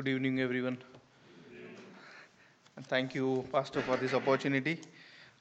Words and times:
Good 0.00 0.08
evening, 0.08 0.40
everyone. 0.40 0.78
And 2.76 2.86
thank 2.86 3.14
you, 3.14 3.46
Pastor, 3.52 3.82
for 3.82 3.98
this 3.98 4.14
opportunity. 4.14 4.80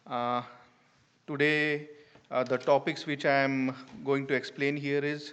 Uh, 0.06 0.42
today, 1.28 1.88
uh, 2.30 2.44
the 2.44 2.58
topics 2.58 3.06
which 3.06 3.24
I 3.26 3.36
am 3.44 3.74
going 4.04 4.28
to 4.28 4.34
explain 4.34 4.76
here 4.76 5.00
is 5.00 5.32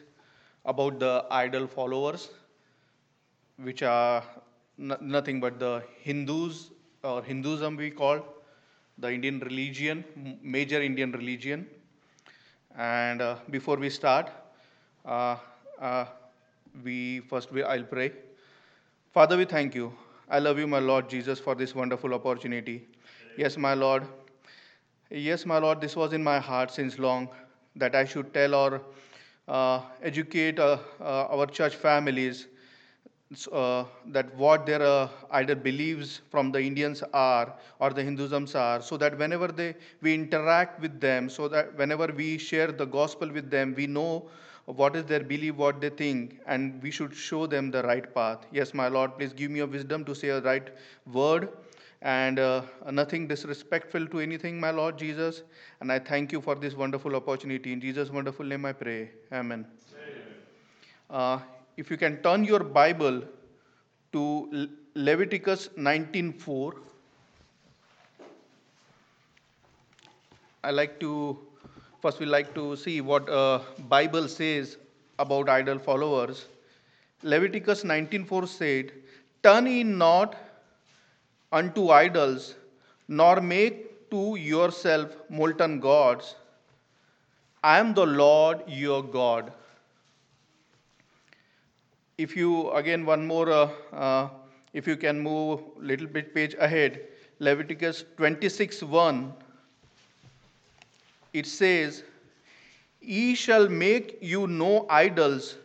about 0.65 1.01
the 1.01 1.25
idol 1.29 1.67
followers, 1.67 2.29
which 3.57 3.83
are 3.83 4.23
n- 4.79 4.97
nothing 5.01 5.41
but 5.41 5.59
the 5.59 5.83
Hindus 6.03 6.71
or 7.03 7.21
Hinduism 7.21 7.75
we 7.77 7.91
call 7.91 8.21
the 8.99 9.11
Indian 9.13 9.41
religion, 9.41 10.05
major 10.41 10.81
Indian 10.81 11.11
religion. 11.11 11.67
And 12.79 13.21
uh, 13.21 13.37
before 13.51 13.77
we 13.77 13.91
start, 13.91 14.31
uh, 15.05 15.37
uh, 15.81 16.05
we 16.85 17.21
first 17.21 17.51
we, 17.51 17.65
I'll 17.65 17.83
pray. 17.83 18.13
Father, 19.17 19.39
we 19.39 19.47
thank 19.47 19.75
you. 19.75 19.95
I 20.29 20.41
love 20.41 20.59
you, 20.59 20.67
my 20.67 20.79
Lord 20.79 21.09
Jesus, 21.09 21.41
for 21.41 21.55
this 21.55 21.75
wonderful 21.75 22.13
opportunity. 22.13 22.87
Yes, 23.39 23.57
my 23.57 23.73
Lord. 23.73 24.07
Yes, 25.09 25.47
my 25.47 25.57
Lord, 25.57 25.81
this 25.81 25.97
was 25.97 26.13
in 26.13 26.23
my 26.23 26.39
heart 26.39 26.71
since 26.71 26.99
long 26.99 27.31
that 27.77 27.95
I 27.95 28.05
should 28.05 28.35
tell 28.35 28.55
or 28.55 28.83
uh, 29.49 29.81
educate 30.03 30.59
uh, 30.59 30.77
uh, 31.01 31.29
our 31.31 31.47
church 31.47 31.77
families 31.77 32.47
uh, 33.53 33.85
that 34.09 34.35
what 34.37 34.67
their 34.67 34.83
uh, 34.83 35.09
either 35.31 35.55
beliefs 35.55 36.21
from 36.31 36.53
the 36.53 36.61
Indians 36.61 37.03
are 37.15 37.55
or 37.79 37.95
the 37.95 38.03
Hinduisms 38.03 38.55
are, 38.55 38.83
so 38.83 38.99
that 38.99 39.17
whenever 39.17 39.49
they 39.49 39.77
we 40.03 40.13
interact 40.13 40.79
with 40.79 41.01
them, 41.01 41.31
so 41.31 41.49
that 41.49 41.75
whenever 41.79 42.09
we 42.09 42.37
share 42.37 42.71
the 42.71 42.85
gospel 42.85 43.33
with 43.33 43.49
them, 43.49 43.73
we 43.79 43.87
know 43.87 44.29
what 44.67 44.97
is 44.97 45.05
their 45.05 45.21
belief, 45.21 45.55
what 45.55 45.81
they 45.81 45.91
think, 45.91 46.41
and 46.47 46.83
we 46.83 46.91
should 46.91 47.15
show 47.15 47.47
them 47.47 47.71
the 47.71 47.83
right 47.85 48.13
path. 48.15 48.47
Yes, 48.53 48.75
my 48.75 48.89
Lord, 48.89 49.17
please 49.17 49.33
give 49.33 49.51
me 49.51 49.61
a 49.61 49.67
wisdom 49.67 50.05
to 50.05 50.15
say 50.15 50.29
a 50.29 50.41
right 50.41 50.69
word 51.13 51.49
and 52.03 52.39
uh, 52.39 52.63
nothing 52.91 53.27
disrespectful 53.29 54.07
to 54.09 54.21
anything, 54.21 54.59
my 54.59 54.71
Lord 54.71 54.99
Jesus. 54.99 55.43
And 55.81 55.91
I 55.91 55.99
thank 55.99 56.33
you 56.33 56.41
for 56.41 56.55
this 56.55 56.75
wonderful 56.75 57.15
opportunity. 57.15 57.73
In 57.73 57.81
Jesus' 57.81 58.11
wonderful 58.11 58.45
name 58.45 58.65
I 58.65 58.73
pray. 58.73 59.11
Amen. 59.33 59.67
Uh, 61.09 61.39
if 61.77 61.91
you 61.91 61.97
can 61.97 62.17
turn 62.23 62.43
your 62.45 62.61
Bible 62.61 63.23
to 64.13 64.49
Le- 64.51 64.69
Leviticus 64.95 65.69
19:4, 65.77 66.75
I 70.65 70.71
like 70.73 70.99
to 71.01 71.39
first 72.01 72.21
we 72.21 72.27
like 72.27 72.55
to 72.55 72.77
see 72.77 73.01
what 73.01 73.29
uh, 73.29 73.61
Bible 73.89 74.29
says 74.29 74.77
about 75.19 75.49
idol 75.49 75.79
followers. 75.79 76.47
Leviticus 77.23 77.85
19:4 77.85 78.47
said, 78.47 78.93
"Turn 79.43 79.67
ye 79.67 79.83
not 79.85 80.37
unto 81.53 81.89
idols, 81.91 82.55
nor 83.09 83.41
make 83.41 84.11
to 84.11 84.37
yourself 84.37 85.17
molten 85.29 85.81
gods. 85.81 86.35
I 87.63 87.79
am 87.79 87.95
the 87.95 88.07
Lord 88.07 88.63
your 88.67 89.03
God." 89.03 89.53
if 92.19 92.37
you 92.37 92.71
again 92.73 93.05
one 93.05 93.27
more 93.27 93.49
uh, 93.51 93.69
uh, 93.93 94.29
if 94.73 94.87
you 94.87 94.97
can 94.97 95.19
move 95.21 95.61
little 95.91 96.07
bit 96.07 96.35
page 96.35 96.55
ahead 96.67 97.01
leviticus 97.39 98.05
26 98.17 98.83
1 98.83 99.33
it 101.33 101.47
says 101.47 102.03
ye 103.01 103.35
shall 103.35 103.69
make 103.69 104.19
you 104.21 104.47
no 104.47 104.87
idols 104.89 105.57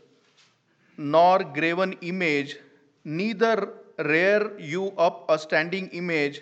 nor 0.97 1.39
graven 1.57 1.93
image 2.01 2.57
neither 3.03 3.55
rear 3.97 4.57
you 4.59 4.91
up 4.97 5.25
a 5.29 5.37
standing 5.39 5.87
image 5.89 6.41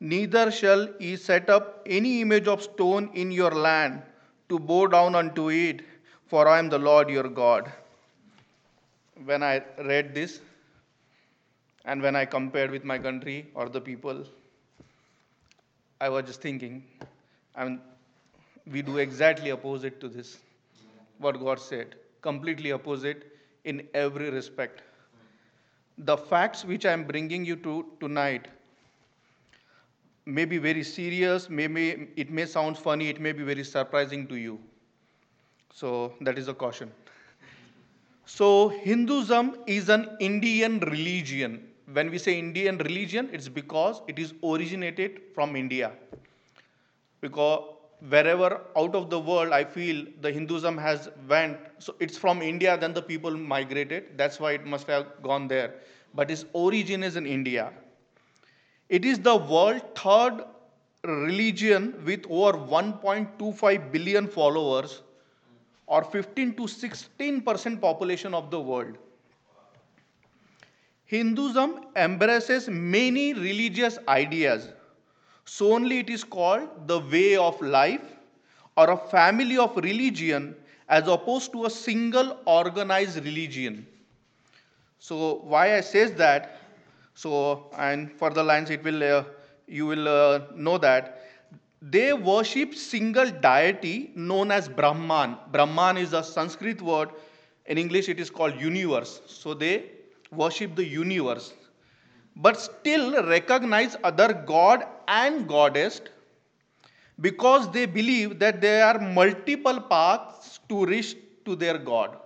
neither 0.00 0.50
shall 0.50 0.88
ye 0.98 1.16
set 1.16 1.48
up 1.50 1.82
any 1.86 2.20
image 2.20 2.48
of 2.48 2.62
stone 2.62 3.10
in 3.14 3.30
your 3.30 3.50
land 3.50 4.02
to 4.48 4.58
bow 4.58 4.86
down 4.86 5.14
unto 5.14 5.48
it 5.50 5.82
for 6.28 6.46
i 6.48 6.58
am 6.58 6.68
the 6.68 6.78
lord 6.78 7.08
your 7.08 7.28
god. 7.28 7.72
When 9.24 9.42
I 9.42 9.62
read 9.78 10.14
this 10.14 10.40
and 11.86 12.02
when 12.02 12.14
I 12.14 12.26
compared 12.26 12.70
with 12.70 12.84
my 12.84 12.98
country 12.98 13.46
or 13.54 13.68
the 13.68 13.80
people, 13.80 14.24
I 16.00 16.08
was 16.10 16.24
just 16.24 16.42
thinking, 16.42 16.84
I 17.54 17.64
mean, 17.64 17.80
we 18.70 18.82
do 18.82 18.98
exactly 18.98 19.50
opposite 19.50 20.00
to 20.00 20.08
this, 20.08 20.38
what 21.18 21.38
God 21.40 21.60
said, 21.60 21.94
completely 22.22 22.72
opposite 22.72 23.32
in 23.64 23.86
every 23.94 24.30
respect. 24.30 24.82
The 25.98 26.16
facts 26.16 26.64
which 26.64 26.84
I 26.84 26.92
am 26.92 27.04
bringing 27.04 27.44
you 27.44 27.56
to 27.56 27.86
tonight 28.00 28.48
may 30.26 30.44
be 30.44 30.58
very 30.58 30.82
serious, 30.82 31.48
maybe 31.48 32.08
it 32.16 32.30
may 32.30 32.44
sound 32.44 32.76
funny, 32.76 33.08
it 33.08 33.20
may 33.20 33.32
be 33.32 33.44
very 33.44 33.64
surprising 33.64 34.26
to 34.26 34.36
you. 34.36 34.58
So 35.72 36.12
that 36.20 36.38
is 36.38 36.48
a 36.48 36.54
caution. 36.54 36.90
So, 38.28 38.68
Hinduism 38.68 39.56
is 39.68 39.88
an 39.88 40.16
Indian 40.18 40.80
religion. 40.80 41.68
When 41.92 42.10
we 42.10 42.18
say 42.18 42.36
Indian 42.36 42.76
religion, 42.78 43.28
it's 43.32 43.48
because 43.48 44.02
it 44.08 44.18
is 44.18 44.34
originated 44.42 45.20
from 45.32 45.54
India. 45.54 45.92
Because 47.20 47.75
wherever 48.00 48.60
out 48.76 48.94
of 48.94 49.10
the 49.10 49.18
world 49.18 49.52
I 49.52 49.64
feel 49.64 50.06
the 50.20 50.30
Hinduism 50.30 50.76
has 50.78 51.08
went, 51.28 51.58
so 51.78 51.94
it's 52.00 52.16
from 52.16 52.42
India, 52.42 52.76
then 52.76 52.92
the 52.92 53.02
people 53.02 53.36
migrated. 53.36 54.16
That's 54.16 54.38
why 54.38 54.52
it 54.52 54.66
must 54.66 54.86
have 54.86 55.06
gone 55.22 55.48
there. 55.48 55.74
But 56.14 56.30
its 56.30 56.44
origin 56.52 57.02
is 57.02 57.16
in 57.16 57.26
India. 57.26 57.72
It 58.88 59.04
is 59.04 59.18
the 59.18 59.36
world 59.36 59.82
third 59.96 60.44
religion 61.04 62.02
with 62.04 62.24
over 62.28 62.58
1.25 62.58 63.92
billion 63.92 64.26
followers 64.26 65.02
or 65.86 66.02
15 66.02 66.54
to 66.54 66.66
16 66.66 67.42
percent 67.42 67.80
population 67.80 68.34
of 68.34 68.50
the 68.50 68.60
world. 68.60 68.98
Hinduism 71.04 71.86
embraces 71.94 72.68
many 72.68 73.32
religious 73.32 73.98
ideas, 74.08 74.68
so 75.46 75.72
only 75.72 75.98
it 76.00 76.10
is 76.10 76.22
called 76.24 76.86
the 76.86 77.00
way 77.00 77.36
of 77.36 77.60
life 77.62 78.02
or 78.76 78.90
a 78.90 78.96
family 78.96 79.56
of 79.56 79.76
religion 79.76 80.54
as 80.88 81.08
opposed 81.08 81.52
to 81.52 81.64
a 81.64 81.70
single 81.70 82.36
organized 82.44 83.24
religion. 83.24 83.86
So 84.98 85.40
why 85.44 85.76
I 85.76 85.80
says 85.80 86.12
that? 86.14 86.60
So 87.14 87.70
and 87.78 88.12
for 88.12 88.30
the 88.30 88.42
lines 88.42 88.70
it 88.70 88.84
will 88.84 89.02
uh, 89.02 89.24
you 89.66 89.86
will 89.86 90.08
uh, 90.08 90.40
know 90.54 90.78
that 90.78 91.22
they 91.80 92.12
worship 92.12 92.74
single 92.74 93.30
deity 93.30 94.10
known 94.14 94.50
as 94.50 94.68
Brahman. 94.68 95.36
Brahman 95.52 95.96
is 95.96 96.12
a 96.12 96.22
Sanskrit 96.22 96.82
word. 96.82 97.10
In 97.66 97.78
English, 97.78 98.08
it 98.08 98.18
is 98.18 98.30
called 98.30 98.60
universe. 98.60 99.20
So 99.26 99.54
they 99.54 99.90
worship 100.30 100.74
the 100.74 100.84
universe, 100.84 101.52
but 102.36 102.60
still 102.60 103.24
recognize 103.24 103.96
other 104.04 104.32
god 104.32 104.86
and 105.08 105.48
goddess 105.48 106.00
because 107.20 107.70
they 107.70 107.86
believe 107.86 108.38
that 108.38 108.60
there 108.60 108.84
are 108.84 108.98
multiple 108.98 109.80
paths 109.80 110.60
to 110.68 110.84
reach 110.84 111.16
to 111.44 111.56
their 111.56 111.78
god. 111.78 112.16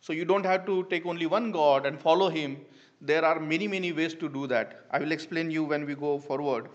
So 0.00 0.12
you 0.12 0.24
don't 0.24 0.46
have 0.46 0.64
to 0.66 0.84
take 0.84 1.04
only 1.04 1.26
one 1.26 1.50
god 1.50 1.84
and 1.84 2.00
follow 2.00 2.28
him. 2.28 2.58
There 3.00 3.24
are 3.24 3.40
many, 3.40 3.66
many 3.66 3.92
ways 3.92 4.14
to 4.14 4.28
do 4.28 4.46
that. 4.46 4.84
I 4.90 4.98
will 4.98 5.10
explain 5.10 5.50
you 5.50 5.64
when 5.64 5.84
we 5.84 5.94
go 5.94 6.18
forward 6.18 6.68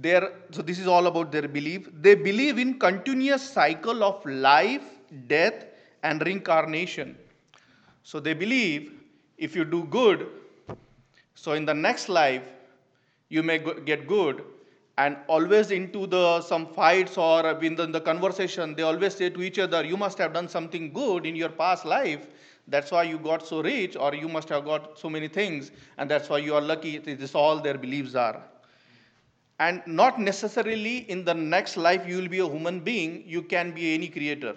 their 0.00 0.32
so 0.50 0.60
this 0.60 0.78
is 0.78 0.86
all 0.86 1.06
about 1.06 1.32
their 1.32 1.48
belief 1.48 1.88
they 2.02 2.14
believe 2.14 2.58
in 2.58 2.78
continuous 2.78 3.42
cycle 3.42 4.04
of 4.04 4.24
life 4.26 4.82
death 5.26 5.64
and 6.02 6.20
reincarnation 6.26 7.16
so 8.02 8.20
they 8.20 8.34
believe 8.34 8.92
if 9.38 9.56
you 9.56 9.64
do 9.64 9.84
good 9.84 10.26
so 11.42 11.52
in 11.58 11.64
the 11.64 11.72
next 11.72 12.10
life 12.10 12.46
you 13.30 13.42
may 13.42 13.58
get 13.90 14.06
good 14.06 14.42
and 14.98 15.16
always 15.26 15.70
into 15.70 16.06
the 16.06 16.42
some 16.42 16.66
fights 16.74 17.16
or 17.16 17.38
in 17.68 17.74
the, 17.76 17.84
in 17.84 17.92
the 17.92 18.00
conversation 18.00 18.74
they 18.74 18.82
always 18.82 19.14
say 19.14 19.30
to 19.30 19.42
each 19.42 19.58
other 19.58 19.82
you 19.82 19.96
must 19.96 20.18
have 20.18 20.34
done 20.34 20.48
something 20.48 20.92
good 20.92 21.24
in 21.24 21.34
your 21.34 21.48
past 21.48 21.86
life. 21.86 22.26
That's 22.68 22.90
why 22.90 23.04
you 23.04 23.18
got 23.18 23.46
so 23.46 23.62
rich 23.62 23.96
or 23.96 24.14
you 24.14 24.28
must 24.28 24.50
have 24.50 24.66
got 24.66 24.98
so 24.98 25.08
many 25.08 25.28
things 25.28 25.70
and 25.96 26.10
that's 26.10 26.28
why 26.28 26.38
you 26.38 26.54
are 26.54 26.60
lucky. 26.60 26.98
This 26.98 27.20
is 27.20 27.34
all 27.34 27.58
their 27.60 27.78
beliefs 27.78 28.14
are. 28.14 28.42
And 29.58 29.82
not 29.86 30.20
necessarily 30.20 30.98
in 31.10 31.24
the 31.24 31.34
next 31.34 31.78
life 31.78 32.06
you 32.06 32.18
will 32.18 32.28
be 32.28 32.40
a 32.40 32.48
human 32.48 32.80
being 32.80 33.24
you 33.26 33.42
can 33.42 33.72
be 33.72 33.94
any 33.94 34.08
creator. 34.08 34.54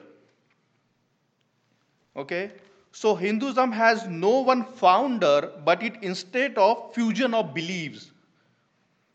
Okay 2.17 2.51
so 2.93 3.13
hinduism 3.15 3.73
has 3.73 4.07
no 4.07 4.39
one 4.39 4.63
founder 4.63 5.51
but 5.65 5.83
it 5.83 5.97
instead 6.01 6.57
of 6.57 6.93
fusion 6.95 7.33
of 7.33 7.53
beliefs. 7.53 8.11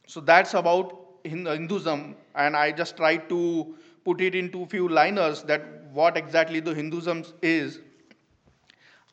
So 0.07 0.21
that's 0.21 0.55
about 0.55 0.93
hinduism. 1.25 2.17
And 2.35 2.57
i 2.57 2.73
just 2.73 2.97
tried 2.97 3.29
to 3.29 3.75
put 4.05 4.21
it 4.21 4.35
into 4.35 4.67
few 4.67 4.89
liners 4.89 5.43
that 5.45 5.63
what 5.93 6.17
exactly 6.17 6.61
the 6.61 6.75
hinduism 6.75 7.25
is. 7.43 7.81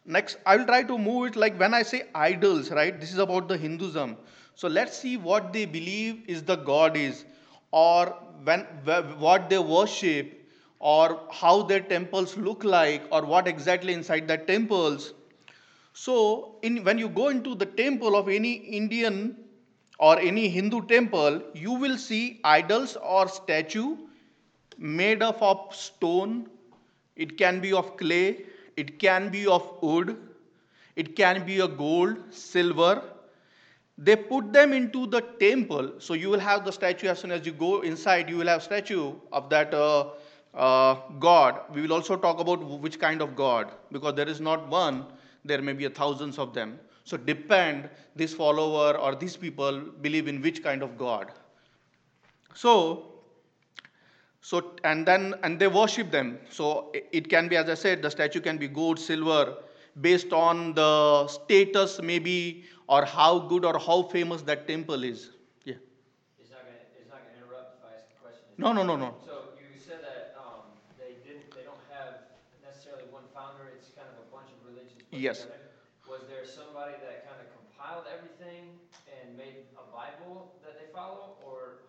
Next 0.06 0.38
i 0.46 0.56
will 0.56 0.66
try 0.66 0.84
to 0.84 0.98
move 0.98 1.28
it 1.28 1.36
like 1.36 1.58
when 1.60 1.74
i 1.74 1.82
say 1.84 2.04
idols 2.16 2.72
right? 2.72 3.00
This 3.00 3.12
is 3.14 3.18
about 3.20 3.48
the 3.48 3.58
hinduism. 3.58 4.18
So 4.56 4.68
let's 4.68 4.98
see 4.98 5.18
what 5.18 5.52
they 5.54 5.66
believe 5.66 6.24
is 6.28 6.44
the 6.44 6.56
god 6.56 6.96
is. 6.98 7.26
Or 7.72 8.08
when 8.44 8.62
what 9.28 9.50
they 9.50 9.60
worship 9.60 10.45
or 10.80 11.22
how 11.32 11.62
their 11.64 11.80
temples 11.80 12.36
look 12.38 12.64
like 12.64 13.04
or 13.12 13.26
what 13.26 13.48
exactly 13.48 13.94
inside 13.94 14.28
the 14.28 14.38
temples 14.38 15.14
so 15.94 16.58
in, 16.62 16.84
when 16.84 16.98
you 16.98 17.08
go 17.10 17.30
into 17.30 17.56
the 17.56 17.66
temple 17.66 18.16
of 18.16 18.28
any 18.30 18.54
indian 18.82 19.38
or 20.00 20.20
any 20.20 20.50
hindu 20.50 20.86
temple 20.88 21.42
you 21.54 21.72
will 21.74 21.98
see 21.98 22.40
idols 22.44 22.98
or 22.98 23.28
statue 23.28 23.96
made 24.78 25.24
up 25.24 25.42
of 25.42 25.74
stone 25.74 26.50
it 27.16 27.38
can 27.38 27.62
be 27.62 27.72
of 27.72 27.96
clay 27.98 28.46
it 28.78 29.00
can 29.00 29.30
be 29.30 29.48
of 29.48 29.72
wood, 29.82 30.18
it 30.96 31.16
can 31.16 31.46
be 31.46 31.60
a 31.60 31.68
gold, 31.68 32.18
silver. 32.30 33.02
They 33.98 34.16
put 34.16 34.52
them 34.52 34.74
into 34.74 35.08
the 35.08 35.22
temple. 35.22 35.94
So 36.00 36.14
you 36.14 36.30
will 36.30 36.40
have 36.40 36.66
the 36.66 36.72
statue 36.72 37.08
as 37.08 37.20
soon 37.20 37.32
as 37.32 37.46
you 37.46 37.54
go 37.54 37.82
inside, 37.82 38.30
you 38.30 38.38
will 38.38 38.48
have 38.48 38.64
statue 38.64 39.14
of 39.32 39.50
that 39.50 39.74
uh, 39.74 40.10
uh, 40.56 40.96
God. 41.20 41.62
We 41.74 41.82
will 41.82 41.94
also 41.94 42.16
talk 42.16 42.40
about 42.40 42.64
which 42.82 43.00
kind 43.00 43.22
of 43.22 43.36
God, 43.36 43.72
because 43.92 44.16
there 44.16 44.28
is 44.28 44.40
not 44.40 44.68
one, 44.68 45.06
there 45.44 45.62
may 45.62 45.74
be 45.74 45.86
a 45.86 45.90
thousands 45.90 46.38
of 46.38 46.54
them. 46.54 46.80
So 47.04 47.18
depend 47.18 47.90
this 48.16 48.34
follower 48.34 48.98
or 48.98 49.16
these 49.16 49.38
people 49.38 49.80
believe 50.02 50.28
in 50.28 50.42
which 50.42 50.64
kind 50.64 50.82
of 50.82 50.98
God. 50.98 51.32
So 52.54 53.16
so, 54.46 54.76
and 54.84 55.08
then, 55.08 55.34
and 55.42 55.58
they 55.58 55.66
worship 55.66 56.12
them. 56.12 56.38
So 56.52 56.92
it 56.94 57.30
can 57.32 57.48
be, 57.48 57.56
as 57.58 57.68
I 57.68 57.74
said, 57.74 58.04
the 58.04 58.12
statue 58.12 58.40
can 58.40 58.60
be 58.60 58.68
gold, 58.68 59.00
silver, 59.00 59.56
based 60.02 60.34
on 60.34 60.76
the 60.76 61.26
status 61.28 62.00
maybe, 62.00 62.64
or 62.88 63.06
how 63.06 63.40
good 63.40 63.66
or 63.66 63.80
how 63.80 64.04
famous 64.04 64.44
that 64.44 64.68
temple 64.68 65.04
is. 65.04 65.32
Yeah. 65.64 65.82
It's 66.38 66.52
not 66.52 66.62
gonna, 66.62 66.78
it's 66.94 67.10
not 67.10 67.26
gonna 67.26 67.42
interrupt 67.42 67.82
if 67.82 67.90
I 67.90 67.98
ask 67.98 68.06
a 68.14 68.22
question. 68.22 68.46
No, 68.60 68.72
no, 68.72 68.84
no, 68.84 68.96
no. 68.96 69.16
So 69.26 69.58
you 69.58 69.82
said 69.82 70.06
that 70.06 70.38
um, 70.38 70.70
they 71.02 71.18
didn't, 71.26 71.50
they 71.50 71.66
don't 71.66 71.82
have 71.90 72.30
necessarily 72.62 73.10
one 73.10 73.26
founder, 73.34 73.74
it's 73.74 73.98
kind 73.98 74.14
of 74.14 74.22
a 74.22 74.30
bunch 74.30 74.54
of 74.54 74.62
religions 74.62 75.02
put 75.16 75.24
yes. 75.24 75.42
together. 75.42 75.60
Was 76.10 76.22
there 76.30 76.46
somebody 76.46 76.94
that 77.02 77.28
kind 77.28 77.40
of 77.40 77.48
compiled 77.56 78.06
everything 78.12 78.78
and 79.08 79.38
made 79.38 79.66
a 79.80 79.86
Bible 79.96 80.54
that 80.64 80.78
they 80.80 80.92
follow, 80.94 81.38
or 81.44 81.80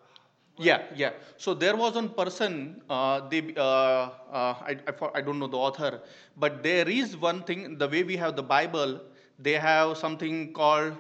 yeah, 0.59 0.83
yeah. 0.95 1.11
So 1.37 1.53
there 1.53 1.77
was 1.77 1.95
one 1.95 2.09
person, 2.11 2.81
uh, 2.89 3.29
they, 3.29 3.55
uh, 3.57 3.61
uh, 3.61 4.11
I, 4.33 4.79
I, 4.89 5.09
I, 5.17 5.21
don't 5.21 5.39
know 5.39 5.49
the 5.49 5.59
author, 5.59 6.01
but 6.37 6.63
there 6.63 6.89
is 6.89 7.15
one 7.17 7.43
thing, 7.43 7.77
the 7.77 7.89
way 7.89 8.05
we 8.05 8.17
have 8.17 8.37
the 8.37 8.43
Bible, 8.43 9.01
they 9.39 9.53
have 9.53 9.99
something 9.99 10.55
called 10.55 10.97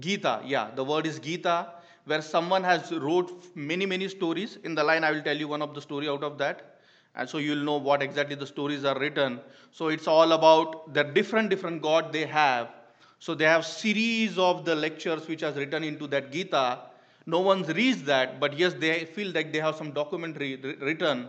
Gita. 0.00 0.40
Yeah, 0.44 0.70
the 0.74 0.82
word 0.82 1.06
is 1.06 1.20
Gita, 1.20 1.68
where 2.06 2.22
someone 2.22 2.64
has 2.64 2.90
wrote 2.90 3.30
many, 3.54 3.86
many 3.86 4.08
stories. 4.08 4.58
In 4.64 4.74
the 4.74 4.82
line, 4.82 5.04
I 5.04 5.12
will 5.12 5.22
tell 5.22 5.36
you 5.36 5.46
one 5.46 5.62
of 5.62 5.74
the 5.74 5.80
story 5.80 6.08
out 6.08 6.24
of 6.24 6.38
that. 6.38 6.71
And 7.14 7.28
so 7.28 7.38
you'll 7.38 7.64
know 7.64 7.76
what 7.76 8.02
exactly 8.02 8.36
the 8.36 8.46
stories 8.46 8.84
are 8.84 8.98
written. 8.98 9.40
So 9.70 9.88
it's 9.88 10.06
all 10.06 10.32
about 10.32 10.94
the 10.94 11.02
different, 11.02 11.50
different 11.50 11.82
God 11.82 12.12
they 12.12 12.26
have. 12.26 12.70
So 13.18 13.34
they 13.34 13.44
have 13.44 13.64
series 13.66 14.38
of 14.38 14.64
the 14.64 14.74
lectures 14.74 15.28
which 15.28 15.42
has 15.42 15.56
written 15.56 15.84
into 15.84 16.06
that 16.08 16.32
Gita 16.32 16.78
no 17.26 17.40
one's 17.40 17.68
reads 17.68 18.02
that, 18.04 18.40
but 18.40 18.58
yes, 18.58 18.74
they 18.74 19.04
feel 19.04 19.32
like 19.32 19.52
they 19.52 19.60
have 19.60 19.76
some 19.76 19.92
documentary 19.92 20.56
written, 20.56 21.28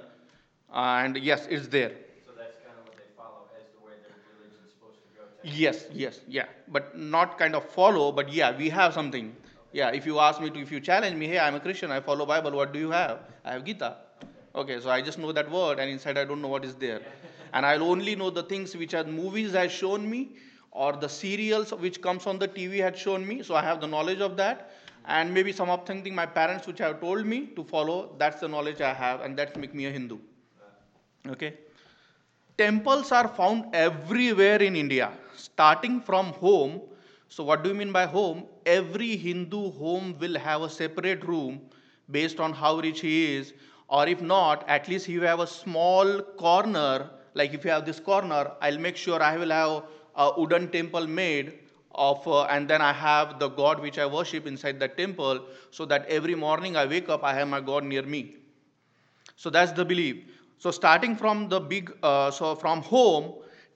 uh, 0.74 1.02
and 1.04 1.18
yes, 1.18 1.46
it's 1.50 1.68
there. 1.68 1.92
So 2.26 2.32
that's 2.36 2.58
kind 2.66 2.78
of 2.80 2.88
what 2.88 2.98
they 2.98 3.04
follow 3.16 3.46
as 3.56 3.66
the 3.78 3.86
way 3.86 3.94
their 4.02 4.16
religion 4.34 4.58
is 4.66 4.72
supposed 4.74 4.98
to 4.98 5.20
go. 5.20 5.24
Yes, 5.44 5.86
yes, 5.94 6.22
yeah, 6.28 6.46
but 6.70 6.98
not 6.98 7.38
kind 7.38 7.56
of 7.56 7.64
follow, 7.70 8.12
but 8.12 8.34
yeah, 8.34 8.58
we 8.58 8.70
have 8.70 8.94
something. 8.94 9.28
Okay. 9.28 9.50
Yeah, 9.74 9.90
if 9.90 10.06
you 10.06 10.20
ask 10.20 10.42
me 10.42 10.50
to, 10.50 10.60
if 10.60 10.72
you 10.72 10.80
challenge 10.80 11.16
me, 11.16 11.28
hey, 11.28 11.40
I'm 11.40 11.56
a 11.56 11.60
Christian, 11.60 11.92
I 11.92 12.00
follow 12.00 12.26
Bible, 12.26 12.52
what 12.52 12.74
do 12.74 12.80
you 12.80 12.90
have? 12.90 13.20
I 13.46 13.54
have 13.54 13.64
Gita. 13.64 13.98
Okay, 14.56 14.80
so 14.80 14.90
I 14.90 15.02
just 15.02 15.18
know 15.18 15.32
that 15.32 15.50
word, 15.50 15.80
and 15.80 15.90
inside 15.90 16.18
I 16.18 16.26
don't 16.26 16.42
know 16.42 16.48
what 16.48 16.64
is 16.64 16.76
there. 16.76 17.02
and 17.54 17.66
I'll 17.66 17.84
only 17.84 18.16
know 18.16 18.30
the 18.30 18.44
things 18.44 18.76
which 18.76 18.94
are 18.94 19.04
movies 19.04 19.54
has 19.54 19.72
shown 19.72 20.08
me, 20.10 20.36
or 20.72 20.94
the 20.94 21.10
serials 21.10 21.74
which 21.74 22.02
comes 22.02 22.28
on 22.28 22.40
the 22.40 22.48
TV 22.48 22.78
had 22.78 22.98
shown 22.98 23.28
me, 23.28 23.42
so 23.44 23.56
I 23.56 23.64
have 23.64 23.82
the 23.82 23.88
knowledge 23.88 24.22
of 24.22 24.38
that. 24.38 24.72
And 25.06 25.34
maybe 25.34 25.52
some 25.52 25.70
of 25.70 25.86
things 25.86 26.10
my 26.12 26.26
parents 26.26 26.66
which 26.66 26.80
have 26.80 27.02
told 27.02 27.26
me 27.26 27.48
to 27.58 27.64
follow 27.64 28.16
that's 28.18 28.40
the 28.40 28.48
knowledge 28.48 28.80
i 28.80 28.94
have 28.94 29.20
and 29.20 29.38
that's 29.38 29.58
make 29.58 29.74
me 29.74 29.86
a 29.86 29.92
hindu. 29.92 30.18
Okay? 31.28 31.54
Temples 32.58 33.12
are 33.12 33.28
found 33.28 33.76
everywhere 33.76 34.62
in 34.62 34.78
india 34.78 35.12
starting 35.36 36.00
from 36.00 36.28
home. 36.46 36.82
So 37.28 37.44
what 37.44 37.64
do 37.64 37.70
you 37.70 37.76
mean 37.76 37.92
by 37.92 38.06
home? 38.06 38.46
Every 38.66 39.18
hindu 39.18 39.72
home 39.72 40.16
will 40.20 40.38
have 40.38 40.62
a 40.62 40.70
separate 40.70 41.26
room 41.26 41.60
based 42.10 42.40
on 42.40 42.54
how 42.54 42.80
rich 42.80 43.02
he 43.02 43.36
is 43.36 43.54
or 43.88 44.08
if 44.08 44.22
not 44.22 44.68
at 44.68 44.88
least 44.88 45.08
you 45.08 45.22
have 45.22 45.40
a 45.40 45.48
small 45.48 46.22
corner 46.44 47.10
like 47.34 47.54
if 47.54 47.66
you 47.66 47.72
have 47.72 47.86
this 47.86 48.00
corner 48.00 48.52
i'll 48.62 48.78
make 48.78 48.98
sure 48.98 49.22
i 49.22 49.38
will 49.38 49.50
have 49.50 49.84
a 50.16 50.32
wooden 50.38 50.68
temple 50.70 51.08
made 51.08 51.54
of 51.96 52.28
uh, 52.28 52.44
and 52.46 52.68
then 52.68 52.82
i 52.82 52.92
have 52.92 53.40
the 53.40 53.50
god 53.50 53.80
which 53.80 53.98
i 54.00 54.06
worship 54.06 54.48
inside 54.48 54.80
the 54.80 54.88
temple 54.88 55.46
so 55.72 55.86
that 55.86 56.06
every 56.08 56.36
morning 56.36 56.76
i 56.76 56.86
wake 56.86 57.10
up 57.10 57.24
i 57.24 57.34
have 57.34 57.48
my 57.48 57.60
god 57.62 57.84
near 57.84 58.04
me. 58.04 58.36
So 59.36 59.50
that's 59.50 59.72
the 59.72 59.86
belief. 59.86 60.26
So 60.58 60.72
starting 60.72 61.16
from 61.16 61.50
the 61.50 61.60
big 61.60 61.92
uh, 62.04 62.32
so 62.32 62.56
from 62.56 62.82
home 62.82 63.34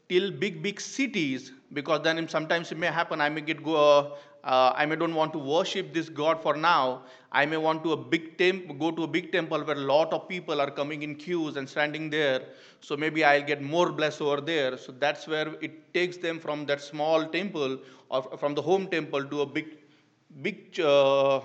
till 0.10 0.32
big 0.32 0.62
big 0.64 0.80
cities 0.80 1.52
because 1.74 2.02
then 2.04 2.28
sometimes 2.30 2.72
it 2.72 2.78
may 2.78 2.88
happen 2.88 3.20
i 3.20 3.28
may 3.28 3.42
get 3.42 3.62
go 3.62 3.76
uh, 3.76 4.16
uh, 4.48 4.72
I 4.78 4.86
may 4.86 4.96
don't 4.96 5.14
want 5.14 5.34
to 5.34 5.40
worship 5.40 5.94
this 5.94 6.08
God 6.08 6.42
for 6.42 6.56
now. 6.56 7.02
I 7.34 7.46
may 7.46 7.58
want 7.58 7.84
to 7.84 7.92
a 7.92 7.98
big 7.98 8.38
temp- 8.38 8.80
go 8.80 8.92
to 8.92 9.04
a 9.04 9.08
big 9.08 9.34
temple 9.34 9.62
where 9.66 9.76
a 9.76 9.80
lot 9.80 10.14
of 10.14 10.30
people 10.30 10.62
are 10.62 10.72
coming 10.72 11.04
in 11.04 11.16
queues 11.16 11.58
and 11.58 11.68
standing 11.68 12.10
there. 12.10 12.44
So 12.80 12.96
maybe 12.96 13.26
I'll 13.26 13.44
get 13.44 13.62
more 13.62 13.92
blessed 13.92 14.22
over 14.22 14.40
there. 14.40 14.78
So 14.78 14.94
that's 14.94 15.28
where 15.28 15.50
it 15.62 15.94
takes 15.94 16.16
them 16.16 16.40
from 16.40 16.66
that 16.68 16.82
small 16.82 17.26
temple 17.26 17.78
or 18.10 18.38
from 18.38 18.56
the 18.56 18.62
home 18.62 18.88
temple 18.88 19.26
to 19.26 19.42
a 19.42 19.46
big, 19.46 19.80
big 20.42 20.80
uh, 20.80 21.42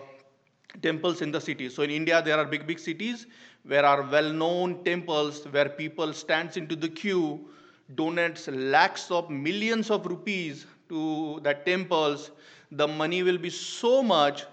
temples 0.80 1.22
in 1.22 1.32
the 1.32 1.40
city. 1.40 1.70
So 1.70 1.82
in 1.82 1.90
India 1.90 2.22
there 2.22 2.38
are 2.38 2.44
big, 2.44 2.68
big 2.68 2.78
cities 2.78 3.26
where 3.64 3.84
are 3.84 4.02
well-known 4.02 4.84
temples 4.84 5.44
where 5.50 5.68
people 5.68 6.12
stands 6.12 6.56
into 6.56 6.76
the 6.76 6.88
queue, 6.88 7.48
donates 7.96 8.48
lakhs 8.70 9.10
of 9.10 9.28
millions 9.28 9.90
of 9.90 10.06
rupees 10.06 10.66
to 10.88 11.40
the 11.42 11.54
temples 11.54 12.30
the 12.72 12.88
money 12.88 13.22
will 13.22 13.38
be 13.38 13.50
so 13.50 14.02
much 14.02 14.44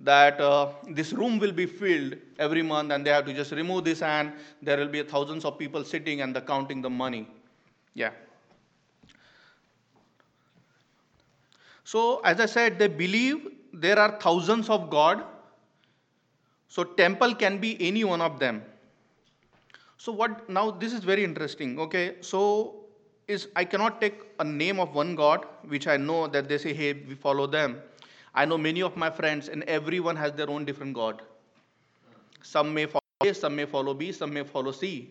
that 0.00 0.40
uh, 0.40 0.68
this 0.90 1.12
room 1.12 1.38
will 1.38 1.52
be 1.52 1.66
filled 1.66 2.16
every 2.38 2.62
month 2.62 2.92
and 2.92 3.04
they 3.04 3.10
have 3.10 3.24
to 3.24 3.32
just 3.32 3.52
remove 3.52 3.84
this 3.84 4.02
and 4.02 4.32
there 4.62 4.76
will 4.76 4.88
be 4.88 5.02
thousands 5.02 5.44
of 5.44 5.58
people 5.58 5.84
sitting 5.84 6.20
and 6.20 6.34
the 6.34 6.40
counting 6.40 6.82
the 6.82 6.90
money. 6.90 7.28
Yeah. 7.94 8.10
So 11.84 12.20
as 12.20 12.40
i 12.40 12.46
said 12.46 12.78
they 12.78 12.86
believe 12.86 13.48
there 13.72 13.98
are 13.98 14.20
thousands 14.20 14.68
of 14.68 14.90
god. 14.90 15.24
So 16.68 16.84
temple 16.84 17.34
can 17.34 17.58
be 17.58 17.76
any 17.80 18.04
one 18.04 18.20
of 18.20 18.38
them. 18.38 18.62
So 19.96 20.12
what 20.12 20.48
now 20.48 20.70
this 20.70 20.92
is 20.92 21.02
very 21.02 21.24
interesting 21.24 21.78
okay? 21.80 22.16
So 22.20 22.77
is 23.28 23.48
I 23.54 23.64
cannot 23.64 24.00
take 24.00 24.22
a 24.40 24.44
name 24.44 24.80
of 24.80 24.94
one 24.94 25.14
God, 25.14 25.44
which 25.68 25.86
I 25.86 25.98
know 25.98 26.26
that 26.28 26.48
they 26.48 26.56
say, 26.56 26.72
hey, 26.72 26.94
we 26.94 27.14
follow 27.14 27.46
them. 27.46 27.80
I 28.34 28.46
know 28.46 28.56
many 28.56 28.82
of 28.82 28.96
my 28.96 29.10
friends, 29.10 29.48
and 29.48 29.62
everyone 29.64 30.16
has 30.16 30.32
their 30.32 30.48
own 30.48 30.64
different 30.64 30.94
God. 30.94 31.20
Some 32.42 32.72
may 32.72 32.86
follow 32.86 33.02
A, 33.20 33.34
some 33.34 33.54
may 33.54 33.66
follow 33.66 33.92
B, 33.92 34.12
some 34.12 34.32
may 34.32 34.44
follow 34.44 34.72
C. 34.72 35.10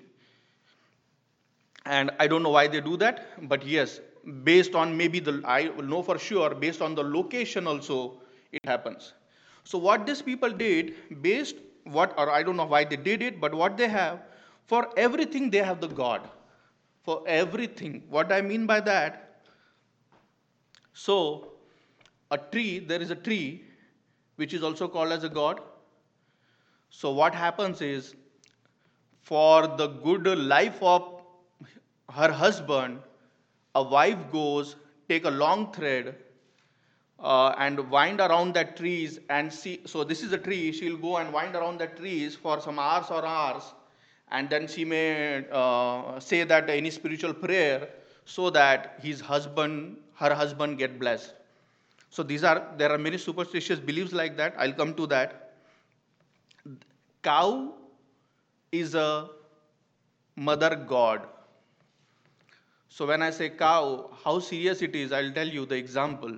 And 1.86 2.12
I 2.20 2.28
don't 2.28 2.42
know 2.42 2.50
why 2.50 2.68
they 2.68 2.82
do 2.82 2.98
that, 2.98 3.48
but 3.48 3.66
yes, 3.66 4.00
based 4.44 4.76
on 4.76 4.98
maybe 4.98 5.20
the, 5.20 5.42
I 5.46 5.70
will 5.70 5.86
know 5.86 6.02
for 6.02 6.18
sure, 6.18 6.56
based 6.56 6.82
on 6.82 6.96
the 6.96 7.04
location 7.04 7.68
also, 7.68 8.14
it 8.52 8.66
happens. 8.66 9.14
So 9.64 9.78
what 9.78 10.06
these 10.06 10.22
people 10.22 10.50
did, 10.50 11.22
based 11.22 11.56
what, 11.84 12.14
or 12.18 12.32
I 12.32 12.44
don't 12.44 12.58
know 12.58 12.66
why 12.66 12.84
they 12.84 12.98
did 12.98 13.22
it, 13.22 13.40
but 13.40 13.54
what 13.54 13.78
they 13.78 13.88
have, 13.88 14.20
for 14.66 14.90
everything 14.98 15.50
they 15.50 15.60
have 15.60 15.80
the 15.80 15.88
God 15.88 16.28
for 17.08 17.24
everything. 17.26 18.04
What 18.10 18.34
I 18.34 18.42
mean 18.42 18.66
by 18.66 18.82
that? 18.82 19.46
So, 20.92 21.54
a 22.30 22.38
tree, 22.38 22.80
there 22.80 23.02
is 23.02 23.12
a 23.12 23.16
tree 23.16 23.64
which 24.36 24.54
is 24.54 24.62
also 24.62 24.90
called 24.90 25.14
as 25.14 25.24
a 25.24 25.30
god. 25.30 25.62
So, 26.90 27.12
what 27.12 27.34
happens 27.34 27.82
is 27.82 28.14
for 29.22 29.68
the 29.68 29.88
good 29.88 30.28
life 30.38 30.84
of 30.84 31.22
her 32.14 32.30
husband, 32.30 33.00
a 33.74 33.84
wife 33.84 34.30
goes, 34.34 34.76
take 35.08 35.24
a 35.24 35.30
long 35.30 35.72
thread, 35.72 36.14
uh, 37.20 37.56
and 37.58 37.90
wind 37.90 38.20
around 38.20 38.54
that 38.56 38.76
trees 38.76 39.20
and 39.30 39.54
see. 39.54 39.80
So, 39.86 40.04
this 40.04 40.24
is 40.24 40.34
a 40.34 40.38
tree, 40.38 40.74
she'll 40.74 40.98
go 40.98 41.18
and 41.18 41.32
wind 41.32 41.56
around 41.56 41.80
the 41.80 41.88
trees 41.88 42.36
for 42.36 42.60
some 42.60 42.80
hours 42.80 43.10
or 43.10 43.26
hours 43.26 43.74
and 44.32 44.50
then 44.50 44.68
she 44.68 44.84
may 44.86 45.46
uh, 45.52 46.20
say 46.20 46.44
that 46.44 46.70
any 46.70 46.90
spiritual 46.92 47.34
prayer 47.34 47.90
so 48.26 48.50
that 48.50 49.00
his 49.02 49.22
husband, 49.22 49.98
her 50.16 50.34
husband 50.34 50.78
get 50.78 51.00
blessed. 51.00 51.34
So 52.10 52.24
these 52.24 52.44
are, 52.44 52.68
there 52.78 52.92
are 52.92 52.98
many 52.98 53.18
superstitious 53.18 53.80
beliefs 53.80 54.12
like 54.12 54.38
that. 54.38 54.54
I'll 54.58 54.74
come 54.74 54.94
to 54.96 55.08
that. 55.08 55.54
Cow 57.24 57.74
is 58.72 58.96
a 58.96 59.30
mother 60.36 60.76
god. 60.76 61.28
So 62.90 63.06
when 63.06 63.22
I 63.22 63.30
say 63.30 63.50
cow, 63.50 64.10
how 64.24 64.40
serious 64.40 64.82
it 64.82 64.96
is, 64.96 65.12
I'll 65.12 65.32
tell 65.32 65.48
you 65.48 65.66
the 65.66 65.76
example. 65.76 66.38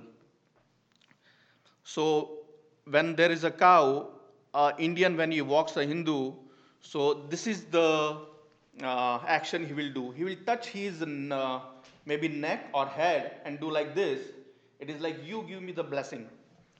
So 1.84 2.38
when 2.84 3.16
there 3.16 3.30
is 3.30 3.44
a 3.44 3.50
cow, 3.50 4.10
uh, 4.54 4.72
Indian 4.78 5.16
when 5.16 5.30
he 5.32 5.42
walks 5.42 5.76
a 5.76 5.84
Hindu, 5.84 6.34
so 6.80 7.26
this 7.28 7.46
is 7.46 7.64
the 7.64 8.18
uh, 8.82 9.18
action 9.26 9.66
he 9.66 9.72
will 9.72 9.92
do. 9.92 10.10
He 10.12 10.24
will 10.24 10.36
touch 10.46 10.68
his 10.68 11.02
uh, 11.02 11.60
maybe 12.06 12.28
neck 12.28 12.68
or 12.72 12.86
head 12.86 13.40
and 13.44 13.60
do 13.60 13.70
like 13.70 13.94
this. 13.94 14.20
It 14.78 14.90
is 14.90 15.00
like 15.00 15.24
you 15.24 15.44
give 15.48 15.62
me 15.62 15.72
the 15.72 15.84
blessing. 15.84 16.26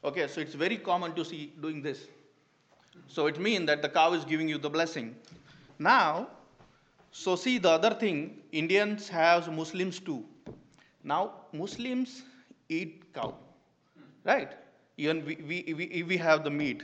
Okay, 0.02 0.26
so 0.28 0.40
it's 0.40 0.54
very 0.54 0.78
common 0.78 1.14
to 1.14 1.24
see 1.24 1.52
doing 1.60 1.82
this. 1.82 2.06
So 3.08 3.26
it 3.26 3.38
means 3.38 3.66
that 3.66 3.82
the 3.82 3.88
cow 3.88 4.12
is 4.14 4.24
giving 4.24 4.48
you 4.48 4.58
the 4.58 4.70
blessing. 4.70 5.14
Now, 5.78 6.28
so 7.12 7.36
see 7.36 7.58
the 7.58 7.70
other 7.70 7.90
thing, 7.94 8.38
Indians 8.52 9.08
have 9.08 9.52
Muslims 9.52 9.98
too. 9.98 10.24
Now 11.04 11.32
Muslims 11.52 12.22
eat 12.68 13.12
cow, 13.12 13.34
right? 14.24 14.52
Even 14.96 15.24
we, 15.24 15.36
we, 15.46 15.74
we, 15.74 16.02
we 16.02 16.16
have 16.16 16.44
the 16.44 16.50
meat. 16.50 16.82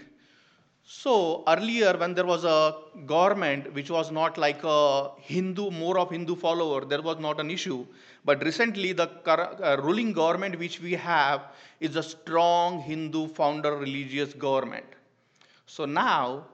So 0.88 1.42
earlier, 1.48 1.96
when 1.96 2.14
there 2.14 2.24
was 2.24 2.44
a 2.44 2.76
government 3.06 3.74
which 3.74 3.90
was 3.90 4.12
not 4.12 4.38
like 4.38 4.60
a 4.62 5.10
Hindu, 5.18 5.72
more 5.72 5.98
of 5.98 6.10
Hindu 6.10 6.36
follower, 6.36 6.84
there 6.84 7.02
was 7.02 7.18
not 7.18 7.40
an 7.40 7.50
issue. 7.50 7.84
But 8.24 8.44
recently, 8.44 8.92
the 8.92 9.10
uh, 9.26 9.80
ruling 9.82 10.12
government 10.12 10.56
which 10.60 10.80
we 10.80 10.92
have 10.92 11.42
is 11.80 11.96
a 11.96 12.02
strong 12.04 12.80
Hindu 12.80 13.26
founder 13.26 13.76
religious 13.76 14.32
government. 14.32 14.86
So 15.66 15.86
now, 15.86 16.46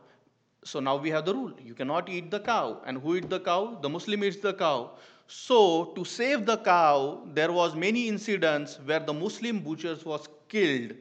so 0.64 0.80
now 0.80 0.96
we 0.96 1.10
have 1.10 1.26
the 1.26 1.34
rule: 1.34 1.52
you 1.62 1.74
cannot 1.74 2.08
eat 2.08 2.30
the 2.30 2.40
cow, 2.40 2.80
and 2.86 2.96
who 3.02 3.16
eat 3.16 3.28
the 3.28 3.40
cow? 3.40 3.78
The 3.82 3.90
Muslim 3.90 4.24
eats 4.24 4.38
the 4.38 4.54
cow. 4.54 4.92
So 5.26 5.92
to 5.94 6.06
save 6.06 6.46
the 6.46 6.56
cow, 6.56 7.20
there 7.34 7.52
was 7.52 7.74
many 7.74 8.08
incidents 8.08 8.78
where 8.86 9.00
the 9.00 9.12
Muslim 9.12 9.60
butchers 9.60 10.06
was 10.06 10.26
killed 10.48 10.94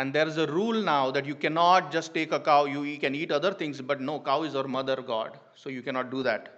and 0.00 0.14
there 0.14 0.26
is 0.26 0.38
a 0.38 0.46
rule 0.46 0.82
now 0.82 1.10
that 1.10 1.26
you 1.26 1.34
cannot 1.34 1.92
just 1.92 2.14
take 2.14 2.32
a 2.32 2.40
cow, 2.40 2.64
you, 2.64 2.98
can 2.98 3.14
eat 3.14 3.30
other 3.30 3.52
things, 3.52 3.80
but 3.82 4.00
no, 4.00 4.18
cow 4.20 4.42
is 4.44 4.54
our 4.54 4.66
mother 4.66 4.96
god. 4.96 5.38
So 5.54 5.68
you 5.68 5.82
cannot 5.82 6.10
do 6.10 6.22
that. 6.22 6.48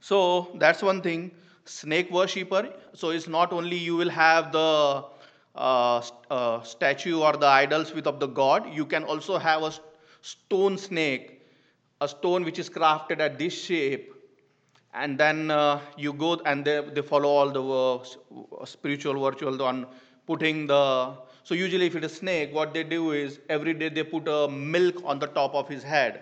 So 0.00 0.48
that's 0.56 0.82
one 0.82 1.02
thing. 1.02 1.30
Snake 1.66 2.10
worshipper. 2.10 2.68
So 2.94 3.10
it's 3.10 3.28
not 3.28 3.52
only 3.52 3.76
you 3.76 3.94
will 3.94 4.10
have 4.10 4.50
the 4.50 5.04
uh, 5.54 6.02
uh, 6.30 6.62
statue 6.62 7.20
or 7.20 7.34
the 7.34 7.46
idols 7.46 7.94
with 7.94 8.08
of 8.08 8.18
the 8.18 8.26
god, 8.26 8.74
you 8.74 8.84
can 8.84 9.04
also 9.04 9.38
have 9.38 9.62
a 9.62 9.72
stone 10.22 10.78
snake, 10.78 11.42
a 12.00 12.08
stone 12.08 12.44
which 12.44 12.58
is 12.58 12.68
crafted 12.68 13.20
at 13.20 13.38
this 13.38 13.62
shape. 13.62 14.12
And 14.94 15.16
then 15.16 15.50
uh, 15.52 15.80
you 15.96 16.12
go 16.12 16.40
and 16.44 16.64
they, 16.64 16.80
they 16.92 17.02
follow 17.02 17.28
all 17.28 17.50
the 17.50 17.64
uh, 18.60 18.64
spiritual 18.64 19.20
virtual 19.22 19.62
on 19.62 19.86
putting 20.26 20.66
the 20.66 21.27
so 21.48 21.54
usually 21.54 21.86
if 21.86 21.94
it 21.96 22.04
is 22.04 22.12
a 22.12 22.14
snake, 22.14 22.52
what 22.52 22.74
they 22.74 22.84
do 22.84 23.12
is 23.12 23.40
every 23.48 23.72
day 23.72 23.88
they 23.88 24.02
put 24.02 24.28
a 24.28 24.48
milk 24.48 24.96
on 25.02 25.18
the 25.18 25.26
top 25.26 25.54
of 25.54 25.66
his 25.66 25.82
head 25.82 26.20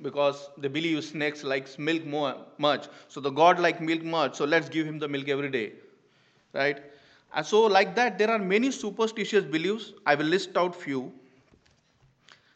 because 0.00 0.48
they 0.58 0.68
believe 0.68 1.02
snakes 1.02 1.42
likes 1.42 1.76
milk 1.76 2.04
more 2.04 2.36
much. 2.58 2.86
So 3.08 3.20
the 3.20 3.30
god 3.30 3.58
like 3.58 3.80
milk 3.80 4.04
much, 4.04 4.36
so 4.36 4.44
let's 4.44 4.68
give 4.68 4.86
him 4.86 5.00
the 5.00 5.08
milk 5.08 5.28
every 5.28 5.50
day, 5.50 5.72
right? 6.52 6.80
And 7.34 7.44
so 7.44 7.62
like 7.62 7.96
that, 7.96 8.16
there 8.16 8.30
are 8.30 8.38
many 8.38 8.70
superstitious 8.70 9.44
beliefs. 9.44 9.92
I 10.06 10.14
will 10.14 10.26
list 10.26 10.56
out 10.56 10.76
few. 10.76 11.12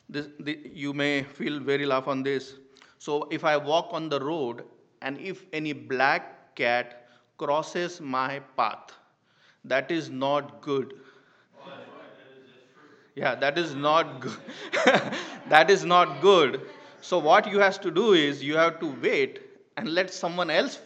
This, 0.09 0.29
the, 0.39 0.61
you 0.73 0.93
may 0.93 1.25
feel 1.25 1.59
very 1.59 1.85
laugh 1.85 2.07
on 2.07 2.23
this. 2.23 2.55
So 3.01 3.27
if 3.33 3.43
I 3.43 3.57
walk 3.57 3.89
on 3.91 4.09
the 4.09 4.21
road 4.21 4.63
and 5.03 5.19
if 5.19 5.47
any 5.53 5.73
black 5.73 6.55
cat 6.55 7.09
crosses 7.39 8.01
my 8.01 8.39
path, 8.57 8.93
that 9.65 9.91
is 9.91 10.11
not 10.11 10.61
good 10.61 10.95
yeah, 13.15 13.35
that 13.35 13.59
is 13.59 13.75
not 13.75 14.21
good. 14.21 14.39
that 15.49 15.71
is 15.71 15.85
not 15.85 16.21
good. 16.21 16.61
So 17.01 17.19
what 17.19 17.51
you 17.51 17.59
have 17.61 17.81
to 17.83 17.91
do 17.91 18.13
is 18.13 18.43
you 18.43 18.57
have 18.57 18.81
to 18.81 18.87
wait 19.03 19.41
and 19.77 19.89
let 19.89 20.13
someone 20.13 20.51
else 20.51 20.79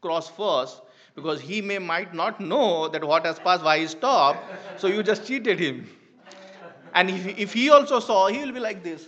cross 0.00 0.28
first 0.28 0.80
because 1.14 1.40
he 1.40 1.60
may 1.62 1.78
might 1.78 2.14
not 2.14 2.40
know 2.40 2.88
that 2.88 3.04
what 3.04 3.24
has 3.24 3.38
passed, 3.38 3.62
why 3.62 3.78
he 3.78 3.86
stopped. 3.86 4.80
So 4.80 4.88
you 4.88 5.02
just 5.02 5.26
cheated 5.26 5.58
him. 5.58 5.88
And 6.94 7.10
if, 7.10 7.38
if 7.38 7.52
he 7.52 7.70
also 7.70 8.00
saw, 8.00 8.28
he 8.28 8.38
will 8.38 8.52
be 8.52 8.60
like 8.60 8.82
this. 8.82 9.06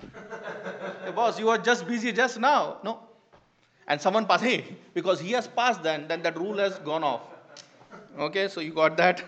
hey, 0.00 1.12
boss, 1.12 1.38
you 1.38 1.48
are 1.48 1.58
just 1.58 1.86
busy 1.86 2.12
just 2.12 2.38
now. 2.38 2.78
No. 2.84 3.00
And 3.86 4.00
someone 4.00 4.26
passed, 4.26 4.44
hey, 4.44 4.64
because 4.94 5.20
he 5.20 5.32
has 5.32 5.48
passed 5.48 5.82
then, 5.82 6.06
then 6.08 6.22
that 6.22 6.38
rule 6.38 6.58
has 6.58 6.78
gone 6.78 7.02
off. 7.02 7.22
Okay, 8.18 8.48
so 8.48 8.60
you 8.60 8.72
got 8.72 8.96
that. 8.96 9.22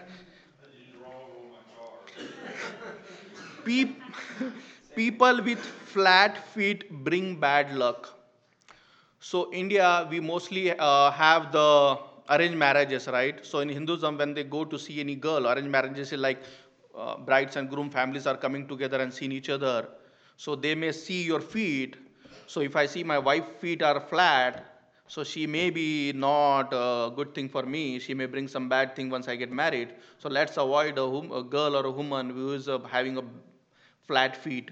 People 4.94 5.42
with 5.42 5.58
flat 5.58 6.38
feet 6.54 6.90
bring 7.04 7.36
bad 7.40 7.74
luck. 7.74 8.10
So 9.20 9.52
India, 9.52 10.06
we 10.10 10.20
mostly 10.20 10.72
uh, 10.76 11.10
have 11.12 11.52
the 11.52 11.98
arranged 12.28 12.58
marriages, 12.58 13.08
right? 13.08 13.44
So 13.44 13.60
in 13.60 13.68
Hinduism, 13.68 14.18
when 14.18 14.34
they 14.34 14.44
go 14.44 14.64
to 14.64 14.78
see 14.78 15.00
any 15.00 15.14
girl, 15.14 15.48
arranged 15.48 15.70
marriages 15.70 16.12
is 16.12 16.18
like 16.20 16.42
uh, 16.96 17.16
brides 17.16 17.56
and 17.56 17.70
groom 17.70 17.90
families 17.90 18.26
are 18.26 18.36
coming 18.36 18.66
together 18.66 19.00
and 19.00 19.12
seeing 19.12 19.32
each 19.32 19.48
other. 19.48 19.88
So 20.36 20.56
they 20.56 20.74
may 20.74 20.92
see 20.92 21.22
your 21.22 21.40
feet. 21.40 21.96
So 22.46 22.60
if 22.60 22.74
I 22.76 22.86
see 22.86 23.04
my 23.04 23.18
wife's 23.18 23.56
feet 23.60 23.82
are 23.82 24.00
flat, 24.00 24.66
so 25.06 25.22
she 25.24 25.46
may 25.46 25.70
be 25.70 26.12
not 26.14 26.72
a 26.72 27.10
good 27.14 27.34
thing 27.34 27.48
for 27.48 27.62
me. 27.62 27.98
She 27.98 28.14
may 28.14 28.26
bring 28.26 28.48
some 28.48 28.68
bad 28.68 28.96
thing 28.96 29.10
once 29.10 29.28
I 29.28 29.36
get 29.36 29.52
married. 29.52 29.90
So 30.18 30.28
let's 30.28 30.56
avoid 30.56 30.98
a, 30.98 31.08
hum- 31.08 31.32
a 31.32 31.42
girl 31.42 31.76
or 31.76 31.86
a 31.86 31.90
woman 31.90 32.30
who 32.30 32.52
is 32.54 32.68
uh, 32.68 32.78
having 32.80 33.18
a 33.18 33.22
flat 34.06 34.36
feet. 34.36 34.70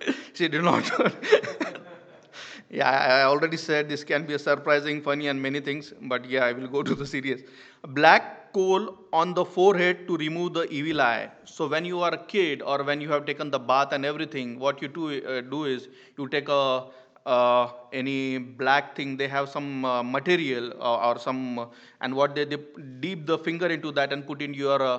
she 0.34 0.48
did 0.48 0.62
not. 0.62 0.90
yeah, 2.70 2.90
I 2.90 3.22
already 3.24 3.56
said 3.56 3.88
this 3.88 4.04
can 4.04 4.26
be 4.26 4.34
a 4.34 4.38
surprising, 4.38 5.00
funny, 5.02 5.28
and 5.28 5.40
many 5.40 5.60
things, 5.60 5.92
but 6.02 6.24
yeah, 6.28 6.44
I 6.44 6.52
will 6.52 6.68
go 6.68 6.82
to 6.82 6.94
the 6.94 7.06
serious. 7.06 7.42
Black 7.88 8.52
coal 8.52 8.96
on 9.12 9.34
the 9.34 9.44
forehead 9.44 10.06
to 10.06 10.16
remove 10.16 10.54
the 10.54 10.62
evil 10.70 11.00
eye. 11.00 11.30
So 11.44 11.66
when 11.66 11.84
you 11.84 12.00
are 12.00 12.14
a 12.14 12.18
kid 12.18 12.62
or 12.62 12.82
when 12.84 13.00
you 13.00 13.10
have 13.10 13.26
taken 13.26 13.50
the 13.50 13.58
bath 13.58 13.92
and 13.92 14.04
everything, 14.04 14.58
what 14.58 14.80
you 14.80 14.88
do, 14.88 15.24
uh, 15.24 15.40
do 15.40 15.64
is 15.64 15.88
you 16.16 16.28
take 16.28 16.48
a 16.48 16.86
uh, 17.26 17.68
any 17.92 18.38
black 18.38 18.94
thing 18.96 19.16
they 19.16 19.28
have 19.28 19.48
some 19.48 19.84
uh, 19.84 20.02
material 20.02 20.72
uh, 20.80 21.08
or 21.08 21.18
some 21.18 21.68
and 22.00 22.14
what 22.14 22.34
they, 22.34 22.44
they 22.44 22.58
deep 23.00 23.26
the 23.26 23.38
finger 23.38 23.66
into 23.66 23.90
that 23.92 24.12
and 24.12 24.26
put 24.26 24.42
in 24.42 24.54
your 24.54 24.82
uh, 24.82 24.98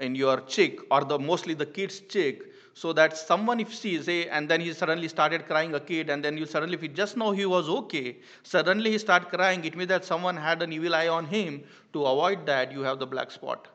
in 0.00 0.14
your 0.14 0.40
cheek 0.42 0.80
or 0.90 1.04
the 1.04 1.18
mostly 1.18 1.54
the 1.54 1.66
kid's 1.66 2.00
cheek 2.00 2.42
so 2.74 2.92
that 2.92 3.16
someone 3.16 3.60
if 3.60 3.74
sees 3.74 4.04
say 4.06 4.28
and 4.28 4.48
then 4.48 4.60
he 4.60 4.72
suddenly 4.72 5.08
started 5.08 5.46
crying 5.46 5.74
a 5.74 5.80
kid 5.80 6.08
and 6.10 6.24
then 6.24 6.36
you 6.36 6.46
suddenly 6.46 6.74
if 6.74 6.82
you 6.82 6.88
just 6.88 7.16
know 7.16 7.30
he 7.32 7.44
was 7.46 7.68
okay 7.68 8.16
suddenly 8.42 8.92
he 8.92 8.98
start 8.98 9.28
crying 9.28 9.64
it 9.64 9.76
means 9.76 9.88
that 9.88 10.04
someone 10.04 10.36
had 10.36 10.62
an 10.62 10.72
evil 10.72 10.94
eye 10.94 11.08
on 11.08 11.26
him 11.26 11.62
to 11.92 12.04
avoid 12.04 12.46
that 12.46 12.72
you 12.72 12.80
have 12.82 12.98
the 12.98 13.06
black 13.06 13.30
spot. 13.30 13.68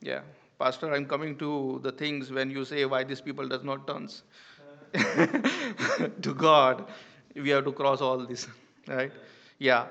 Yeah. 0.00 0.20
Pastor 0.58 0.92
i'm 0.94 1.06
coming 1.06 1.36
to 1.38 1.78
the 1.84 1.92
things 1.92 2.30
when 2.32 2.50
you 2.50 2.64
say 2.64 2.84
why 2.84 3.02
these 3.04 3.20
people 3.20 3.46
does 3.48 3.62
not 3.62 3.86
turns 3.86 4.22
to 6.22 6.34
God, 6.34 6.86
we 7.34 7.50
have 7.50 7.64
to 7.64 7.72
cross 7.72 8.00
all 8.00 8.18
this, 8.26 8.46
right? 8.86 9.12
Yeah, 9.58 9.86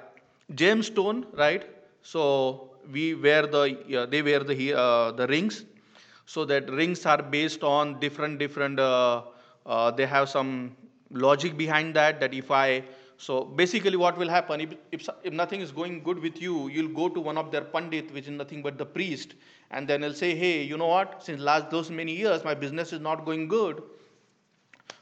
gemstone, 0.54 1.26
right? 1.38 1.66
So 2.02 2.72
we 2.92 3.16
wear 3.16 3.48
the 3.48 4.08
they 4.10 4.22
wear 4.22 4.44
the 4.44 4.74
uh, 4.78 5.12
the 5.12 5.28
rings, 5.28 5.66
so 6.26 6.46
that 6.46 6.70
rings 6.70 7.06
are 7.06 7.22
based 7.22 7.64
on 7.64 8.00
different 8.00 8.40
different. 8.40 8.80
Uh, 8.80 9.24
uh, 9.66 9.92
they 9.92 10.06
have 10.06 10.30
some 10.30 10.76
logic 11.12 11.58
behind 11.58 11.94
that. 11.96 12.20
That 12.20 12.34
if 12.34 12.50
I 12.52 12.84
so 13.18 13.44
basically, 13.44 13.98
what 13.98 14.18
will 14.18 14.30
happen 14.30 14.62
if, 14.62 14.74
if, 14.92 15.10
if 15.24 15.34
nothing 15.34 15.62
is 15.62 15.72
going 15.72 16.04
good 16.04 16.20
with 16.20 16.40
you, 16.40 16.68
you'll 16.70 16.94
go 16.94 17.10
to 17.10 17.20
one 17.20 17.38
of 17.38 17.52
their 17.52 17.62
pandit, 17.62 18.14
which 18.14 18.26
is 18.26 18.32
nothing 18.32 18.62
but 18.62 18.78
the 18.78 18.86
priest, 18.86 19.34
and 19.72 19.88
then 19.88 20.04
he'll 20.04 20.14
say, 20.14 20.36
"Hey, 20.36 20.62
you 20.64 20.78
know 20.78 20.88
what? 20.88 21.24
Since 21.24 21.42
last 21.42 21.72
those 21.72 21.90
many 21.90 22.16
years, 22.16 22.44
my 22.44 22.54
business 22.54 22.94
is 22.94 23.02
not 23.02 23.26
going 23.26 23.48
good. 23.48 23.82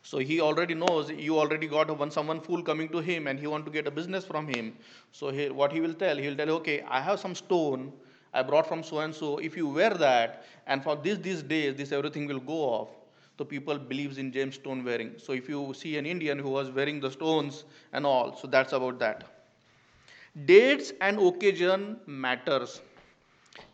So 0.06 0.20
he 0.20 0.40
already 0.40 0.76
knows 0.76 1.10
you 1.10 1.40
already 1.40 1.68
got 1.68 1.90
one 1.98 2.12
someone 2.12 2.40
fool 2.40 2.62
coming 2.62 2.90
to 2.90 3.00
him 3.00 3.26
and 3.26 3.40
he 3.40 3.48
want 3.48 3.66
to 3.66 3.72
get 3.72 3.88
a 3.88 3.92
business 3.92 4.24
from 4.24 4.48
him. 4.48 4.78
So 5.12 5.32
he, 5.32 5.50
what 5.50 5.72
he 5.72 5.82
will 5.82 5.96
tell, 5.96 6.16
he 6.16 6.28
will 6.28 6.36
tell, 6.36 6.52
okay, 6.58 6.84
I 6.88 7.02
have 7.02 7.20
some 7.20 7.34
stone 7.34 7.92
I 8.32 8.44
brought 8.44 8.68
from 8.68 8.84
so 8.84 9.00
and 9.00 9.16
so. 9.16 9.40
If 9.40 9.58
you 9.58 9.68
wear 9.68 9.90
that, 9.96 10.46
and 10.68 10.84
for 10.84 10.96
this 10.96 11.18
these 11.18 11.42
days, 11.42 11.76
this 11.76 11.92
everything 11.92 12.28
will 12.28 12.40
go 12.40 12.60
off. 12.76 12.90
So 13.38 13.46
people 13.46 13.80
believes 13.80 14.20
in 14.20 14.32
gemstone 14.32 14.86
wearing. 14.86 15.14
So 15.18 15.34
if 15.34 15.50
you 15.50 15.74
see 15.74 15.98
an 15.98 16.06
Indian 16.06 16.38
who 16.38 16.50
was 16.50 16.70
wearing 16.70 17.00
the 17.00 17.10
stones 17.10 17.64
and 17.92 18.06
all, 18.06 18.36
so 18.36 18.48
that's 18.48 18.74
about 18.74 19.00
that. 19.00 19.24
Dates 20.46 20.94
and 21.02 21.18
occasion 21.18 22.00
matters. 22.06 22.82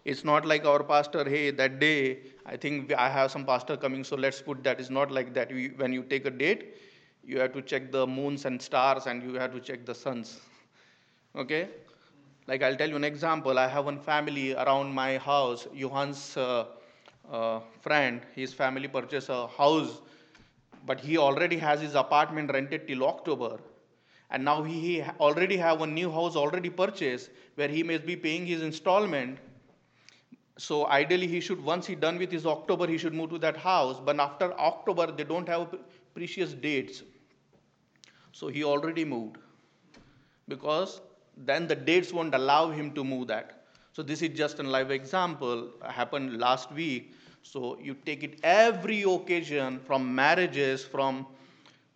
It's 0.05 0.23
not 0.23 0.45
like 0.45 0.65
our 0.65 0.83
pastor, 0.83 1.27
hey, 1.27 1.51
that 1.51 1.79
day, 1.79 2.19
I 2.51 2.58
think 2.58 2.91
I 2.93 3.08
have 3.10 3.31
some 3.31 3.46
pastor 3.46 3.77
coming, 3.77 4.03
so 4.03 4.17
let's 4.17 4.41
put 4.41 4.62
that. 4.65 4.79
It's 4.81 4.89
not 4.89 5.10
like 5.10 5.34
that. 5.36 5.51
when 5.77 5.93
you 5.93 6.03
take 6.03 6.25
a 6.25 6.29
date, 6.29 6.75
you 7.24 7.39
have 7.39 7.53
to 7.53 7.62
check 7.62 7.91
the 7.91 8.05
moons 8.05 8.43
and 8.43 8.62
stars 8.62 9.08
and 9.08 9.24
you 9.24 9.36
have 9.36 9.53
to 9.53 9.60
check 9.62 9.86
the 9.86 9.96
suns. 9.96 10.41
Okay? 11.36 11.70
Like 12.48 12.62
I'll 12.62 12.75
tell 12.75 12.89
you 12.89 12.98
an 12.98 13.05
example. 13.05 13.58
I 13.58 13.67
have 13.70 13.86
one 13.86 14.00
family 14.00 14.53
around 14.53 14.93
my 14.93 15.17
house. 15.17 15.65
Johan's 15.74 16.36
uh, 16.36 16.65
uh, 17.31 17.62
friend, 17.79 18.22
his 18.36 18.53
family 18.53 18.89
purchased 18.89 19.29
a 19.29 19.48
house, 19.48 20.01
but 20.86 21.00
he 21.00 21.17
already 21.17 21.58
has 21.58 21.79
his 21.79 21.96
apartment 21.96 22.51
rented 22.51 22.86
till 22.86 23.05
October. 23.05 23.60
And 24.29 24.43
now 24.43 24.63
he 24.63 25.03
already 25.22 25.55
have 25.58 25.81
a 25.81 25.88
new 25.88 26.12
house 26.12 26.36
already 26.36 26.70
purchased 26.70 27.29
where 27.55 27.70
he 27.70 27.84
may 27.84 27.98
be 27.98 28.17
paying 28.17 28.46
his 28.46 28.62
installment. 28.62 29.38
So 30.58 30.88
ideally, 30.88 31.27
he 31.27 31.39
should 31.39 31.63
once 31.63 31.88
he 31.88 31.96
done 31.96 32.17
with 32.17 32.31
his 32.31 32.46
October, 32.46 32.88
he 32.88 32.98
should 32.98 33.13
move 33.13 33.29
to 33.31 33.38
that 33.39 33.58
house. 33.58 34.00
But 34.03 34.20
after 34.20 34.53
October, 34.60 35.12
they 35.12 35.24
don't 35.24 35.48
have 35.48 35.75
precious 36.13 36.53
dates. 36.53 37.03
So 38.31 38.48
he 38.48 38.63
already 38.63 39.05
moved 39.05 39.38
because 40.48 41.01
then 41.38 41.67
the 41.67 41.75
dates 41.75 42.12
won't 42.13 42.36
allow 42.36 42.70
him 42.70 42.91
to 42.93 43.03
move 43.03 43.27
that. 43.27 43.65
So 43.93 44.01
this 44.01 44.22
is 44.22 44.38
just 44.38 44.60
a 44.60 44.63
live 44.63 44.91
example 44.91 45.70
happened 45.84 46.39
last 46.39 46.72
week. 46.72 47.13
So 47.43 47.77
you 47.81 47.96
take 48.05 48.24
it 48.24 48.39
every 48.43 49.01
occasion 49.03 49.79
from 49.79 50.13
marriages, 50.13 50.84
from 50.84 51.27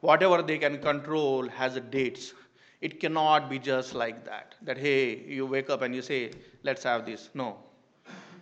whatever 0.01 0.41
they 0.41 0.57
can 0.57 0.79
control 0.79 1.47
has 1.49 1.75
a 1.75 1.79
dates. 1.79 2.33
It 2.81 2.99
cannot 2.99 3.49
be 3.49 3.59
just 3.59 3.93
like 3.93 4.25
that. 4.25 4.55
That 4.61 4.77
hey, 4.77 5.23
you 5.25 5.45
wake 5.45 5.69
up 5.69 5.81
and 5.81 5.95
you 5.95 6.01
say, 6.01 6.31
let's 6.63 6.83
have 6.83 7.05
this. 7.05 7.29
No, 7.33 7.57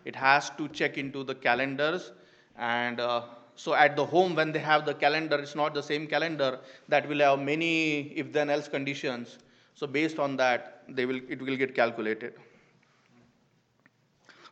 it 0.06 0.16
has 0.16 0.50
to 0.52 0.68
check 0.70 0.98
into 0.98 1.24
the 1.24 1.36
calendars 1.36 2.12
and. 2.58 3.00
Uh, 3.00 3.22
so 3.56 3.74
at 3.74 3.96
the 3.96 4.06
home 4.06 4.36
when 4.36 4.52
they 4.52 4.60
have 4.60 4.86
the 4.86 4.94
calendar 4.94 5.38
it's 5.38 5.56
not 5.56 5.74
the 5.74 5.84
same 5.84 6.08
calendar 6.08 6.60
that 6.90 7.08
will 7.08 7.20
have 7.20 7.40
many 7.40 8.02
if 8.18 8.32
then 8.34 8.50
else 8.50 8.68
conditions. 8.68 9.38
So 9.76 9.88
based 9.88 10.20
on 10.20 10.38
that 10.38 10.84
they 10.90 11.06
will 11.06 11.20
it 11.30 11.42
will 11.42 11.56
get 11.56 11.76
calculated. 11.76 12.34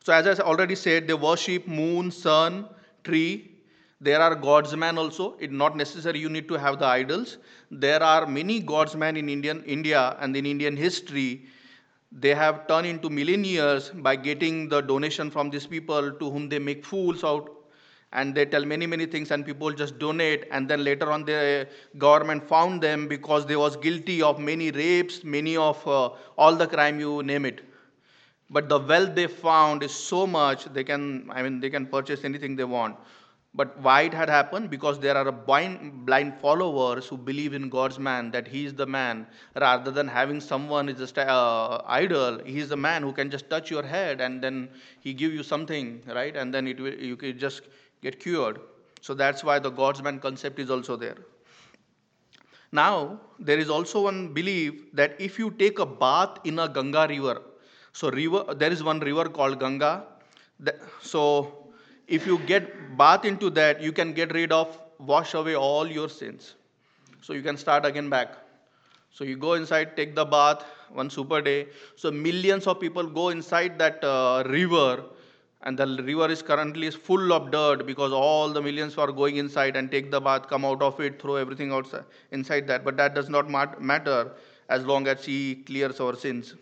So 0.03 0.13
as 0.13 0.39
i 0.39 0.43
already 0.43 0.75
said 0.75 1.08
they 1.08 1.13
worship 1.13 1.67
moon 1.67 2.12
sun 2.12 2.67
tree. 3.03 3.48
There 4.00 4.20
are 4.20 4.34
gods 4.34 4.75
man 4.75 4.98
also. 4.98 5.38
It's 5.39 5.53
not 5.53 5.77
necessary 5.77 6.20
you 6.20 6.29
need 6.29 6.48
to 6.48 6.55
have 6.55 6.79
the 6.79 6.86
idols. 6.86 7.38
There 7.70 8.01
are 8.01 8.25
many 8.25 8.60
gods 8.60 8.96
man 8.96 9.17
in 9.17 9.29
indian 9.29 9.63
india 9.63 10.15
and 10.20 10.36
in 10.36 10.46
indian 10.46 10.75
history 10.75 11.46
they 12.12 12.36
have 12.36 12.68
turned 12.68 12.88
into 12.88 13.10
millionaires 13.10 13.89
by 13.89 14.15
getting 14.15 14.68
the 14.68 14.82
donation 14.82 15.32
from 15.32 15.50
these 15.50 15.65
people 15.65 16.12
to 16.12 16.30
whom 16.30 16.50
they 16.50 16.60
make 16.60 16.86
fools 16.86 17.24
out. 17.24 17.50
And 18.13 18.36
they 18.36 18.46
tell 18.46 18.65
many 18.65 18.86
many 18.86 19.06
things 19.06 19.32
and 19.32 19.46
people 19.46 19.72
just 19.72 19.98
donate. 19.98 20.46
And 20.51 20.70
then 20.70 20.84
later 20.84 21.10
on 21.10 21.24
the 21.24 21.67
government 21.97 22.47
found 22.47 22.84
them 22.84 23.08
because 23.08 23.45
they 23.45 23.56
was 23.56 23.78
guilty 23.78 24.21
of 24.21 24.39
many 24.39 24.71
rapes 24.71 25.24
many 25.24 25.56
of 25.56 25.88
uh, 25.88 26.10
all 26.38 26.56
the 26.56 26.67
crime 26.67 27.00
you 27.00 27.24
name 27.24 27.45
it. 27.45 27.62
But 28.50 28.67
the 28.67 28.80
wealth 28.80 29.15
they 29.15 29.28
found 29.28 29.82
is 29.82 29.93
so 29.93 30.28
much 30.28 30.65
they 30.65 30.84
can 30.84 31.30
i 31.32 31.41
mean 31.41 31.62
they 31.62 31.69
can 31.69 31.86
purchase 31.86 32.26
anything 32.26 32.58
they 32.58 32.65
want 32.65 32.97
but 33.54 33.78
why 33.80 34.02
it 34.04 34.14
had 34.14 34.30
happened 34.30 34.70
because 34.70 34.98
there 35.00 35.18
are 35.18 35.30
blind, 35.30 36.06
blind 36.06 36.34
followers 36.40 37.06
who 37.06 37.18
believe 37.18 37.54
in 37.54 37.68
god's 37.70 38.00
man 38.00 38.32
that 38.32 38.48
he 38.48 38.66
is 38.66 38.74
the 38.74 38.86
man 38.86 39.28
rather 39.60 39.92
than 39.92 40.08
having 40.08 40.40
someone 40.40 40.88
is 40.88 40.98
just 40.98 41.18
uh, 41.18 41.82
idol 41.86 42.40
he 42.46 42.60
is 42.60 42.70
the 42.70 42.78
man 42.78 43.04
who 43.04 43.12
can 43.12 43.30
just 43.30 43.50
touch 43.50 43.70
your 43.70 43.84
head 43.84 44.22
and 44.22 44.42
then 44.42 44.70
he 45.02 45.14
give 45.14 45.34
you 45.34 45.44
something 45.44 46.02
right 46.08 46.36
and 46.38 46.54
then 46.54 46.66
it 46.66 46.80
will 46.80 46.94
you 46.94 47.18
can 47.18 47.38
just 47.38 47.62
get 48.02 48.20
cured. 48.20 48.60
So 49.02 49.14
that's 49.14 49.44
why 49.44 49.60
the 49.60 49.70
God's 49.70 50.02
man 50.02 50.20
concept 50.20 50.60
is 50.60 50.70
also 50.70 50.96
there. 50.96 51.18
Now, 52.72 53.20
there 53.40 53.58
is 53.60 53.70
also 53.70 54.04
one 54.04 54.34
belief 54.34 54.94
that 54.94 55.16
if 55.20 55.38
you 55.38 55.52
take 55.52 55.80
a 55.80 55.86
bath 55.86 56.38
in 56.46 56.60
a 56.60 56.70
Ganga 56.70 57.08
river, 57.10 57.42
so 57.94 58.10
river, 58.10 58.54
there 58.54 58.72
is 58.72 58.84
one 58.84 59.00
river 59.00 59.26
called 59.26 59.60
Ganga. 59.60 60.06
so 61.02 61.61
if 62.12 62.28
you 62.28 62.38
get 62.39 62.97
bath 62.97 63.26
into 63.26 63.50
that, 63.52 63.82
you 63.82 63.91
can 63.91 64.13
get 64.13 64.34
rid 64.34 64.52
of, 64.52 64.78
wash 65.00 65.34
away 65.34 65.56
all 65.56 65.88
your 65.88 66.10
sins. 66.10 66.56
So 67.21 67.34
you 67.34 67.41
can 67.41 67.58
start 67.58 67.86
again 67.86 68.10
back. 68.10 68.36
So 69.12 69.24
you 69.24 69.38
go 69.38 69.54
inside, 69.54 69.95
take 69.95 70.15
the 70.15 70.26
bath, 70.26 70.65
one 70.91 71.10
super 71.10 71.41
day. 71.41 71.67
So 71.95 72.12
millions 72.12 72.67
of 72.67 72.80
people 72.80 73.08
go 73.08 73.30
inside 73.30 73.80
that 73.80 74.04
uh, 74.04 74.43
river 74.47 75.04
and 75.63 75.78
the 75.78 75.86
river 76.04 76.30
is 76.30 76.41
currently 76.41 76.89
full 76.89 77.34
of 77.34 77.52
dirt 77.52 77.86
because 77.86 78.12
all 78.12 78.50
the 78.50 78.62
millions 78.62 78.97
are 78.97 79.12
going 79.12 79.38
inside 79.38 79.76
and 79.76 79.91
take 79.91 80.10
the 80.12 80.19
bath 80.19 80.47
come 80.47 80.65
out 80.65 80.82
of 80.82 81.00
it 81.00 81.21
throw 81.21 81.36
everything 81.36 81.71
outside 81.71 82.04
inside 82.32 82.65
that 82.67 82.84
but 82.84 82.97
that 82.97 83.13
does 83.13 83.30
not 83.30 83.50
matter 83.50 84.32
as 84.69 84.84
long 84.86 85.08
as 85.08 85.24
he 85.24 85.56
clears 85.67 86.00
our 86.00 86.15
sins 86.15 86.56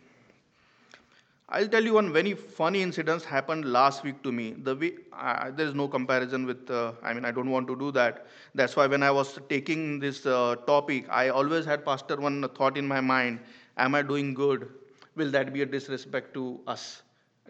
i'll 1.49 1.67
tell 1.67 1.83
you 1.83 1.93
one 1.93 2.11
very 2.13 2.33
funny 2.33 2.81
incident 2.81 3.23
happened 3.23 3.65
last 3.65 4.03
week 4.03 4.21
to 4.23 4.31
me 4.31 4.53
the 4.67 4.75
way 4.75 4.91
uh, 5.13 5.49
there 5.51 5.67
is 5.67 5.73
no 5.73 5.87
comparison 5.87 6.45
with 6.45 6.69
uh, 6.69 6.91
i 7.03 7.13
mean 7.13 7.25
i 7.25 7.31
don't 7.31 7.49
want 7.49 7.67
to 7.67 7.75
do 7.75 7.91
that 7.91 8.25
that's 8.55 8.75
why 8.75 8.85
when 8.87 9.03
i 9.03 9.11
was 9.11 9.37
taking 9.49 9.99
this 9.99 10.25
uh, 10.25 10.55
topic 10.67 11.05
i 11.09 11.29
always 11.29 11.65
had 11.65 11.83
pastor 11.85 12.17
one 12.27 12.47
thought 12.59 12.77
in 12.77 12.87
my 12.87 13.01
mind 13.01 13.39
am 13.77 13.95
i 13.95 14.01
doing 14.01 14.33
good 14.33 14.67
will 15.15 15.31
that 15.31 15.53
be 15.53 15.61
a 15.61 15.65
disrespect 15.65 16.33
to 16.33 16.59
us 16.67 17.01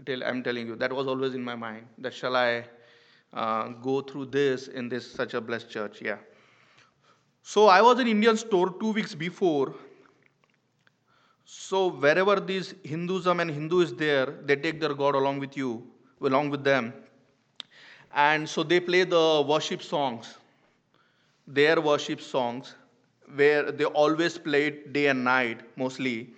I'm 0.08 0.44
telling 0.44 0.68
you, 0.68 0.76
that 0.78 0.92
was 0.94 1.08
always 1.08 1.36
in 1.36 1.44
my 1.44 1.56
mind. 1.56 1.86
That 1.98 2.14
shall 2.14 2.36
I 2.36 2.66
uh, 3.34 3.70
go 3.70 4.02
through 4.02 4.28
this 4.28 4.68
in 4.68 4.90
this 4.90 5.10
such 5.12 5.34
a 5.34 5.42
blessed 5.42 5.70
church? 5.70 6.02
Yeah. 6.02 6.18
So 7.44 7.68
I 7.68 7.82
was 7.82 8.00
in 8.00 8.08
Indian 8.08 8.38
store 8.38 8.74
two 8.80 8.92
weeks 8.92 9.16
before. 9.16 9.74
So 11.52 11.88
wherever 11.90 12.40
this 12.40 12.76
Hinduism 12.84 13.40
and 13.40 13.50
Hindu 13.50 13.80
is 13.82 13.96
there, 13.96 14.28
they 14.46 14.56
take 14.56 14.80
their 14.80 14.94
God 14.94 15.16
along 15.16 15.40
with 15.40 15.58
you, 15.58 15.84
along 16.22 16.52
with 16.52 16.64
them. 16.64 16.94
And 18.14 18.48
so 18.48 18.64
they 18.64 18.80
play 18.80 19.04
the 19.04 19.44
worship 19.48 19.82
songs, 19.82 20.38
their 21.48 21.82
worship 21.82 22.22
songs, 22.22 22.76
where 23.36 23.72
they 23.72 23.86
always 23.86 24.38
play 24.38 24.68
it 24.68 24.94
day 24.94 25.08
and 25.08 25.24
night, 25.24 25.62
mostly. 25.76 26.30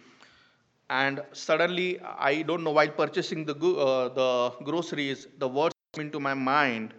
And 0.89 1.21
suddenly 1.31 1.99
i 2.29 2.41
don't 2.41 2.63
know 2.63 2.71
while 2.71 2.89
purchasing 2.89 3.45
the, 3.45 3.55
uh, 3.55 4.09
the 4.19 4.29
groceries 4.65 5.27
the 5.37 5.47
words 5.47 5.75
come 5.93 6.05
into 6.05 6.19
my 6.19 6.33
mind. 6.33 6.93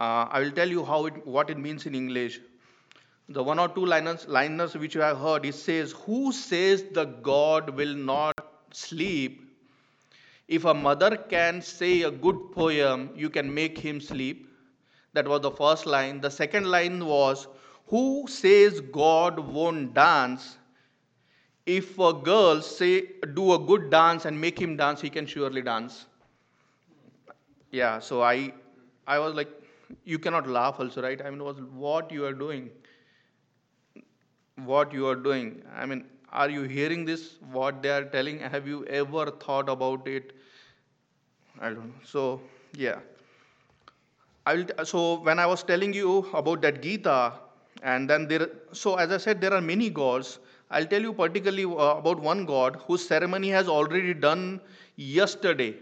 Uh, 0.00 0.26
i 0.30 0.40
will 0.40 0.50
tell 0.52 0.68
you 0.68 0.84
how 0.84 1.06
it, 1.06 1.26
what 1.26 1.50
it 1.50 1.58
means 1.58 1.86
in 1.86 1.94
english 1.94 2.40
the 3.32 3.42
one 3.42 3.58
or 3.58 3.68
two 3.68 3.84
liners, 3.86 4.26
liners 4.28 4.74
which 4.74 4.94
you 4.94 5.00
have 5.00 5.18
heard 5.18 5.44
it 5.46 5.54
says 5.54 5.92
who 5.92 6.32
says 6.32 6.84
the 6.92 7.04
god 7.04 7.70
will 7.70 7.94
not 7.94 8.34
sleep? 8.72 9.40
If 10.48 10.64
a 10.64 10.74
mother 10.74 11.16
can 11.16 11.62
say 11.62 12.02
a 12.02 12.10
good 12.10 12.52
poem 12.52 13.10
you 13.16 13.30
can 13.30 13.52
make 13.52 13.78
him 13.78 14.00
sleep. 14.00 14.48
That 15.14 15.28
was 15.28 15.42
the 15.42 15.50
first 15.50 15.86
line. 15.86 16.20
The 16.20 16.30
second 16.30 16.70
line 16.70 17.04
was 17.04 17.46
who 17.86 18.26
says 18.28 18.80
god 18.80 19.38
won't 19.38 19.94
dance? 19.94 20.56
If 21.64 21.98
a 21.98 22.12
girl 22.12 22.60
say 22.60 23.06
do 23.34 23.52
a 23.54 23.58
good 23.58 23.90
dance 23.90 24.24
and 24.24 24.40
make 24.40 24.58
him 24.58 24.76
dance 24.76 25.00
he 25.00 25.10
can 25.10 25.26
surely 25.26 25.62
dance. 25.62 26.06
Yeah 27.70 27.98
so 28.00 28.22
i 28.22 28.52
i 29.06 29.18
was 29.18 29.34
like 29.34 29.50
you 30.04 30.18
cannot 30.18 30.48
laugh 30.48 30.80
also 30.80 31.02
right? 31.02 31.20
I 31.24 31.30
mean 31.30 31.42
was 31.42 31.60
what 31.60 32.10
you 32.10 32.24
are 32.24 32.32
doing 32.32 32.70
what 34.66 34.92
you 34.92 35.06
are 35.08 35.16
doing? 35.16 35.62
I 35.76 35.86
mean 35.86 36.04
are 36.32 36.48
you 36.50 36.62
hearing 36.62 37.04
this 37.04 37.36
what 37.52 37.82
they 37.82 37.90
are 37.90 38.04
telling? 38.04 38.38
Have 38.40 38.66
you 38.66 38.84
ever 38.86 39.30
thought 39.30 39.68
about 39.68 40.06
it? 40.08 40.32
I 41.60 41.68
don't 41.68 41.86
know. 41.88 41.94
So 42.04 42.40
yeah. 42.76 43.00
I 44.46 44.54
will 44.54 44.64
t- 44.64 44.84
so 44.90 45.00
when 45.26 45.38
i 45.38 45.46
was 45.46 45.62
telling 45.62 45.92
you 45.92 46.12
about 46.40 46.62
that 46.62 46.82
gita 46.82 47.32
and 47.82 48.10
then 48.10 48.26
there 48.30 48.48
so 48.80 48.94
as 49.04 49.12
i 49.16 49.18
said 49.24 49.40
there 49.40 49.54
are 49.54 49.60
many 49.60 49.88
gods. 49.90 50.38
I'll 50.70 50.86
tell 50.86 51.02
you 51.02 51.12
particularly 51.12 51.64
uh, 51.64 51.96
about 52.02 52.20
one 52.20 52.44
god 52.46 52.76
whose 52.86 53.06
ceremony 53.06 53.50
has 53.50 53.68
already 53.68 54.14
done 54.14 54.60
yesterday. 54.96 55.74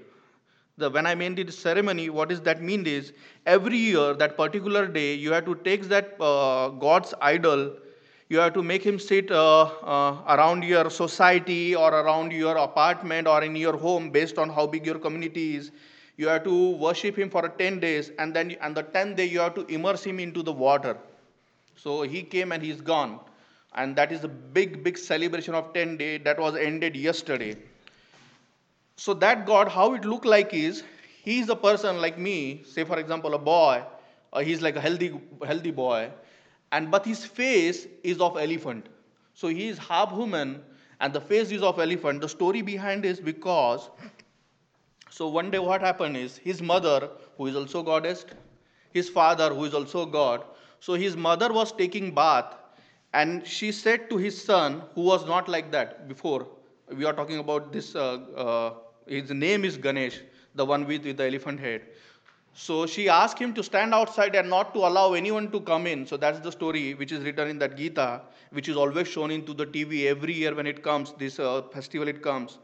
The, 0.79 0.91
when 0.91 1.07
I 1.07 1.15
mean 1.15 1.35
this 1.37 1.59
ceremony, 1.59 2.11
what 2.11 2.29
does 2.31 2.41
that 2.43 2.61
mean 2.63 2.87
is 2.87 3.13
every 3.47 3.77
year, 3.77 4.15
that 4.15 4.37
particular 4.37 4.87
day, 4.89 5.15
you 5.15 5.33
have 5.33 5.45
to 5.45 5.55
take 5.57 5.85
that 5.89 6.17
uh, 6.21 6.69
god's 6.71 7.15
idol, 7.21 7.77
you 8.31 8.39
have 8.39 8.55
to 8.55 8.63
make 8.63 8.83
him 8.83 8.99
sit 8.99 9.31
uh, 9.33 9.63
uh, 9.63 10.17
around 10.29 10.63
your 10.63 10.89
society 10.89 11.75
or 11.75 11.93
around 11.93 12.33
your 12.33 12.57
apartment 12.57 13.27
or 13.27 13.43
in 13.43 13.57
your 13.57 13.77
home 13.77 14.09
based 14.11 14.39
on 14.39 14.49
how 14.49 14.67
big 14.67 14.87
your 14.87 14.99
community 14.99 15.57
is. 15.57 15.73
you 16.21 16.29
have 16.29 16.45
to 16.45 16.55
worship 16.81 17.19
him 17.19 17.31
for 17.35 17.49
10 17.49 17.81
days, 17.81 18.11
and 18.19 18.37
then 18.37 18.55
on 18.61 18.75
the 18.75 18.83
10th 18.83 19.17
day, 19.17 19.25
you 19.25 19.41
have 19.41 19.55
to 19.55 19.65
immerse 19.77 20.03
him 20.05 20.19
into 20.21 20.43
the 20.43 20.53
water. 20.53 20.97
So 21.77 22.03
he 22.03 22.23
came 22.23 22.53
and 22.53 22.63
he's 22.63 22.83
gone. 22.83 23.21
And 23.75 23.97
that 23.97 24.13
is 24.13 24.25
a 24.25 24.29
big, 24.29 24.85
big 24.85 24.99
celebration 24.99 25.55
of 25.55 25.73
10 25.73 25.97
days 25.97 26.21
that 26.25 26.39
was 26.39 26.57
ended 26.57 26.95
yesterday. 26.95 27.57
So 28.97 29.15
that 29.15 29.47
God, 29.47 29.69
how 29.69 29.95
it 29.95 30.05
look 30.05 30.27
like 30.27 30.53
is, 30.53 30.83
he's 31.25 31.49
a 31.49 31.57
person 31.57 32.03
like 32.03 32.19
me, 32.19 32.65
say 32.67 32.85
for 32.85 32.99
example, 32.99 33.33
a 33.33 33.39
boy, 33.39 33.83
uh, 34.35 34.41
he's 34.41 34.61
like 34.61 34.77
a 34.77 34.81
healthy, 34.81 35.19
healthy 35.47 35.71
boy, 35.71 36.11
and 36.73 36.91
but 36.91 37.05
his 37.05 37.25
face 37.25 37.87
is 38.03 38.21
of 38.21 38.37
elephant. 38.37 38.87
So 39.35 39.49
he 39.49 39.69
is 39.69 39.79
half 39.79 40.13
human, 40.13 40.63
and 41.01 41.13
the 41.13 41.21
face 41.21 41.51
is 41.51 41.63
of 41.63 41.79
elephant. 41.79 42.21
The 42.21 42.29
story 42.29 42.63
behind 42.63 43.05
is 43.05 43.21
because, 43.21 43.91
so 45.11 45.29
one 45.29 45.51
day 45.51 45.59
what 45.59 45.81
happened 45.81 46.17
is 46.17 46.37
his 46.37 46.63
mother, 46.63 47.09
who 47.37 47.47
is 47.47 47.57
also 47.57 47.83
goddess, 47.83 48.27
his 48.93 49.09
father, 49.09 49.53
who 49.55 49.65
is 49.65 49.75
also 49.75 50.07
God. 50.07 50.45
So 50.81 50.95
his 50.95 51.17
mother 51.17 51.53
was 51.53 51.73
taking 51.73 52.15
bath, 52.15 52.55
and 53.13 53.47
she 53.47 53.73
said 53.73 54.09
to 54.11 54.17
his 54.17 54.43
son, 54.43 54.83
who 54.95 55.03
was 55.03 55.27
not 55.27 55.49
like 55.49 55.71
that 55.73 56.09
before. 56.09 56.47
We 56.95 57.05
are 57.05 57.13
talking 57.13 57.39
about 57.39 57.73
this. 57.73 57.95
Uh, 57.95 58.19
uh, 58.37 58.75
his 59.07 59.31
name 59.31 59.65
is 59.65 59.77
Ganesh, 59.77 60.21
the 60.55 60.65
one 60.65 60.87
with, 60.87 61.05
with 61.05 61.17
the 61.17 61.27
elephant 61.27 61.61
head. 61.61 61.83
So 62.53 62.87
she 62.87 63.09
asked 63.09 63.39
him 63.39 63.55
to 63.55 63.63
stand 63.63 63.95
outside 63.95 64.35
and 64.35 64.51
not 64.51 64.75
to 64.75 64.81
allow 64.81 65.13
anyone 65.15 65.51
to 65.53 65.61
come 65.61 65.87
in. 65.87 66.07
So 66.07 66.17
that's 66.17 66.41
the 66.41 66.51
story 66.53 66.95
which 66.95 67.13
is 67.13 67.25
written 67.25 67.49
in 67.49 67.59
that 67.61 67.77
Gita, 67.77 68.23
which 68.51 68.69
is 68.69 68.77
always 68.77 69.09
shown 69.09 69.31
into 69.31 69.55
the 69.55 69.67
TV 69.67 70.07
every 70.07 70.35
year 70.35 70.55
when 70.55 70.67
it 70.67 70.83
comes, 70.83 71.13
this 71.19 71.39
uh, 71.39 71.63
festival 71.73 72.09
it 72.09 72.23
comes. 72.23 72.59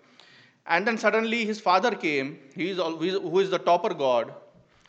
And 0.66 0.87
then 0.87 0.99
suddenly 0.99 1.44
his 1.44 1.61
father 1.61 1.92
came, 1.92 2.38
he 2.55 2.70
is 2.70 2.79
always, 2.79 3.12
who 3.12 3.38
is 3.38 3.51
the 3.51 3.59
topper 3.59 3.94
god, 3.94 4.35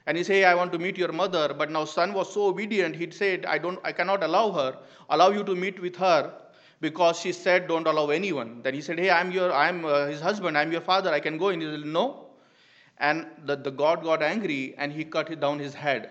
and 0.08 0.18
he 0.18 0.24
said, 0.24 0.46
I 0.46 0.56
want 0.56 0.72
to 0.72 0.80
meet 0.80 0.98
your 0.98 1.12
mother. 1.12 1.54
But 1.54 1.70
now 1.70 1.86
son 1.86 2.14
was 2.14 2.34
so 2.34 2.48
obedient, 2.48 2.96
he 2.96 3.12
said, 3.12 3.46
I, 3.46 3.58
don't, 3.58 3.80
I 3.84 3.92
cannot 3.92 4.24
allow 4.24 4.52
her, 4.52 4.78
allow 5.10 5.30
you 5.30 5.44
to 5.44 5.54
meet 5.54 5.80
with 5.80 5.96
her 5.98 6.34
because 6.80 7.20
she 7.20 7.32
said, 7.32 7.68
don't 7.68 7.86
allow 7.86 8.10
anyone. 8.10 8.62
Then 8.64 8.74
he 8.74 8.82
said, 8.82 8.98
hey, 9.00 9.10
I'm, 9.10 9.32
your, 9.32 9.54
I'm 9.54 9.86
uh, 9.86 10.08
his 10.08 10.22
husband, 10.22 10.58
I'm 10.58 10.72
your 10.72 10.82
father, 10.82 11.12
I 11.12 11.20
can 11.20 11.38
go 11.38 11.50
in. 11.50 11.62
He 11.62 11.70
said, 11.70 11.86
no, 11.86 12.27
and 13.00 13.26
the, 13.46 13.56
the 13.56 13.72
god 13.72 14.04
got 14.04 14.22
angry 14.22 14.76
and 14.78 14.92
he 14.92 15.04
cut 15.04 15.40
down 15.40 15.60
his 15.60 15.74
head. 15.74 16.10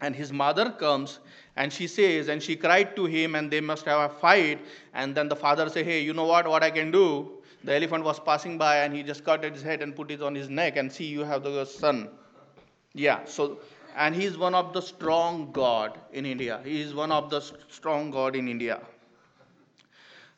And 0.00 0.14
his 0.14 0.32
mother 0.32 0.70
comes 0.70 1.18
and 1.56 1.72
she 1.72 1.88
says 1.88 2.28
and 2.28 2.40
she 2.42 2.54
cried 2.54 2.94
to 2.94 3.06
him 3.06 3.34
and 3.34 3.50
they 3.50 3.60
must 3.60 3.84
have 3.86 4.10
a 4.10 4.14
fight. 4.14 4.60
And 4.94 5.14
then 5.14 5.28
the 5.28 5.36
father 5.36 5.68
say 5.68 5.82
hey 5.82 6.00
you 6.00 6.12
know 6.12 6.24
what? 6.24 6.46
What 6.46 6.62
i 6.62 6.70
can 6.70 6.90
do? 6.90 7.32
The 7.64 7.74
elephant 7.74 8.04
was 8.04 8.20
passing 8.20 8.58
by 8.58 8.78
and 8.78 8.94
he 8.94 9.02
just 9.02 9.24
cut 9.24 9.42
his 9.42 9.62
head 9.62 9.82
and 9.82 9.96
put 9.96 10.10
it 10.10 10.22
on 10.22 10.34
his 10.34 10.48
neck 10.48 10.76
and 10.76 10.92
see 10.92 11.06
you 11.06 11.24
have 11.24 11.42
the 11.42 11.64
son. 11.64 12.08
Yeah 12.94 13.24
so 13.24 13.58
and 13.96 14.14
he 14.14 14.24
is 14.24 14.38
one 14.38 14.54
of 14.54 14.72
the 14.72 14.80
strong 14.80 15.50
god 15.52 15.98
in 16.12 16.24
india. 16.24 16.60
He 16.64 16.80
is 16.80 16.94
one 16.94 17.10
of 17.10 17.30
the 17.30 17.40
strong 17.40 18.12
god 18.12 18.36
in 18.36 18.48
india. 18.48 18.80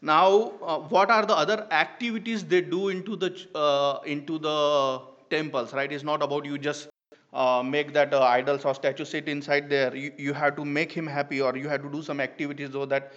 Now 0.01 0.53
uh, 0.63 0.79
what 0.79 1.11
are 1.11 1.27
the 1.27 1.37
other 1.37 1.67
activities 1.71 2.45
they 2.45 2.63
do 2.63 2.89
into 2.89 3.17
the 3.17 3.31
uh, 3.55 3.99
into 4.07 4.39
the 4.39 5.03
temples, 5.31 5.73
right? 5.73 5.91
It's 5.93 6.05
not 6.05 6.23
about 6.23 6.45
you 6.45 6.59
just 6.59 6.89
uh, 7.33 7.63
make 7.63 7.93
that 7.95 8.13
uh, 8.13 8.23
idols 8.23 8.65
or 8.65 8.75
statue 8.75 9.05
sit 9.05 9.29
inside 9.29 9.69
there. 9.71 9.95
You, 9.95 10.13
you 10.19 10.33
have 10.35 10.57
to 10.57 10.65
make 10.65 10.93
him 10.93 11.07
happy 11.07 11.41
or 11.41 11.57
you 11.57 11.69
have 11.69 11.83
to 11.83 11.91
do 11.91 12.03
some 12.03 12.21
activities 12.21 12.73
so 12.73 12.85
that 12.87 13.13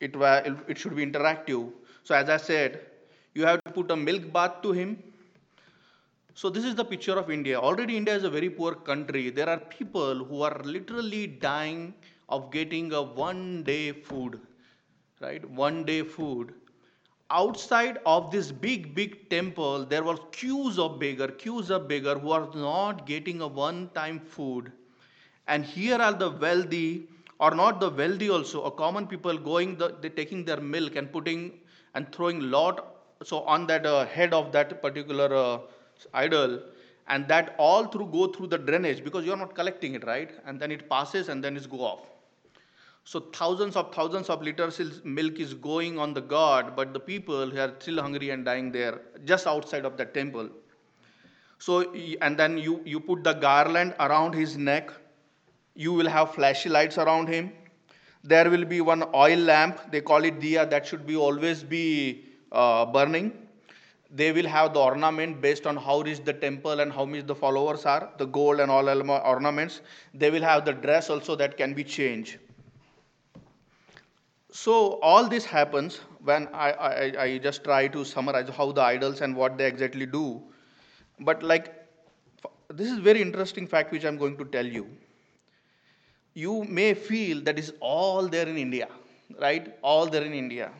it, 0.00 0.14
it 0.68 0.78
should 0.78 0.96
be 0.96 1.04
interactive. 1.06 1.72
So 2.04 2.14
as 2.14 2.28
I 2.28 2.36
said, 2.38 2.80
you 3.34 3.44
have 3.46 3.62
to 3.64 3.70
put 3.72 3.90
a 3.90 3.96
milk 3.96 4.32
bath 4.32 4.62
to 4.62 4.72
him. 4.72 5.02
So 6.34 6.50
this 6.50 6.64
is 6.64 6.74
the 6.74 6.84
picture 6.84 7.16
of 7.18 7.30
India. 7.30 7.58
Already 7.58 7.96
India 7.96 8.14
is 8.14 8.24
a 8.24 8.30
very 8.30 8.50
poor 8.50 8.74
country. 8.74 9.30
There 9.30 9.48
are 9.48 9.58
people 9.58 10.24
who 10.24 10.42
are 10.42 10.60
literally 10.64 11.26
dying 11.26 11.94
of 12.28 12.50
getting 12.50 12.92
a 12.92 13.02
one 13.02 13.62
day 13.62 13.92
food, 13.92 14.40
right? 15.20 15.48
One 15.50 15.84
day 15.84 16.02
food 16.02 16.54
outside 17.30 17.98
of 18.04 18.30
this 18.30 18.50
big, 18.52 18.94
big 18.94 19.28
temple, 19.30 19.84
there 19.84 20.02
were 20.02 20.16
queues 20.32 20.78
of 20.78 20.98
beggar, 20.98 21.28
queues 21.28 21.70
of 21.70 21.88
beggar 21.88 22.18
who 22.18 22.30
are 22.30 22.48
not 22.54 23.06
getting 23.06 23.40
a 23.40 23.46
one-time 23.46 24.20
food. 24.20 24.72
And 25.46 25.64
here 25.64 25.96
are 25.96 26.12
the 26.12 26.30
wealthy, 26.30 27.08
or 27.38 27.52
not 27.54 27.80
the 27.80 27.90
wealthy 27.90 28.30
also, 28.30 28.64
a 28.64 28.70
common 28.70 29.06
people 29.06 29.36
going, 29.38 29.76
the, 29.76 29.96
they 30.00 30.08
taking 30.08 30.44
their 30.44 30.60
milk 30.60 30.96
and 30.96 31.12
putting 31.12 31.52
and 31.94 32.12
throwing 32.12 32.50
lot 32.50 32.96
so 33.22 33.40
on 33.42 33.66
that 33.66 33.84
uh, 33.84 34.06
head 34.06 34.32
of 34.32 34.52
that 34.52 34.80
particular 34.80 35.34
uh, 35.34 35.58
idol, 36.14 36.60
and 37.08 37.28
that 37.28 37.54
all 37.58 37.84
through 37.86 38.06
go 38.06 38.26
through 38.28 38.46
the 38.46 38.56
drainage 38.58 39.04
because 39.04 39.24
you 39.24 39.32
are 39.32 39.36
not 39.36 39.54
collecting 39.54 39.94
it, 39.94 40.06
right? 40.06 40.30
And 40.46 40.58
then 40.60 40.70
it 40.70 40.88
passes 40.88 41.28
and 41.28 41.44
then 41.44 41.56
it's 41.56 41.66
go 41.66 41.80
off. 41.80 42.00
So 43.04 43.20
thousands 43.20 43.76
of 43.76 43.94
thousands 43.94 44.28
of 44.28 44.42
liters 44.42 44.78
of 44.78 45.04
milk 45.04 45.40
is 45.40 45.54
going 45.54 45.98
on 45.98 46.14
the 46.14 46.20
god, 46.20 46.76
but 46.76 46.92
the 46.92 47.00
people 47.00 47.50
who 47.50 47.58
are 47.58 47.74
still 47.80 48.00
hungry 48.00 48.30
and 48.30 48.44
dying 48.44 48.70
there, 48.70 49.00
just 49.24 49.46
outside 49.46 49.84
of 49.84 49.96
the 49.96 50.04
temple. 50.04 50.48
So, 51.58 51.92
and 52.22 52.38
then 52.38 52.56
you, 52.56 52.80
you 52.84 53.00
put 53.00 53.22
the 53.22 53.34
garland 53.34 53.94
around 54.00 54.34
his 54.34 54.56
neck. 54.56 54.90
You 55.74 55.92
will 55.92 56.08
have 56.08 56.34
flashy 56.34 56.68
lights 56.68 56.98
around 56.98 57.28
him. 57.28 57.52
There 58.22 58.50
will 58.50 58.64
be 58.64 58.80
one 58.80 59.04
oil 59.14 59.38
lamp. 59.38 59.90
They 59.90 60.00
call 60.00 60.24
it 60.24 60.40
diya. 60.40 60.68
That 60.68 60.86
should 60.86 61.06
be 61.06 61.16
always 61.16 61.62
be 61.62 62.24
uh, 62.52 62.86
burning. 62.86 63.32
They 64.10 64.32
will 64.32 64.46
have 64.46 64.74
the 64.74 64.80
ornament 64.80 65.40
based 65.40 65.66
on 65.66 65.76
how 65.76 66.00
rich 66.00 66.24
the 66.24 66.32
temple 66.32 66.80
and 66.80 66.92
how 66.92 67.04
much 67.04 67.26
the 67.26 67.34
followers 67.34 67.86
are, 67.86 68.10
the 68.18 68.26
gold 68.26 68.60
and 68.60 68.70
all 68.70 68.88
ornaments. 68.88 69.82
They 70.14 70.30
will 70.30 70.42
have 70.42 70.64
the 70.64 70.72
dress 70.72 71.10
also 71.10 71.36
that 71.36 71.56
can 71.56 71.74
be 71.74 71.84
changed. 71.84 72.38
So 74.52 74.98
all 75.00 75.28
this 75.28 75.44
happens 75.44 76.00
when 76.24 76.48
I, 76.52 76.72
I, 76.72 77.22
I 77.22 77.38
just 77.38 77.62
try 77.62 77.86
to 77.88 78.04
summarize 78.04 78.48
how 78.48 78.72
the 78.72 78.82
idols 78.82 79.20
and 79.20 79.36
what 79.36 79.56
they 79.56 79.66
exactly 79.66 80.06
do. 80.06 80.42
But 81.20 81.42
like, 81.42 81.74
this 82.68 82.90
is 82.90 82.98
very 82.98 83.22
interesting 83.22 83.66
fact 83.66 83.92
which 83.92 84.04
I'm 84.04 84.16
going 84.16 84.36
to 84.38 84.44
tell 84.44 84.66
you. 84.66 84.88
You 86.34 86.64
may 86.64 86.94
feel 86.94 87.40
that 87.42 87.58
is 87.58 87.72
all 87.80 88.28
there 88.28 88.48
in 88.48 88.56
India, 88.56 88.88
right? 89.40 89.76
All 89.82 90.06
there 90.06 90.22
in 90.22 90.32
India. 90.32 90.70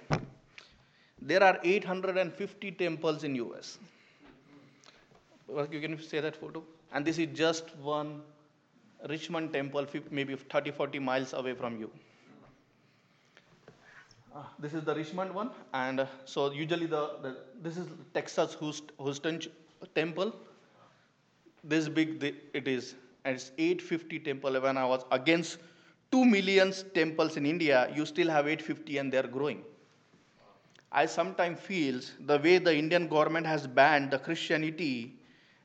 There 1.23 1.43
are 1.43 1.59
850 1.63 2.73
temples 2.73 3.25
in 3.25 3.35
US. 3.37 3.79
You 5.71 5.81
can 5.81 6.01
say 6.01 6.21
that 6.21 6.37
photo? 6.37 6.63
And 6.93 7.05
this 7.05 7.19
is 7.19 7.29
just 7.35 7.77
one 7.77 8.23
Richmond 9.09 9.53
temple, 9.53 9.87
maybe 10.11 10.37
30, 10.37 10.71
40 10.73 10.99
miles 10.99 11.33
away 11.33 11.55
from 11.55 11.79
you. 11.79 11.91
This 14.61 14.75
is 14.75 14.85
the 14.85 14.95
Richmond 14.95 15.35
one, 15.35 15.51
and 15.75 16.01
uh, 16.01 16.07
so 16.25 16.53
usually 16.53 16.87
the, 16.87 17.17
the, 17.23 17.37
this 17.63 17.77
is 17.77 17.89
Texas 18.15 18.57
Houston 18.61 19.41
temple. 19.95 20.33
This 21.65 21.89
big 21.89 22.21
the, 22.21 22.35
it 22.55 22.69
is, 22.69 22.95
and 23.25 23.35
it's 23.35 23.51
850 23.59 24.21
temple. 24.21 24.61
When 24.61 24.77
I 24.77 24.85
was 24.85 25.05
against 25.11 25.59
two 26.13 26.25
millions 26.25 26.85
temples 26.95 27.37
in 27.37 27.45
India, 27.45 27.91
you 27.95 28.07
still 28.07 28.29
have 28.29 28.47
850, 28.47 28.99
and 28.99 29.13
they're 29.13 29.27
growing. 29.27 29.65
I 30.93 31.07
sometimes 31.07 31.59
feels 31.59 32.13
the 32.21 32.39
way 32.39 32.59
the 32.59 32.77
Indian 32.77 33.09
government 33.09 33.47
has 33.47 33.67
banned 33.67 34.13
the 34.13 34.19
Christianity, 34.19 35.19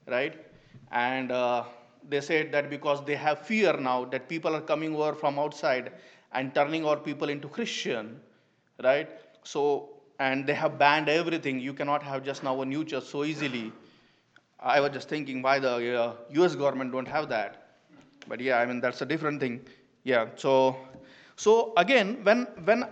right, 0.07 0.43
and 0.91 1.31
uh, 1.31 1.65
they 2.09 2.21
said 2.21 2.51
that 2.53 2.71
because 2.71 3.05
they 3.05 3.15
have 3.15 3.45
fear 3.45 3.77
now 3.77 4.05
that 4.05 4.27
people 4.27 4.55
are 4.55 4.61
coming 4.61 4.95
over 4.95 5.13
from 5.13 5.37
outside 5.37 5.91
and 6.31 6.53
turning 6.55 6.83
our 6.83 6.97
people 6.97 7.29
into 7.29 7.47
Christian 7.47 8.21
right? 8.83 9.09
So, 9.43 9.89
and 10.19 10.45
they 10.45 10.53
have 10.53 10.77
banned 10.77 11.09
everything. 11.09 11.59
You 11.59 11.73
cannot 11.73 12.03
have 12.03 12.23
just 12.23 12.43
now 12.43 12.61
a 12.61 12.65
new 12.65 12.83
church 12.83 13.05
so 13.05 13.23
easily. 13.23 13.71
I 14.59 14.79
was 14.79 14.91
just 14.91 15.09
thinking 15.09 15.41
why 15.41 15.59
the 15.59 16.01
uh, 16.01 16.13
US 16.31 16.55
government 16.55 16.91
don't 16.91 17.07
have 17.07 17.29
that. 17.29 17.65
But 18.27 18.39
yeah, 18.39 18.59
I 18.59 18.65
mean, 18.65 18.81
that's 18.81 19.01
a 19.01 19.05
different 19.05 19.39
thing. 19.39 19.61
Yeah, 20.03 20.27
so, 20.35 20.75
so 21.35 21.73
again, 21.77 22.19
when, 22.23 22.47
when, 22.63 22.85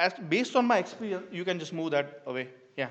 as 0.00 0.12
based 0.28 0.56
on 0.56 0.66
my 0.66 0.78
experience, 0.78 1.26
you 1.32 1.44
can 1.44 1.58
just 1.58 1.72
move 1.72 1.90
that 1.92 2.22
away. 2.26 2.48
Yeah. 2.76 2.88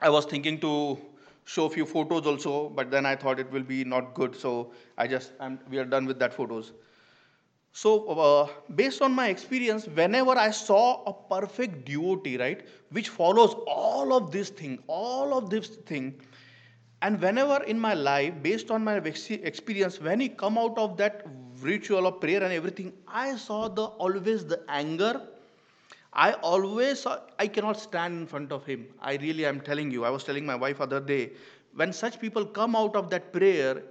I 0.00 0.10
was 0.10 0.26
thinking 0.26 0.60
to 0.60 0.98
show 1.44 1.66
a 1.66 1.70
few 1.70 1.86
photos 1.86 2.26
also, 2.26 2.68
but 2.68 2.90
then 2.90 3.06
I 3.06 3.16
thought 3.16 3.38
it 3.38 3.50
will 3.50 3.62
be 3.62 3.84
not 3.84 4.14
good. 4.14 4.34
So 4.36 4.72
I 4.98 5.06
just, 5.06 5.32
I'm, 5.40 5.58
we 5.70 5.78
are 5.78 5.84
done 5.84 6.06
with 6.06 6.18
that 6.18 6.34
photos. 6.34 6.72
So, 7.74 8.06
uh, 8.06 8.48
based 8.76 9.02
on 9.02 9.12
my 9.12 9.28
experience, 9.30 9.88
whenever 9.88 10.30
I 10.30 10.50
saw 10.52 11.02
a 11.06 11.12
perfect 11.12 11.84
devotee, 11.84 12.36
right, 12.38 12.64
which 12.90 13.08
follows 13.08 13.54
all 13.66 14.12
of 14.12 14.30
this 14.30 14.48
thing, 14.48 14.78
all 14.86 15.36
of 15.36 15.50
this 15.50 15.66
thing, 15.90 16.20
and 17.02 17.20
whenever 17.20 17.64
in 17.64 17.80
my 17.80 17.94
life, 17.94 18.32
based 18.42 18.70
on 18.70 18.84
my 18.84 18.94
experience, 18.98 20.00
when 20.00 20.20
he 20.20 20.28
come 20.28 20.56
out 20.56 20.78
of 20.78 20.96
that 20.98 21.26
ritual 21.60 22.06
of 22.06 22.20
prayer 22.20 22.44
and 22.44 22.52
everything, 22.52 22.92
I 23.08 23.34
saw 23.36 23.66
the 23.66 23.86
always 23.86 24.46
the 24.46 24.62
anger. 24.68 25.20
I 26.12 26.34
always 26.34 27.00
saw, 27.00 27.18
I 27.40 27.48
cannot 27.48 27.80
stand 27.80 28.14
in 28.20 28.26
front 28.28 28.52
of 28.52 28.64
him. 28.64 28.86
I 29.00 29.16
really 29.16 29.46
am 29.46 29.60
telling 29.60 29.90
you. 29.90 30.04
I 30.04 30.10
was 30.10 30.22
telling 30.22 30.46
my 30.46 30.54
wife 30.54 30.80
other 30.80 31.00
day, 31.00 31.32
when 31.74 31.92
such 31.92 32.20
people 32.20 32.46
come 32.46 32.76
out 32.76 32.94
of 32.94 33.10
that 33.10 33.32
prayer, 33.32 33.82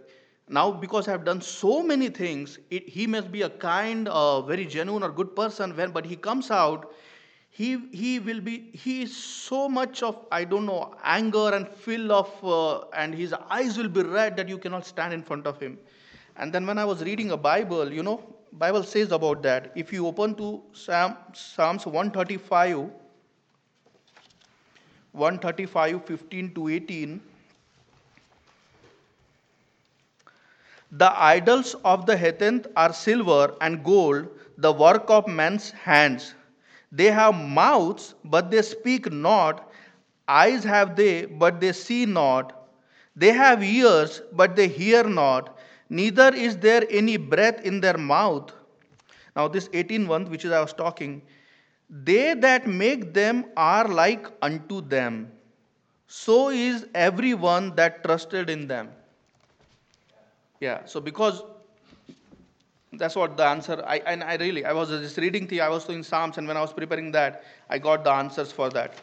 now 0.49 0.71
because 0.71 1.08
I 1.08 1.12
have 1.12 1.25
done 1.25 1.41
so 1.41 1.82
many 1.82 2.10
things, 2.10 2.60
it, 2.69 2.88
he 2.88 3.08
must 3.08 3.32
be 3.32 3.43
a 3.43 3.49
kind, 3.49 4.08
uh, 4.08 4.41
very 4.41 4.65
genuine 4.65 5.03
or 5.03 5.10
good 5.10 5.36
person. 5.36 5.75
When 5.75 5.91
but 5.91 6.06
he 6.06 6.15
comes 6.15 6.51
out, 6.51 6.93
he 7.49 7.77
he 7.91 8.19
will 8.19 8.41
be 8.41 8.71
he 8.73 9.03
is 9.03 9.15
so 9.15 9.69
much 9.69 10.03
of 10.03 10.25
I 10.32 10.43
don't 10.43 10.65
know 10.65 10.95
anger 11.03 11.53
and 11.53 11.67
full 11.67 12.12
of 12.12 12.29
uh, 12.43 12.86
and 12.93 13.13
his 13.13 13.34
eyes 13.49 13.77
will 13.77 13.89
be 13.89 14.01
red 14.01 14.36
that 14.38 14.49
you 14.49 14.58
cannot 14.58 14.86
stand 14.86 15.13
in 15.13 15.23
front 15.23 15.47
of 15.47 15.60
him. 15.60 15.77
And 16.36 16.51
then 16.51 16.65
when 16.65 16.77
I 16.77 16.86
was 16.86 17.03
reading 17.03 17.32
a 17.32 17.38
Bible, 17.38 17.93
you 17.93 18.01
know, 18.01 18.21
Bible 18.53 18.84
says 18.84 19.12
about 19.12 19.43
that. 19.43 19.71
If 19.75 19.93
you 19.93 20.08
open 20.08 20.36
to 20.36 20.63
Psalm, 20.73 21.15
Psalms 21.34 21.86
135, 21.86 22.89
135, 25.12 26.06
15 26.06 26.53
to 26.56 26.69
18, 26.69 27.21
the 30.97 31.12
idols 31.21 31.75
of 31.84 32.06
the 32.06 32.15
heathen 32.17 32.65
are 32.75 32.93
silver 32.93 33.56
and 33.62 33.84
gold, 33.84 34.27
the 34.58 34.71
work 34.71 35.10
of 35.10 35.27
men's 35.27 35.71
hands. 35.71 36.36
They 36.91 37.12
have 37.12 37.36
mouths, 37.36 38.13
but 38.23 38.51
they 38.51 38.62
speak 38.62 39.12
not. 39.12 39.69
Eyes 40.27 40.63
have 40.63 40.95
they, 40.95 41.25
but 41.25 41.60
they 41.60 41.71
see 41.73 42.06
not. 42.06 42.53
They 43.15 43.32
have 43.34 43.63
ears, 43.63 44.21
but 44.32 44.56
they 44.56 44.67
hear 44.67 45.03
not 45.03 45.58
neither 45.89 46.34
is 46.34 46.58
there 46.58 46.84
any 46.89 47.17
breath 47.17 47.62
in 47.63 47.79
their 47.82 47.97
mouth. 47.97 48.51
Now, 49.36 49.47
this 49.47 49.69
18 49.73 50.08
one, 50.08 50.29
which 50.29 50.45
is 50.45 50.51
I 50.51 50.60
was 50.62 50.73
talking, 50.73 51.21
they 51.89 52.34
that 52.36 52.67
make 52.67 53.13
them 53.13 53.45
are 53.58 53.88
like 53.88 54.27
unto 54.41 54.82
them. 54.82 55.32
So 56.08 56.49
is 56.49 56.86
everyone 56.95 57.75
that 57.75 58.03
trusted 58.03 58.49
in 58.49 58.67
them. 58.67 58.89
Yeah, 60.63 60.86
so 60.86 61.02
because 61.02 61.43
that's 62.93 63.15
what 63.15 63.36
the 63.38 63.45
answer 63.45 63.84
I 63.86 63.97
and 64.12 64.23
I 64.23 64.36
really 64.36 64.63
I 64.65 64.73
was 64.73 64.89
just 64.89 65.17
reading 65.17 65.47
the 65.47 65.60
I 65.62 65.67
was 65.67 65.84
doing 65.86 66.04
Psalms 66.04 66.38
and 66.38 66.47
when 66.47 66.56
I 66.56 66.62
was 66.62 66.71
preparing 66.71 67.12
that 67.15 67.43
I 67.69 67.80
got 67.80 68.06
the 68.06 68.12
answers 68.12 68.52
for 68.52 68.69
that. 68.69 68.93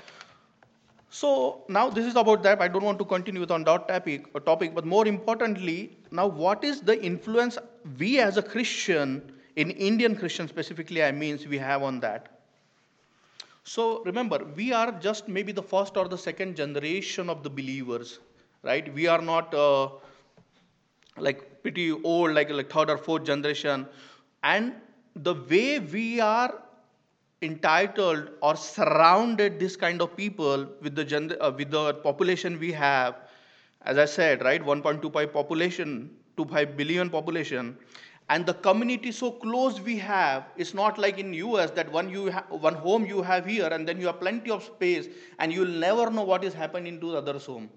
So 1.11 1.64
now 1.68 1.90
this 1.90 2.07
is 2.07 2.16
about 2.16 2.42
that. 2.44 2.62
I 2.62 2.68
don't 2.68 2.85
want 2.85 2.99
to 3.01 3.05
continue 3.05 3.40
with 3.42 3.51
on 3.51 3.64
that 3.64 3.88
topic, 3.88 4.27
uh, 4.35 4.40
topic, 4.40 4.75
but 4.75 4.87
more 4.87 5.07
importantly, 5.07 5.99
now 6.11 6.27
what 6.27 6.64
is 6.64 6.81
the 6.81 6.96
influence 7.12 7.59
we 7.99 8.20
as 8.20 8.38
a 8.38 8.42
Christian, 8.42 9.33
in 9.57 9.70
Indian 9.73 10.16
Christian 10.16 10.49
specifically, 10.49 11.03
I 11.05 11.11
means 11.12 11.46
we 11.46 11.59
have 11.59 11.83
on 11.83 12.01
that. 12.01 12.29
So 13.64 14.03
remember, 14.05 14.38
we 14.57 14.73
are 14.73 14.92
just 14.92 15.29
maybe 15.29 15.53
the 15.53 15.62
first 15.75 15.96
or 15.96 16.09
the 16.09 16.16
second 16.18 16.57
generation 16.57 17.29
of 17.29 17.42
the 17.42 17.51
believers, 17.51 18.20
right? 18.62 18.94
We 18.94 19.09
are 19.09 19.20
not 19.20 19.53
uh, 19.53 19.90
like 21.16 21.62
pretty 21.62 21.90
old, 21.92 22.33
like 22.33 22.51
like 22.51 22.70
third 22.70 22.90
or 22.90 22.99
fourth 22.99 23.25
generation, 23.25 23.87
and 24.42 24.75
the 25.14 25.35
way 25.35 25.79
we 25.79 26.20
are 26.20 26.62
entitled 27.42 28.31
or 28.42 28.55
surrounded 28.57 29.59
this 29.59 29.77
kind 29.77 30.03
of 30.03 30.16
people 30.16 30.66
with 30.83 30.94
the 30.94 31.38
uh, 31.40 31.51
with 31.57 31.70
the 31.70 31.94
population 31.94 32.59
we 32.59 32.70
have 32.70 33.14
as 33.83 33.96
i 33.96 34.05
said 34.05 34.42
right 34.44 34.62
1.25 34.62 35.33
population 35.33 36.11
25 36.37 36.77
billion 36.77 37.09
population 37.09 37.77
and 38.29 38.44
the 38.46 38.55
community 38.66 39.11
so 39.11 39.31
close 39.31 39.81
we 39.81 39.96
have 39.96 40.44
it's 40.57 40.75
not 40.75 40.99
like 40.99 41.18
in 41.18 41.33
us 41.35 41.70
that 41.70 41.90
one 41.90 42.11
you 42.11 42.31
ha- 42.31 42.44
one 42.68 42.75
home 42.75 43.07
you 43.07 43.23
have 43.23 43.46
here 43.46 43.68
and 43.68 43.88
then 43.88 43.99
you 43.99 44.07
have 44.07 44.20
plenty 44.20 44.51
of 44.51 44.62
space 44.62 45.09
and 45.38 45.51
you'll 45.53 45.79
never 45.87 46.11
know 46.11 46.23
what 46.23 46.44
is 46.44 46.53
happening 46.53 47.01
to 47.01 47.12
the 47.12 47.18
other's 47.18 47.46
home 47.46 47.70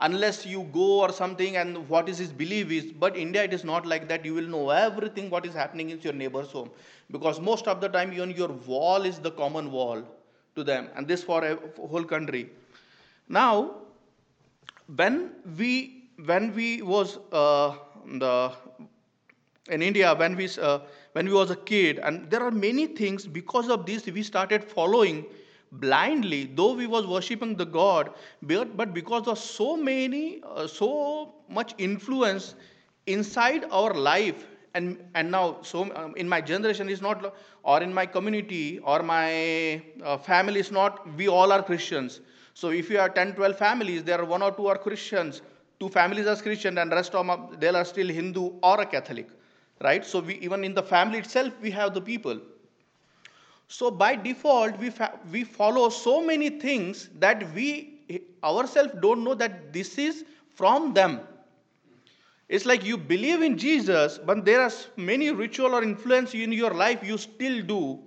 unless 0.00 0.46
you 0.46 0.62
go 0.72 1.00
or 1.00 1.12
something 1.12 1.56
and 1.56 1.88
what 1.88 2.08
is 2.08 2.18
his 2.18 2.32
belief 2.32 2.70
is 2.70 2.92
but 3.04 3.16
india 3.16 3.42
it 3.42 3.52
is 3.52 3.64
not 3.64 3.86
like 3.86 4.08
that. 4.08 4.24
You 4.24 4.34
will 4.34 4.46
know 4.56 4.70
everything 4.70 5.30
what 5.30 5.44
is 5.46 5.54
happening 5.54 5.90
in 5.90 6.00
your 6.00 6.12
neighbor's 6.12 6.50
home. 6.50 6.70
Because 7.10 7.40
most 7.40 7.66
of 7.66 7.80
the 7.80 7.88
time 7.88 8.12
even 8.12 8.30
your 8.30 8.48
wall 8.48 9.04
is 9.04 9.18
the 9.18 9.30
common 9.32 9.72
wall 9.72 10.02
to 10.56 10.64
them. 10.64 10.88
And 10.96 11.06
this 11.08 11.22
for 11.24 11.44
a 11.44 11.58
whole 11.76 12.04
country. 12.04 12.50
Now 13.28 13.76
when 14.96 15.32
we 15.58 16.04
when 16.24 16.54
we 16.54 16.82
was 16.82 17.18
uh, 17.32 17.74
the 18.18 18.52
in 19.70 19.82
india 19.82 20.14
when 20.14 20.36
we 20.36 20.48
uh, 20.68 20.78
when 21.12 21.26
we 21.26 21.32
was 21.32 21.50
a 21.50 21.56
kid 21.70 21.98
and 21.98 22.30
there 22.30 22.42
are 22.42 22.50
many 22.50 22.86
things 22.86 23.26
because 23.26 23.68
of 23.68 23.84
this 23.86 24.06
we 24.06 24.22
started 24.22 24.64
following 24.64 25.24
blindly, 25.72 26.50
though 26.54 26.74
we 26.74 26.86
was 26.86 27.06
worshipping 27.06 27.56
the 27.56 27.66
God, 27.66 28.10
but 28.42 28.94
because 28.94 29.26
of 29.26 29.38
so 29.38 29.76
many, 29.76 30.40
uh, 30.44 30.66
so 30.66 31.34
much 31.48 31.74
influence 31.78 32.54
inside 33.06 33.64
our 33.70 33.94
life, 33.94 34.46
and, 34.74 35.02
and 35.14 35.30
now 35.30 35.58
so 35.62 35.90
um, 35.96 36.14
in 36.16 36.28
my 36.28 36.40
generation 36.40 36.88
is 36.88 37.00
not, 37.00 37.34
or 37.62 37.82
in 37.82 37.92
my 37.92 38.06
community 38.06 38.78
or 38.80 39.02
my 39.02 39.82
uh, 40.04 40.16
family 40.18 40.60
is 40.60 40.70
not, 40.70 41.06
we 41.16 41.28
all 41.28 41.52
are 41.52 41.62
Christians. 41.62 42.20
So 42.54 42.70
if 42.70 42.90
you 42.90 42.98
have 42.98 43.14
10, 43.14 43.34
12 43.34 43.56
families, 43.56 44.04
there 44.04 44.20
are 44.20 44.24
one 44.24 44.42
or 44.42 44.52
two 44.52 44.66
are 44.66 44.76
Christians, 44.78 45.42
two 45.80 45.88
families 45.88 46.26
are 46.26 46.36
Christian, 46.36 46.78
and 46.78 46.90
rest 46.90 47.14
of 47.14 47.26
them 47.26 47.56
they 47.58 47.68
are 47.68 47.84
still 47.84 48.08
Hindu 48.08 48.52
or 48.62 48.80
a 48.80 48.86
Catholic, 48.86 49.28
right? 49.82 50.04
So 50.04 50.20
we, 50.20 50.34
even 50.36 50.64
in 50.64 50.74
the 50.74 50.82
family 50.82 51.18
itself, 51.18 51.52
we 51.60 51.70
have 51.70 51.94
the 51.94 52.00
people. 52.00 52.40
So 53.68 53.90
by 53.90 54.16
default, 54.16 54.78
we, 54.78 54.90
we 55.30 55.44
follow 55.44 55.90
so 55.90 56.24
many 56.24 56.48
things 56.50 57.10
that 57.18 57.52
we 57.54 57.94
ourselves 58.42 58.94
don't 59.00 59.22
know 59.22 59.34
that 59.34 59.72
this 59.72 59.98
is 59.98 60.24
from 60.54 60.94
them. 60.94 61.20
It's 62.48 62.64
like 62.64 62.82
you 62.82 62.96
believe 62.96 63.42
in 63.42 63.58
Jesus, 63.58 64.18
but 64.18 64.46
there 64.46 64.62
are 64.62 64.70
many 64.96 65.30
ritual 65.30 65.74
or 65.74 65.82
influence 65.82 66.32
in 66.32 66.50
your 66.50 66.72
life 66.72 67.00
you 67.04 67.18
still 67.18 67.62
do. 67.62 67.98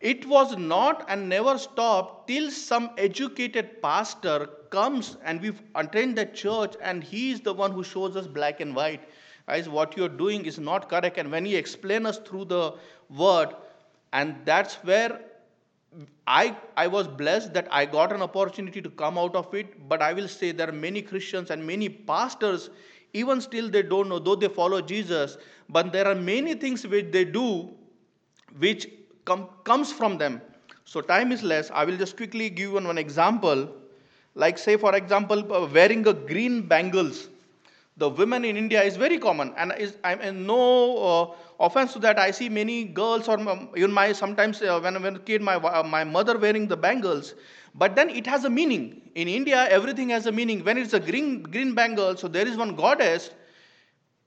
It 0.00 0.26
was 0.26 0.54
not 0.58 1.06
and 1.08 1.30
never 1.30 1.56
stopped 1.56 2.28
till 2.28 2.50
some 2.50 2.90
educated 2.98 3.80
pastor 3.80 4.50
comes 4.68 5.16
and 5.24 5.40
we've 5.40 5.62
attend 5.74 6.18
the 6.18 6.26
church 6.26 6.74
and 6.82 7.02
he 7.02 7.30
is 7.30 7.40
the 7.40 7.54
one 7.54 7.72
who 7.72 7.82
shows 7.82 8.14
us 8.16 8.26
black 8.26 8.60
and 8.60 8.76
white. 8.76 9.08
Guys, 9.46 9.66
what 9.66 9.96
you're 9.96 10.10
doing 10.10 10.44
is 10.44 10.58
not 10.58 10.90
correct. 10.90 11.16
And 11.16 11.30
when 11.30 11.46
he 11.46 11.56
explains 11.56 12.06
us 12.06 12.18
through 12.18 12.46
the 12.46 12.74
word, 13.08 13.54
and 14.14 14.36
that's 14.44 14.76
where 14.88 15.20
I, 16.26 16.56
I 16.76 16.86
was 16.86 17.06
blessed 17.06 17.52
that 17.54 17.68
I 17.70 17.84
got 17.84 18.12
an 18.12 18.22
opportunity 18.22 18.80
to 18.80 18.88
come 18.90 19.18
out 19.18 19.34
of 19.34 19.52
it. 19.54 19.88
But 19.88 20.02
I 20.02 20.12
will 20.12 20.28
say 20.28 20.52
there 20.52 20.68
are 20.68 20.78
many 20.86 21.02
Christians 21.02 21.50
and 21.50 21.66
many 21.66 21.88
pastors, 21.88 22.70
even 23.12 23.40
still 23.40 23.68
they 23.68 23.82
don't 23.82 24.08
know, 24.08 24.18
though 24.18 24.36
they 24.36 24.48
follow 24.48 24.80
Jesus, 24.80 25.36
but 25.68 25.92
there 25.92 26.06
are 26.06 26.14
many 26.14 26.54
things 26.54 26.86
which 26.86 27.10
they 27.10 27.24
do 27.24 27.70
which 28.58 28.88
com- 29.24 29.48
comes 29.64 29.92
from 29.92 30.16
them. 30.16 30.40
So 30.84 31.00
time 31.00 31.32
is 31.32 31.42
less. 31.42 31.70
I 31.72 31.84
will 31.84 31.96
just 31.96 32.16
quickly 32.16 32.50
give 32.50 32.72
one, 32.72 32.86
one 32.86 32.98
example. 32.98 33.68
Like 34.36 34.58
say, 34.58 34.76
for 34.76 34.94
example, 34.94 35.52
uh, 35.52 35.66
wearing 35.72 36.06
a 36.06 36.12
green 36.12 36.62
bangles 36.68 37.28
the 37.96 38.08
women 38.08 38.44
in 38.44 38.56
India 38.56 38.82
is 38.82 38.96
very 38.96 39.18
common, 39.18 39.54
and 39.56 39.72
is 39.78 39.96
I 40.02 40.14
mean, 40.16 40.46
no 40.46 40.98
uh, 40.98 41.34
offense 41.66 41.92
to 41.92 42.00
that. 42.00 42.18
I 42.18 42.30
see 42.32 42.48
many 42.48 42.84
girls 42.84 43.28
or 43.28 43.38
even 43.76 43.92
my 43.92 44.12
sometimes 44.12 44.62
uh, 44.62 44.80
when 44.80 45.00
when 45.02 45.18
kid 45.20 45.42
my 45.42 45.54
uh, 45.56 45.82
my 45.82 46.02
mother 46.04 46.36
wearing 46.38 46.66
the 46.66 46.76
bangles, 46.76 47.34
but 47.74 47.94
then 47.94 48.10
it 48.10 48.26
has 48.26 48.44
a 48.44 48.50
meaning. 48.50 49.10
In 49.14 49.28
India, 49.28 49.68
everything 49.68 50.08
has 50.10 50.26
a 50.26 50.32
meaning. 50.32 50.64
When 50.64 50.76
it's 50.76 50.92
a 50.92 51.00
green 51.00 51.42
green 51.44 51.74
bangle, 51.74 52.16
so 52.16 52.26
there 52.26 52.46
is 52.46 52.56
one 52.56 52.74
goddess, 52.74 53.30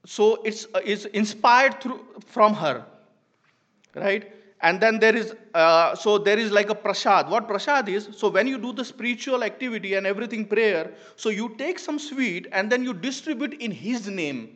so 0.06 0.36
it's 0.44 0.66
uh, 0.74 0.80
is 0.84 1.04
inspired 1.06 1.80
through 1.82 2.00
from 2.26 2.54
her, 2.54 2.84
right? 3.94 4.32
And 4.60 4.80
then 4.80 4.98
there 4.98 5.14
is 5.14 5.34
uh, 5.54 5.94
so 5.94 6.18
there 6.18 6.38
is 6.38 6.50
like 6.50 6.70
a 6.70 6.74
prasad 6.74 7.28
what 7.28 7.46
prasad 7.46 7.88
is 7.88 8.08
so 8.12 8.28
when 8.28 8.46
you 8.46 8.58
do 8.58 8.72
the 8.72 8.84
spiritual 8.84 9.44
activity 9.44 9.94
and 9.94 10.06
everything 10.06 10.44
prayer 10.44 10.92
so 11.16 11.28
you 11.28 11.54
take 11.58 11.78
some 11.78 11.98
sweet 11.98 12.46
and 12.52 12.70
then 12.70 12.82
you 12.82 12.92
distribute 12.92 13.54
in 13.54 13.70
his 13.70 14.08
name. 14.08 14.54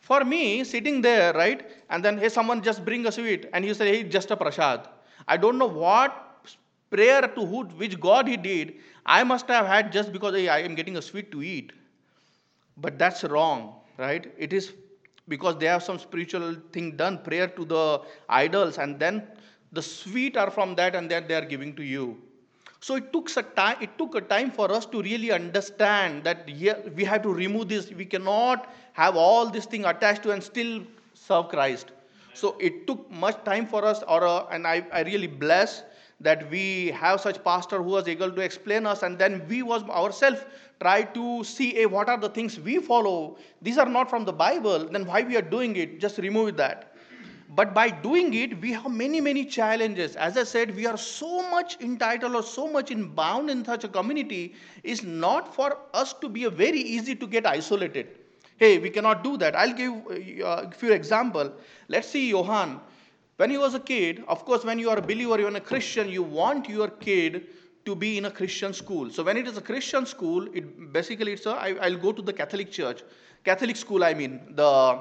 For 0.00 0.24
me 0.24 0.64
sitting 0.64 1.02
there 1.02 1.34
right 1.34 1.68
and 1.90 2.02
then 2.02 2.16
hey 2.18 2.30
someone 2.30 2.62
just 2.62 2.84
bring 2.84 3.04
a 3.06 3.12
sweet 3.12 3.48
and 3.52 3.64
he 3.64 3.74
said 3.74 3.88
hey 3.88 4.04
just 4.04 4.30
a 4.30 4.36
prasad 4.36 4.88
i 5.26 5.36
don't 5.36 5.58
know 5.58 5.66
what 5.66 6.24
prayer 6.90 7.22
to 7.22 7.44
who 7.44 7.64
which 7.82 8.00
god 8.00 8.26
he 8.26 8.36
did. 8.36 8.74
I 9.04 9.24
must 9.24 9.48
have 9.48 9.66
had 9.66 9.92
just 9.92 10.12
because 10.12 10.34
hey, 10.34 10.48
i 10.48 10.60
am 10.60 10.74
getting 10.74 10.96
a 10.96 11.02
sweet 11.02 11.30
to 11.32 11.42
eat. 11.42 11.72
But 12.76 12.98
that's 12.98 13.24
wrong 13.24 13.74
right? 13.98 14.32
It 14.38 14.52
is 14.52 14.72
because 15.28 15.56
they 15.58 15.66
have 15.66 15.82
some 15.82 15.98
spiritual 15.98 16.56
thing 16.72 16.96
done, 16.96 17.18
prayer 17.18 17.48
to 17.48 17.64
the 17.64 18.00
idols, 18.28 18.78
and 18.78 18.98
then 18.98 19.26
the 19.72 19.82
sweet 19.82 20.36
are 20.36 20.50
from 20.50 20.74
that, 20.76 20.94
and 20.94 21.10
then 21.10 21.28
they 21.28 21.34
are 21.34 21.44
giving 21.44 21.74
to 21.76 21.82
you. 21.82 22.16
So 22.80 22.94
it 22.94 23.12
took 23.12 23.36
a 23.36 23.42
time. 23.42 23.76
It 23.80 23.98
took 23.98 24.14
a 24.14 24.20
time 24.20 24.50
for 24.50 24.70
us 24.72 24.86
to 24.86 25.02
really 25.02 25.32
understand 25.32 26.24
that 26.24 26.46
we 26.94 27.04
have 27.04 27.22
to 27.22 27.32
remove 27.32 27.68
this. 27.68 27.90
We 27.90 28.04
cannot 28.04 28.72
have 28.92 29.16
all 29.16 29.50
this 29.50 29.66
thing 29.66 29.84
attached 29.84 30.22
to 30.22 30.30
and 30.30 30.42
still 30.42 30.82
serve 31.14 31.48
Christ. 31.48 31.90
So 32.34 32.56
it 32.60 32.86
took 32.86 33.10
much 33.10 33.42
time 33.44 33.66
for 33.66 33.84
us, 33.84 34.04
or 34.06 34.24
uh, 34.24 34.46
and 34.52 34.66
I, 34.66 34.86
I 34.92 35.02
really 35.02 35.26
bless 35.26 35.82
that 36.20 36.50
we 36.50 36.88
have 36.88 37.20
such 37.20 37.42
pastor 37.44 37.78
who 37.82 37.90
was 37.90 38.08
able 38.08 38.30
to 38.30 38.40
explain 38.40 38.86
us 38.86 39.02
and 39.02 39.18
then 39.18 39.46
we 39.48 39.62
was 39.62 39.82
ourselves 39.84 40.40
try 40.80 41.02
to 41.02 41.44
see 41.44 41.74
hey, 41.74 41.86
what 41.86 42.08
are 42.08 42.18
the 42.18 42.28
things 42.28 42.58
we 42.58 42.78
follow? 42.78 43.36
These 43.62 43.78
are 43.78 43.88
not 43.88 44.10
from 44.10 44.24
the 44.24 44.32
bible 44.32 44.88
then 44.90 45.06
why 45.06 45.22
we 45.22 45.36
are 45.36 45.42
doing 45.42 45.76
it? 45.76 46.00
Just 46.00 46.18
remove 46.18 46.56
that. 46.56 46.94
But 47.50 47.72
by 47.72 47.88
doing 47.90 48.34
it 48.34 48.60
we 48.60 48.72
have 48.72 48.90
many 48.90 49.20
many 49.20 49.44
challenges. 49.44 50.16
As 50.16 50.36
i 50.36 50.42
said 50.42 50.74
we 50.74 50.86
are 50.86 50.98
so 50.98 51.48
much 51.50 51.80
entitled 51.80 52.34
or 52.34 52.42
so 52.42 52.66
much 52.66 52.90
in 52.90 53.08
bound 53.08 53.48
in 53.48 53.64
such 53.64 53.84
a 53.84 53.88
community 53.88 54.54
is 54.82 55.02
not 55.04 55.54
for 55.54 55.78
us 55.94 56.12
to 56.14 56.28
be 56.28 56.44
a 56.44 56.50
very 56.50 56.80
easy 56.80 57.14
to 57.14 57.26
get 57.26 57.46
isolated. 57.46 58.08
Hey 58.56 58.78
we 58.78 58.90
cannot 58.90 59.22
do 59.22 59.36
that. 59.36 59.54
I'll 59.54 59.72
give 59.72 59.92
uh, 59.92 60.66
a 60.66 60.70
few 60.72 60.92
example. 60.92 61.52
Let's 61.88 62.08
see 62.08 62.28
johan 62.28 62.80
when 63.38 63.50
he 63.50 63.56
was 63.56 63.74
a 63.74 63.80
kid, 63.80 64.24
of 64.26 64.44
course, 64.44 64.64
when 64.64 64.80
you 64.80 64.90
are 64.90 64.98
a 64.98 65.02
believer, 65.02 65.38
you're 65.38 65.56
a 65.56 65.60
Christian, 65.60 66.08
you 66.08 66.24
want 66.24 66.68
your 66.68 66.88
kid 66.88 67.46
to 67.84 67.94
be 67.94 68.18
in 68.18 68.24
a 68.24 68.30
Christian 68.30 68.72
school. 68.72 69.10
So 69.10 69.22
when 69.22 69.36
it 69.36 69.46
is 69.46 69.56
a 69.56 69.60
Christian 69.60 70.06
school, 70.06 70.48
it 70.52 70.92
basically 70.92 71.32
it's 71.34 71.46
a, 71.46 71.50
I, 71.50 71.76
I'll 71.80 71.96
go 71.96 72.10
to 72.10 72.20
the 72.20 72.32
Catholic 72.32 72.72
church, 72.72 73.02
Catholic 73.44 73.76
school. 73.76 74.02
I 74.02 74.12
mean 74.12 74.40
the 74.56 75.00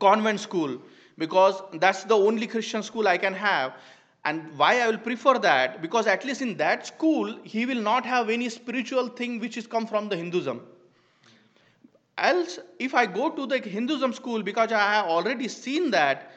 convent 0.00 0.40
school 0.40 0.82
because 1.18 1.62
that's 1.74 2.02
the 2.02 2.16
only 2.16 2.48
Christian 2.48 2.82
school 2.82 3.06
I 3.06 3.16
can 3.16 3.32
have. 3.32 3.74
And 4.24 4.58
why 4.58 4.80
I 4.80 4.88
will 4.88 4.98
prefer 4.98 5.38
that? 5.38 5.80
Because 5.80 6.08
at 6.08 6.24
least 6.24 6.42
in 6.42 6.56
that 6.56 6.84
school, 6.88 7.38
he 7.44 7.64
will 7.64 7.80
not 7.80 8.04
have 8.04 8.28
any 8.28 8.48
spiritual 8.48 9.06
thing 9.06 9.38
which 9.38 9.56
is 9.56 9.68
come 9.68 9.86
from 9.86 10.08
the 10.08 10.16
Hinduism. 10.16 10.62
Else, 12.18 12.58
if 12.80 12.92
I 12.92 13.06
go 13.06 13.30
to 13.30 13.46
the 13.46 13.58
Hinduism 13.58 14.12
school, 14.12 14.42
because 14.42 14.72
I 14.72 14.94
have 14.94 15.06
already 15.06 15.46
seen 15.46 15.92
that 15.92 16.32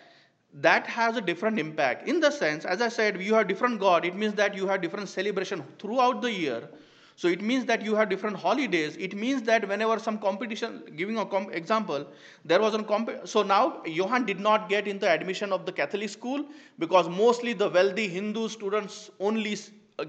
that 0.53 0.88
has 0.88 1.15
a 1.15 1.21
different 1.21 1.59
impact. 1.59 2.07
In 2.07 2.19
the 2.19 2.31
sense 2.31 2.65
as 2.65 2.81
i 2.81 2.89
said 2.89 3.21
you 3.21 3.33
have 3.35 3.47
different 3.47 3.79
god 3.79 4.05
it 4.05 4.15
means 4.15 4.33
that 4.35 4.55
you 4.55 4.67
have 4.67 4.81
different 4.81 5.09
celebration 5.09 5.63
throughout 5.79 6.21
the 6.21 6.31
year. 6.31 6.69
So 7.15 7.27
it 7.27 7.41
means 7.41 7.65
that 7.65 7.81
you 7.83 7.95
have 7.95 8.07
different 8.09 8.38
holidays. 8.38 8.95
It 8.95 9.13
means 9.13 9.41
that 9.41 9.67
whenever 9.67 9.99
some 9.99 10.17
competition 10.19 10.83
giving 10.95 11.17
a 11.17 11.25
com- 11.25 11.51
example 11.51 12.07
there 12.45 12.62
was 12.62 12.73
a 12.73 12.83
comp- 12.83 13.27
so 13.27 13.43
now 13.43 13.81
johan 13.85 14.25
did 14.25 14.39
not 14.39 14.69
get 14.69 14.88
into 14.88 15.07
admission 15.09 15.51
of 15.51 15.65
the 15.65 15.71
catholic 15.71 16.09
school 16.09 16.45
because 16.79 17.09
mostly 17.09 17.53
the 17.53 17.69
wealthy 17.69 18.07
hindu 18.07 18.47
students 18.47 19.12
only 19.19 19.57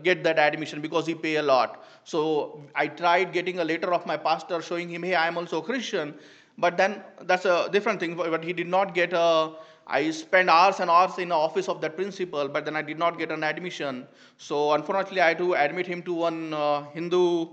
get 0.03 0.23
that 0.25 0.39
admission 0.39 0.81
because 0.81 1.07
he 1.07 1.15
pay 1.15 1.37
a 1.37 1.43
lot. 1.43 1.85
So 2.05 2.65
i 2.75 2.87
tried 2.87 3.33
getting 3.33 3.59
a 3.59 3.65
letter 3.65 3.93
of 3.93 4.07
my 4.07 4.17
pastor 4.17 4.63
showing 4.63 4.89
him 4.89 5.03
hey 5.03 5.15
i 5.15 5.27
am 5.27 5.37
also 5.37 5.59
a 5.59 5.63
christian. 5.63 6.15
But 6.59 6.77
then 6.77 7.03
that's 7.23 7.45
a 7.47 7.69
different 7.73 8.01
thing 8.01 8.17
but 8.17 8.45
he 8.45 8.53
did 8.53 8.69
not 8.69 8.95
get 8.95 9.13
a 9.13 9.53
I 9.91 10.09
spent 10.13 10.49
hours 10.49 10.79
and 10.79 10.89
hours 10.89 11.19
in 11.19 11.31
the 11.31 11.35
office 11.35 11.69
of 11.69 11.81
that 11.81 11.97
principal, 11.97 12.47
but 12.47 12.65
then 12.65 12.77
I 12.77 12.83
did 12.83 12.97
not 12.97 13.19
get 13.19 13.33
an 13.33 13.43
admission. 13.43 14.07
So 14.39 14.73
unfortunately, 14.73 15.21
I 15.21 15.29
had 15.29 15.39
to 15.39 15.55
admit 15.55 15.85
him 15.85 16.03
to 16.05 16.15
one 16.15 16.55
uh, 16.55 16.85
Hindu. 16.91 17.49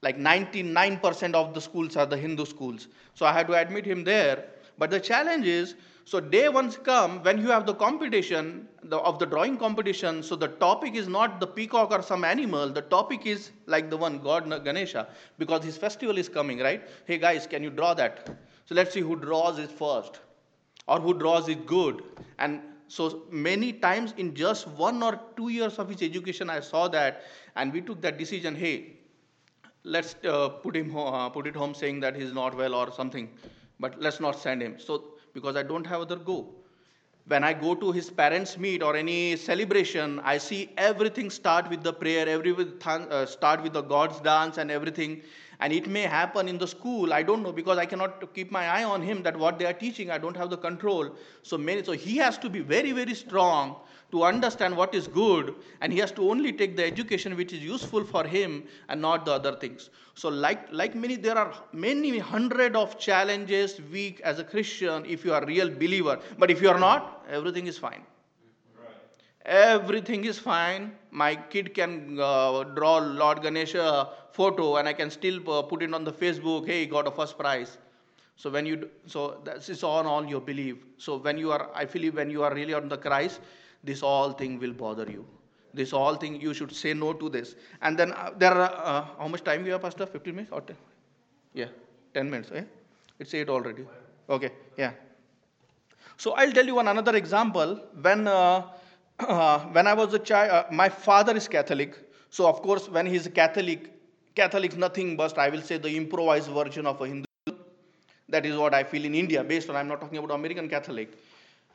Like 0.00 0.16
99% 0.16 1.34
of 1.34 1.52
the 1.52 1.60
schools 1.60 1.96
are 1.96 2.06
the 2.06 2.16
Hindu 2.16 2.44
schools. 2.44 2.86
So 3.14 3.26
I 3.26 3.32
had 3.32 3.48
to 3.48 3.54
admit 3.54 3.84
him 3.84 4.04
there. 4.04 4.44
But 4.78 4.90
the 4.90 5.00
challenge 5.00 5.44
is, 5.44 5.74
so 6.04 6.20
day 6.20 6.48
once 6.48 6.76
come 6.76 7.22
when 7.24 7.38
you 7.38 7.48
have 7.48 7.66
the 7.66 7.74
competition 7.74 8.68
the, 8.84 8.98
of 8.98 9.18
the 9.18 9.26
drawing 9.26 9.56
competition. 9.58 10.22
So 10.22 10.36
the 10.36 10.48
topic 10.48 10.94
is 10.94 11.08
not 11.08 11.40
the 11.40 11.48
peacock 11.48 11.90
or 11.90 12.00
some 12.00 12.24
animal. 12.24 12.68
The 12.68 12.82
topic 12.82 13.26
is 13.26 13.50
like 13.66 13.90
the 13.90 13.96
one 13.96 14.20
God 14.20 14.48
Ganesha 14.64 15.08
because 15.36 15.64
his 15.64 15.76
festival 15.76 16.16
is 16.16 16.28
coming, 16.28 16.60
right? 16.60 16.88
Hey 17.06 17.18
guys, 17.18 17.48
can 17.48 17.64
you 17.64 17.70
draw 17.70 17.92
that? 17.94 18.28
So 18.66 18.76
let's 18.76 18.94
see 18.94 19.00
who 19.00 19.16
draws 19.16 19.58
it 19.58 19.70
first 19.70 20.20
or 20.90 21.00
who 21.00 21.14
draws 21.14 21.48
it 21.48 21.66
good. 21.66 22.02
And 22.38 22.60
so 22.88 23.22
many 23.30 23.72
times 23.72 24.14
in 24.16 24.34
just 24.34 24.66
one 24.86 25.02
or 25.02 25.18
two 25.36 25.48
years 25.48 25.78
of 25.78 25.88
his 25.88 26.02
education, 26.02 26.50
I 26.50 26.60
saw 26.60 26.88
that, 26.88 27.22
and 27.56 27.72
we 27.72 27.80
took 27.80 28.00
that 28.02 28.18
decision. 28.18 28.56
Hey, 28.56 28.74
let's 29.84 30.16
uh, 30.24 30.48
put 30.48 30.76
him 30.76 30.96
uh, 30.96 31.28
put 31.28 31.46
it 31.46 31.54
home, 31.54 31.74
saying 31.74 32.00
that 32.00 32.16
he's 32.16 32.32
not 32.32 32.56
well 32.56 32.74
or 32.74 32.92
something, 32.92 33.28
but 33.78 34.00
let's 34.00 34.20
not 34.20 34.40
send 34.46 34.60
him. 34.62 34.78
So 34.78 35.04
because 35.32 35.56
I 35.56 35.62
don't 35.62 35.86
have 35.86 36.00
other 36.00 36.16
go. 36.16 36.40
When 37.26 37.44
I 37.44 37.52
go 37.52 37.74
to 37.76 37.92
his 37.92 38.10
parents' 38.10 38.58
meet 38.58 38.82
or 38.82 38.96
any 38.96 39.36
celebration, 39.36 40.20
I 40.24 40.38
see 40.38 40.70
everything 40.76 41.30
start 41.30 41.70
with 41.70 41.84
the 41.84 41.92
prayer, 41.92 42.28
everything 42.28 42.72
uh, 43.18 43.26
start 43.26 43.62
with 43.62 43.74
the 43.74 43.82
God's 43.82 44.18
dance 44.20 44.58
and 44.58 44.70
everything 44.70 45.22
and 45.60 45.72
it 45.72 45.86
may 45.86 46.02
happen 46.02 46.48
in 46.48 46.58
the 46.58 46.66
school 46.66 47.12
i 47.12 47.22
don't 47.22 47.42
know 47.42 47.52
because 47.52 47.78
i 47.78 47.86
cannot 47.86 48.34
keep 48.34 48.50
my 48.50 48.66
eye 48.66 48.84
on 48.84 49.02
him 49.02 49.22
that 49.22 49.36
what 49.36 49.58
they 49.58 49.66
are 49.66 49.78
teaching 49.84 50.10
i 50.10 50.18
don't 50.18 50.36
have 50.36 50.50
the 50.50 50.56
control. 50.56 51.14
So 51.42 51.58
many 51.58 51.82
so 51.84 51.92
he 51.92 52.16
has 52.18 52.38
to 52.38 52.50
be 52.50 52.60
very 52.60 52.92
very 52.92 53.14
strong 53.14 53.76
to 54.12 54.24
understand 54.24 54.76
what 54.76 54.94
is 54.94 55.06
good 55.06 55.54
and 55.80 55.92
he 55.92 55.98
has 56.00 56.12
to 56.12 56.28
only 56.30 56.52
take 56.52 56.76
the 56.76 56.84
education 56.84 57.36
which 57.36 57.52
is 57.52 57.60
useful 57.60 58.04
for 58.04 58.24
him 58.24 58.64
and 58.88 59.00
not 59.00 59.24
the 59.24 59.32
other 59.32 59.52
things. 59.56 59.90
So 60.14 60.28
like 60.28 60.70
like 60.72 60.94
many 60.94 61.16
there 61.16 61.38
are 61.38 61.52
many 61.72 62.18
hundred 62.18 62.76
of 62.76 62.98
challenges 62.98 63.80
weak 63.92 64.20
as 64.20 64.38
a 64.38 64.44
christian 64.44 65.04
if 65.06 65.24
you 65.24 65.32
are 65.34 65.42
a 65.42 65.46
real 65.46 65.70
believer. 65.70 66.18
But 66.38 66.50
if 66.50 66.62
you 66.62 66.70
are 66.70 66.80
not 66.80 67.26
everything 67.30 67.66
is 67.66 67.78
fine 67.78 68.02
everything 69.44 70.24
is 70.24 70.38
fine. 70.38 70.92
My 71.10 71.34
kid 71.34 71.74
can 71.74 72.18
uh, 72.20 72.64
draw 72.64 72.98
lord 72.98 73.42
ganesha 73.42 74.08
photo 74.32 74.76
and 74.76 74.86
i 74.88 74.92
can 74.92 75.10
still 75.10 75.38
uh, 75.50 75.62
put 75.62 75.82
it 75.82 75.92
on 75.92 76.04
the 76.04 76.12
facebook 76.12 76.66
hey 76.66 76.86
got 76.86 77.06
a 77.06 77.10
first 77.10 77.38
prize. 77.38 77.78
So 78.36 78.48
when 78.50 78.64
you 78.64 78.88
so 79.06 79.40
this 79.44 79.68
is 79.68 79.82
on 79.82 80.06
all 80.06 80.24
your 80.24 80.40
belief. 80.40 80.76
So 80.98 81.16
when 81.16 81.38
you 81.38 81.52
are 81.52 81.70
i 81.74 81.84
feel 81.86 82.12
when 82.12 82.30
you 82.30 82.42
are 82.42 82.54
really 82.54 82.74
on 82.74 82.88
the 82.88 82.96
christ 82.96 83.40
this 83.82 84.02
all 84.02 84.32
thing 84.32 84.58
will 84.58 84.72
bother 84.72 85.10
you. 85.10 85.26
This 85.72 85.92
all 85.92 86.14
thing 86.16 86.40
you 86.40 86.52
should 86.52 86.74
say 86.74 86.94
no 86.94 87.12
to 87.12 87.28
this. 87.28 87.54
And 87.80 87.98
then 87.98 88.12
uh, 88.12 88.30
there 88.36 88.52
are 88.52 88.72
uh, 88.84 89.04
how 89.18 89.28
much 89.28 89.44
time 89.44 89.62
we 89.64 89.70
have 89.70 89.82
pastor? 89.82 90.06
15 90.06 90.34
minutes 90.34 90.52
or 90.52 90.60
10 90.60 90.76
yeah 91.54 91.66
10 92.14 92.30
minutes 92.30 92.50
eh? 92.54 92.64
it's 93.18 93.34
8 93.34 93.48
already. 93.48 93.84
Okay 94.28 94.52
yeah. 94.76 94.92
So 96.16 96.32
i'll 96.32 96.52
tell 96.52 96.66
you 96.66 96.74
one 96.74 96.88
another 96.88 97.16
example. 97.16 97.80
When 98.00 98.26
uh, 98.26 98.62
uh, 99.28 99.60
when 99.72 99.86
I 99.86 99.94
was 99.94 100.14
a 100.14 100.18
child, 100.18 100.50
uh, 100.50 100.64
my 100.70 100.88
father 100.88 101.36
is 101.36 101.48
Catholic. 101.48 101.96
So, 102.30 102.48
of 102.48 102.62
course, 102.62 102.88
when 102.88 103.06
he's 103.06 103.26
a 103.26 103.30
Catholic, 103.30 103.90
Catholic 104.34 104.76
nothing 104.76 105.16
but, 105.16 105.36
I 105.38 105.48
will 105.48 105.62
say, 105.62 105.78
the 105.78 105.96
improvised 105.96 106.50
version 106.50 106.86
of 106.86 107.00
a 107.00 107.06
Hindu. 107.06 107.24
That 108.28 108.46
is 108.46 108.56
what 108.56 108.74
I 108.74 108.84
feel 108.84 109.04
in 109.04 109.14
India, 109.14 109.42
based 109.42 109.68
on, 109.68 109.76
I'm 109.76 109.88
not 109.88 110.00
talking 110.00 110.18
about 110.18 110.30
American 110.32 110.68
Catholic. 110.68 111.12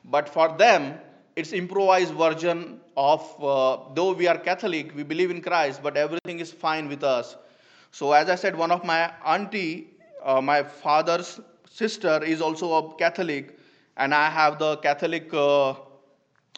But 0.04 0.28
for 0.28 0.56
them, 0.56 0.98
it's 1.36 1.52
improvised 1.52 2.14
version 2.14 2.80
of, 2.96 3.20
uh, 3.42 3.78
though 3.94 4.12
we 4.12 4.26
are 4.26 4.38
Catholic, 4.38 4.94
we 4.96 5.02
believe 5.02 5.30
in 5.30 5.42
Christ, 5.42 5.82
but 5.82 5.96
everything 5.96 6.40
is 6.40 6.50
fine 6.50 6.88
with 6.88 7.04
us. 7.04 7.36
So, 7.90 8.12
as 8.12 8.30
I 8.30 8.34
said, 8.36 8.56
one 8.56 8.70
of 8.70 8.84
my 8.84 9.12
auntie, 9.24 9.88
uh, 10.24 10.40
my 10.40 10.62
father's 10.62 11.40
sister, 11.70 12.22
is 12.24 12.40
also 12.40 12.72
a 12.72 12.94
Catholic, 12.94 13.58
and 13.98 14.14
I 14.14 14.30
have 14.30 14.58
the 14.58 14.76
Catholic 14.78 15.32
uh, 15.34 15.74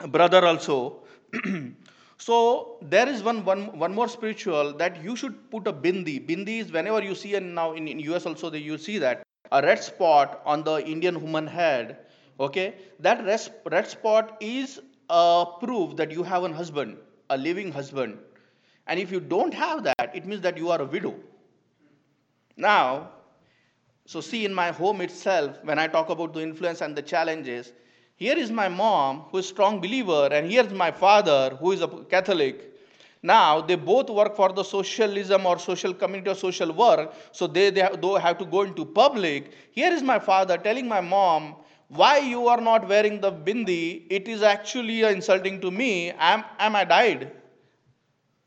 brother 0.06 0.44
also. 0.44 1.00
so 2.18 2.78
there 2.82 3.08
is 3.08 3.22
one, 3.22 3.44
one, 3.44 3.78
one 3.78 3.94
more 3.94 4.08
spiritual 4.08 4.72
that 4.74 5.02
you 5.02 5.16
should 5.16 5.50
put 5.50 5.66
a 5.66 5.72
bindi. 5.72 6.24
Bindi 6.24 6.60
is 6.60 6.72
whenever 6.72 7.02
you 7.02 7.14
see, 7.14 7.34
and 7.34 7.54
now 7.54 7.72
in, 7.72 7.88
in 7.88 7.98
US 8.00 8.26
also 8.26 8.50
that 8.50 8.60
you 8.60 8.78
see 8.78 8.98
that, 8.98 9.22
a 9.50 9.62
red 9.62 9.82
spot 9.82 10.42
on 10.44 10.62
the 10.62 10.86
Indian 10.86 11.20
woman 11.20 11.46
head. 11.46 11.98
Okay, 12.40 12.74
that 13.00 13.24
red, 13.24 13.40
red 13.70 13.88
spot 13.88 14.36
is 14.40 14.80
a 15.10 15.44
proof 15.60 15.96
that 15.96 16.12
you 16.12 16.22
have 16.22 16.44
a 16.44 16.52
husband, 16.52 16.98
a 17.30 17.36
living 17.36 17.72
husband. 17.72 18.18
And 18.86 19.00
if 19.00 19.10
you 19.10 19.20
don't 19.20 19.52
have 19.52 19.82
that, 19.84 20.12
it 20.14 20.24
means 20.24 20.42
that 20.42 20.56
you 20.56 20.70
are 20.70 20.80
a 20.80 20.84
widow. 20.84 21.14
Now, 22.56 23.10
so 24.06 24.20
see 24.20 24.44
in 24.44 24.54
my 24.54 24.70
home 24.70 25.00
itself, 25.00 25.58
when 25.64 25.78
I 25.78 25.86
talk 25.86 26.08
about 26.08 26.32
the 26.32 26.40
influence 26.40 26.80
and 26.80 26.96
the 26.96 27.02
challenges, 27.02 27.72
here 28.18 28.36
is 28.36 28.50
my 28.50 28.68
mom, 28.68 29.20
who 29.30 29.38
is 29.38 29.44
a 29.44 29.48
strong 29.48 29.80
believer, 29.80 30.28
and 30.32 30.50
here's 30.50 30.72
my 30.72 30.90
father, 30.90 31.56
who 31.60 31.70
is 31.70 31.82
a 31.82 31.86
Catholic. 31.86 32.74
Now, 33.22 33.60
they 33.60 33.76
both 33.76 34.10
work 34.10 34.34
for 34.34 34.52
the 34.52 34.64
socialism 34.64 35.46
or 35.46 35.56
social 35.60 35.94
community 35.94 36.28
or 36.28 36.34
social 36.34 36.72
work, 36.72 37.14
so 37.30 37.46
they, 37.46 37.70
they 37.70 37.80
have 37.80 38.38
to 38.38 38.44
go 38.44 38.62
into 38.62 38.84
public. 38.84 39.52
Here 39.70 39.92
is 39.92 40.02
my 40.02 40.18
father 40.18 40.58
telling 40.58 40.88
my 40.88 41.00
mom, 41.00 41.54
why 41.86 42.18
you 42.18 42.48
are 42.48 42.60
not 42.60 42.88
wearing 42.88 43.20
the 43.20 43.30
bindi, 43.30 44.04
it 44.10 44.26
is 44.26 44.42
actually 44.42 45.02
insulting 45.02 45.60
to 45.60 45.70
me. 45.70 46.10
Am, 46.10 46.42
am 46.58 46.74
I 46.74 46.84
died? 46.84 47.30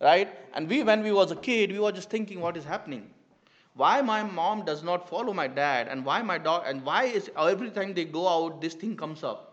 Right? 0.01 0.29
And 0.53 0.67
we, 0.67 0.83
when 0.83 1.01
we 1.01 1.13
was 1.13 1.31
a 1.31 1.37
kid, 1.37 1.71
we 1.71 1.79
were 1.79 1.93
just 1.93 2.09
thinking, 2.09 2.41
what 2.41 2.57
is 2.57 2.65
happening? 2.65 3.09
Why 3.75 4.01
my 4.01 4.21
mom 4.21 4.65
does 4.65 4.83
not 4.83 5.07
follow 5.07 5.31
my 5.31 5.47
dad, 5.47 5.87
and 5.87 6.03
why 6.03 6.21
my 6.21 6.37
dog, 6.37 6.63
and 6.65 6.83
why 6.83 7.05
is 7.05 7.31
every 7.39 7.71
time 7.71 7.93
they 7.93 8.03
go 8.03 8.27
out, 8.27 8.59
this 8.59 8.73
thing 8.73 8.97
comes 8.97 9.23
up? 9.23 9.50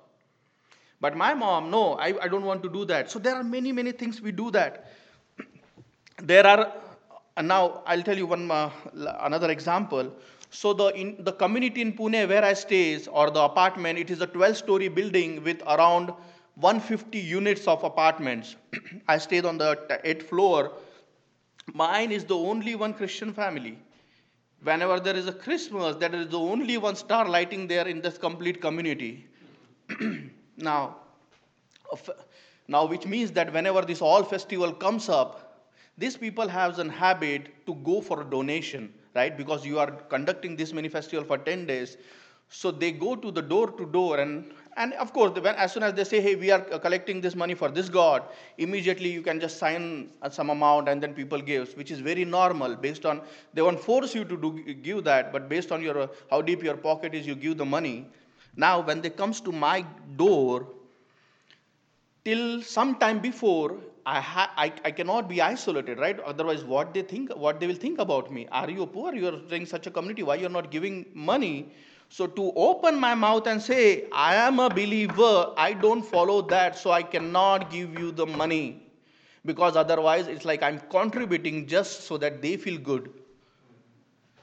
But 1.00 1.16
my 1.16 1.32
mom, 1.34 1.70
no, 1.70 1.94
I, 1.94 2.14
I 2.22 2.28
don't 2.28 2.44
want 2.44 2.62
to 2.64 2.68
do 2.68 2.84
that. 2.86 3.10
So 3.10 3.18
there 3.18 3.34
are 3.34 3.44
many, 3.44 3.72
many 3.72 3.92
things 3.92 4.20
we 4.20 4.32
do 4.32 4.50
that. 4.50 4.90
there 6.22 6.46
are, 6.46 6.72
now 7.42 7.82
I'll 7.86 8.02
tell 8.02 8.16
you 8.16 8.26
one 8.26 8.50
uh, 8.50 8.70
another 9.20 9.50
example. 9.50 10.12
So 10.50 10.72
the, 10.72 10.88
in, 10.88 11.16
the 11.20 11.32
community 11.32 11.82
in 11.82 11.92
Pune 11.92 12.28
where 12.28 12.44
I 12.44 12.54
stays 12.54 13.06
or 13.06 13.30
the 13.30 13.42
apartment, 13.42 13.98
it 13.98 14.10
is 14.10 14.20
a 14.20 14.26
12 14.26 14.56
story 14.56 14.88
building 14.88 15.44
with 15.44 15.62
around 15.62 16.12
150 16.56 17.18
units 17.18 17.68
of 17.68 17.84
apartments. 17.84 18.56
I 19.08 19.18
stayed 19.18 19.44
on 19.44 19.58
the 19.58 19.76
t- 19.88 19.94
eighth 20.02 20.28
floor. 20.28 20.72
Mine 21.74 22.10
is 22.10 22.24
the 22.24 22.36
only 22.36 22.74
one 22.74 22.92
Christian 22.92 23.32
family. 23.32 23.78
Whenever 24.64 24.98
there 24.98 25.14
is 25.14 25.28
a 25.28 25.32
Christmas, 25.32 25.94
that 25.96 26.12
is 26.12 26.28
the 26.28 26.38
only 26.38 26.76
one 26.78 26.96
star 26.96 27.28
lighting 27.28 27.68
there 27.68 27.86
in 27.86 28.00
this 28.00 28.18
complete 28.18 28.60
community. 28.60 29.28
now, 30.58 30.96
now, 32.68 32.84
which 32.84 33.06
means 33.06 33.30
that 33.32 33.52
whenever 33.52 33.82
this 33.82 34.02
all 34.02 34.22
festival 34.22 34.72
comes 34.72 35.08
up, 35.08 35.70
these 35.96 36.16
people 36.16 36.46
have 36.46 36.78
an 36.78 36.88
habit 36.88 37.66
to 37.66 37.74
go 37.76 38.00
for 38.00 38.22
a 38.22 38.24
donation, 38.24 38.92
right? 39.14 39.36
Because 39.36 39.64
you 39.64 39.78
are 39.78 39.90
conducting 39.90 40.54
this 40.54 40.72
many 40.72 40.88
festival 40.88 41.24
for 41.24 41.38
10 41.38 41.66
days. 41.66 41.96
So 42.50 42.70
they 42.70 42.92
go 42.92 43.16
to 43.16 43.30
the 43.30 43.42
door 43.42 43.70
to 43.72 43.86
door 43.86 44.18
and 44.18 44.52
and 44.78 44.92
of 44.94 45.12
course, 45.12 45.38
when, 45.40 45.56
as 45.56 45.72
soon 45.72 45.82
as 45.82 45.94
they 45.94 46.04
say, 46.04 46.20
hey, 46.20 46.36
we 46.36 46.52
are 46.52 46.64
uh, 46.72 46.78
collecting 46.78 47.20
this 47.20 47.34
money 47.34 47.54
for 47.54 47.68
this 47.68 47.88
God, 47.88 48.22
immediately 48.58 49.10
you 49.10 49.22
can 49.22 49.40
just 49.40 49.58
sign 49.58 50.08
uh, 50.22 50.30
some 50.30 50.50
amount 50.50 50.88
and 50.88 51.02
then 51.02 51.14
people 51.14 51.40
gives, 51.40 51.74
which 51.74 51.90
is 51.90 51.98
very 51.98 52.24
normal 52.24 52.76
based 52.76 53.04
on, 53.04 53.20
they 53.54 53.60
won't 53.60 53.80
force 53.80 54.14
you 54.14 54.24
to 54.24 54.36
do, 54.36 54.74
give 54.74 55.02
that, 55.02 55.32
but 55.32 55.48
based 55.48 55.72
on 55.72 55.82
your, 55.82 56.02
uh, 56.02 56.06
how 56.30 56.40
deep 56.40 56.62
your 56.62 56.76
pocket 56.76 57.12
is, 57.12 57.26
you 57.26 57.34
give 57.34 57.58
the 57.58 57.64
money. 57.64 58.06
Now, 58.58 58.80
when 58.80 59.00
they 59.00 59.10
comes 59.10 59.40
to 59.42 59.52
my 59.52 59.86
door, 60.16 60.66
till 62.24 62.60
some 62.62 62.96
time 62.96 63.20
before 63.20 63.78
I, 64.04 64.20
ha- 64.20 64.52
I, 64.56 64.72
I 64.84 64.90
cannot 64.90 65.28
be 65.28 65.40
isolated 65.40 65.98
right? 65.98 66.18
Otherwise 66.20 66.64
what 66.64 66.92
they 66.92 67.02
think 67.02 67.30
what 67.36 67.60
they 67.60 67.66
will 67.66 67.80
think 67.86 67.98
about 67.98 68.32
me? 68.32 68.46
Are 68.50 68.68
you 68.70 68.86
poor? 68.86 69.14
You 69.14 69.28
are 69.28 69.54
in 69.54 69.66
such 69.66 69.86
a 69.86 69.90
community. 69.90 70.22
Why 70.22 70.34
you're 70.36 70.50
not 70.50 70.70
giving 70.70 71.06
money? 71.14 71.70
So 72.08 72.26
to 72.26 72.52
open 72.56 72.98
my 72.98 73.14
mouth 73.14 73.46
and 73.46 73.62
say 73.62 74.06
i 74.12 74.34
am 74.34 74.58
a 74.58 74.68
believer. 74.68 75.52
I 75.56 75.72
don't 75.74 76.02
follow 76.02 76.42
that 76.54 76.76
so 76.78 76.90
i 76.90 77.02
cannot 77.02 77.70
give 77.70 77.98
you 77.98 78.12
the 78.12 78.26
money. 78.26 78.82
Because 79.44 79.76
otherwise 79.76 80.26
it's 80.26 80.44
like 80.44 80.62
i'm 80.62 80.80
contributing 80.90 81.66
just 81.66 82.02
so 82.08 82.18
that 82.18 82.42
they 82.42 82.56
feel 82.56 82.78
good. 82.78 83.10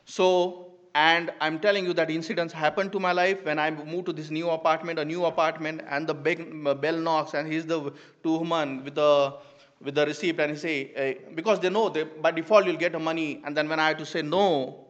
So 0.06 0.65
and 0.96 1.32
I'm 1.42 1.60
telling 1.60 1.86
you 1.86 1.94
that 1.94 2.10
incidents 2.10 2.54
happened 2.54 2.94
to 2.94 3.00
my 3.02 3.12
life 3.12 3.44
when 3.44 3.60
I 3.60 3.70
moved 3.70 4.06
to 4.08 4.14
this 4.14 4.32
new 4.32 4.50
apartment, 4.50 4.98
a 4.98 5.04
new 5.04 5.26
apartment, 5.26 5.82
and 5.90 6.08
the 6.08 6.14
big 6.14 6.64
bell 6.82 6.98
knocks, 6.98 7.34
and 7.34 7.52
he's 7.52 7.66
the 7.66 7.92
two 8.24 8.38
woman 8.38 8.84
with 8.86 8.96
the 8.96 9.34
with 9.82 9.96
the 9.96 10.06
receipt, 10.06 10.40
and 10.40 10.52
he 10.54 10.58
say 10.58 10.92
eh, 10.96 11.14
because 11.36 11.60
they 11.60 11.70
know 11.70 11.90
they, 11.90 12.04
by 12.06 12.32
default 12.32 12.66
you'll 12.66 12.78
get 12.78 12.94
the 12.94 13.00
money, 13.00 13.42
and 13.46 13.58
then 13.58 13.68
when 13.68 13.78
I 13.78 13.90
had 13.90 14.00
to 14.00 14.06
say 14.06 14.22
no, 14.22 14.86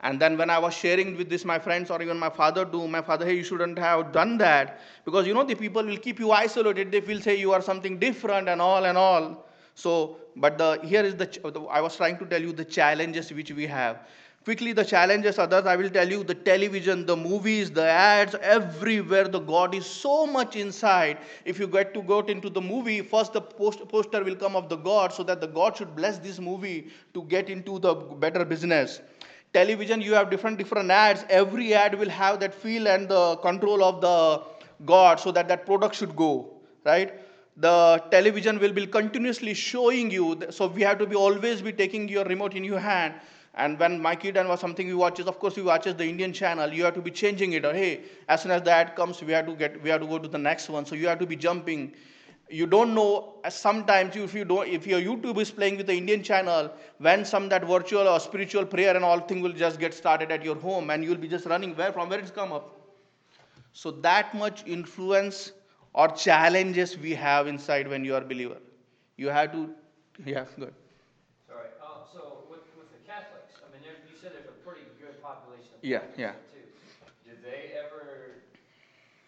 and 0.00 0.18
then 0.18 0.38
when 0.38 0.48
I 0.48 0.58
was 0.58 0.72
sharing 0.74 1.18
with 1.18 1.28
this 1.28 1.44
my 1.44 1.58
friends 1.58 1.90
or 1.90 2.00
even 2.00 2.18
my 2.18 2.30
father 2.30 2.64
do, 2.64 2.88
my 2.88 3.02
father, 3.02 3.26
hey, 3.26 3.36
you 3.36 3.44
shouldn't 3.44 3.78
have 3.78 4.10
done 4.10 4.38
that 4.38 4.80
because 5.04 5.26
you 5.26 5.34
know 5.34 5.44
the 5.44 5.54
people 5.54 5.84
will 5.84 5.98
keep 5.98 6.18
you 6.18 6.32
isolated. 6.32 6.90
They 6.90 7.00
will 7.00 7.20
say 7.20 7.36
you 7.36 7.52
are 7.52 7.60
something 7.60 7.98
different 7.98 8.48
and 8.48 8.62
all 8.62 8.86
and 8.86 8.96
all. 8.96 9.46
So, 9.74 10.16
but 10.34 10.56
the 10.56 10.80
here 10.82 11.02
is 11.04 11.14
the 11.14 11.28
I 11.70 11.82
was 11.82 11.94
trying 11.96 12.18
to 12.18 12.24
tell 12.24 12.40
you 12.40 12.52
the 12.52 12.64
challenges 12.64 13.30
which 13.32 13.52
we 13.52 13.66
have 13.66 13.98
quickly 14.44 14.72
the 14.72 14.84
challenges 14.84 15.38
others 15.38 15.66
i 15.72 15.74
will 15.80 15.90
tell 15.96 16.08
you 16.14 16.22
the 16.30 16.34
television 16.48 17.04
the 17.06 17.16
movies 17.16 17.70
the 17.70 17.84
ads 17.84 18.34
everywhere 18.54 19.28
the 19.34 19.38
god 19.38 19.74
is 19.74 19.86
so 19.86 20.26
much 20.26 20.56
inside. 20.56 21.18
If 21.44 21.58
you 21.58 21.66
get 21.66 21.94
to 21.94 22.02
go 22.02 22.20
into 22.20 22.50
the 22.50 22.60
movie 22.60 23.00
first 23.02 23.32
the 23.32 23.40
post, 23.40 23.86
poster 23.88 24.22
will 24.24 24.34
come 24.36 24.56
of 24.56 24.68
the 24.68 24.76
god 24.76 25.12
so 25.12 25.22
that 25.24 25.40
the 25.40 25.46
god 25.46 25.76
should 25.76 25.94
bless 25.94 26.18
this 26.18 26.38
movie 26.40 26.88
to 27.14 27.22
get 27.24 27.50
into 27.50 27.78
the 27.78 27.94
better 27.94 28.44
business. 28.44 29.00
Television 29.54 30.00
you 30.00 30.14
have 30.14 30.30
different 30.30 30.58
different 30.58 30.90
ads. 30.90 31.24
Every 31.28 31.74
ad 31.74 31.98
will 31.98 32.08
have 32.08 32.40
that 32.40 32.54
feel 32.54 32.88
and 32.88 33.08
the 33.08 33.36
control 33.36 33.84
of 33.84 34.00
the 34.00 34.42
god 34.86 35.20
so 35.20 35.30
that 35.32 35.48
that 35.48 35.66
product 35.66 35.94
should 35.94 36.16
go 36.16 36.32
right? 36.84 37.12
The 37.58 38.02
television 38.10 38.58
will 38.58 38.72
be 38.72 38.86
continuously 38.86 39.54
showing 39.54 40.10
you. 40.10 40.40
So 40.50 40.66
we 40.66 40.82
have 40.82 40.98
to 40.98 41.06
be 41.06 41.14
always 41.14 41.62
be 41.62 41.72
taking 41.72 42.08
your 42.08 42.24
remote 42.24 42.54
in 42.54 42.64
your 42.64 42.80
hand 42.80 43.14
and 43.54 43.78
when 43.78 44.00
my 44.00 44.16
kid 44.16 44.36
and 44.36 44.48
was 44.48 44.60
something 44.60 44.86
he 44.86 44.94
watches, 44.94 45.26
of 45.26 45.38
course 45.38 45.54
he 45.54 45.62
watches 45.62 45.94
the 45.94 46.06
Indian 46.06 46.32
channel. 46.32 46.72
You 46.72 46.84
have 46.84 46.94
to 46.94 47.02
be 47.02 47.10
changing 47.10 47.52
it. 47.52 47.64
Or 47.64 47.74
hey, 47.74 48.02
as 48.28 48.42
soon 48.42 48.50
as 48.50 48.62
the 48.62 48.70
ad 48.70 48.96
comes, 48.96 49.22
we 49.22 49.32
have 49.32 49.46
to 49.46 49.54
get 49.54 49.82
we 49.82 49.90
have 49.90 50.00
to 50.00 50.06
go 50.06 50.18
to 50.18 50.28
the 50.28 50.38
next 50.38 50.70
one. 50.70 50.86
So 50.86 50.94
you 50.94 51.06
have 51.08 51.18
to 51.18 51.26
be 51.26 51.36
jumping. 51.36 51.94
You 52.48 52.66
don't 52.66 52.94
know. 52.94 53.34
Sometimes 53.50 54.16
if 54.16 54.34
you 54.34 54.44
don't, 54.44 54.68
if 54.68 54.86
your 54.86 55.00
YouTube 55.00 55.38
is 55.38 55.50
playing 55.50 55.76
with 55.76 55.86
the 55.86 55.94
Indian 55.94 56.22
channel, 56.22 56.70
when 56.98 57.24
some 57.24 57.48
that 57.50 57.66
virtual 57.66 58.08
or 58.08 58.18
spiritual 58.20 58.64
prayer 58.64 58.96
and 58.96 59.04
all 59.04 59.20
thing 59.20 59.42
will 59.42 59.52
just 59.52 59.78
get 59.78 59.92
started 59.92 60.30
at 60.30 60.42
your 60.42 60.56
home, 60.56 60.90
and 60.90 61.04
you'll 61.04 61.16
be 61.16 61.28
just 61.28 61.46
running 61.46 61.76
where 61.76 61.92
from 61.92 62.08
where 62.08 62.18
it's 62.18 62.30
come 62.30 62.52
up. 62.52 62.78
So 63.72 63.90
that 63.90 64.34
much 64.34 64.64
influence 64.66 65.52
or 65.94 66.08
challenges 66.08 66.96
we 66.98 67.14
have 67.14 67.46
inside 67.46 67.88
when 67.88 68.04
you 68.04 68.14
are 68.14 68.20
believer. 68.22 68.58
You 69.16 69.28
have 69.28 69.52
to, 69.52 69.70
yeah, 70.24 70.44
good. 70.58 70.74
Yeah, 75.82 76.02
yeah. 76.16 76.32
Did 77.26 77.42
they 77.42 77.74
ever 77.74 78.38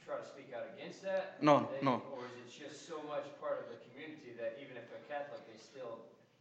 try 0.07 0.18
to 0.18 0.24
speak 0.24 0.55
out 0.57 0.66
against 0.78 1.02
that? 1.02 1.42
No, 1.42 1.68
they, 1.68 1.84
no. 1.84 2.00
Or 2.14 2.22
is 2.30 2.38
it 2.38 2.68
just 2.68 2.86
so 2.86 2.94
much 3.09 3.24
part 3.40 3.59
of 3.59 3.66
the 3.74 3.78
community 3.90 4.38
that 4.38 4.57
even 4.62 4.76
if 4.76 4.88
they're 4.88 5.02
Catholic, 5.11 5.40
they 5.50 5.59
still 5.59 5.98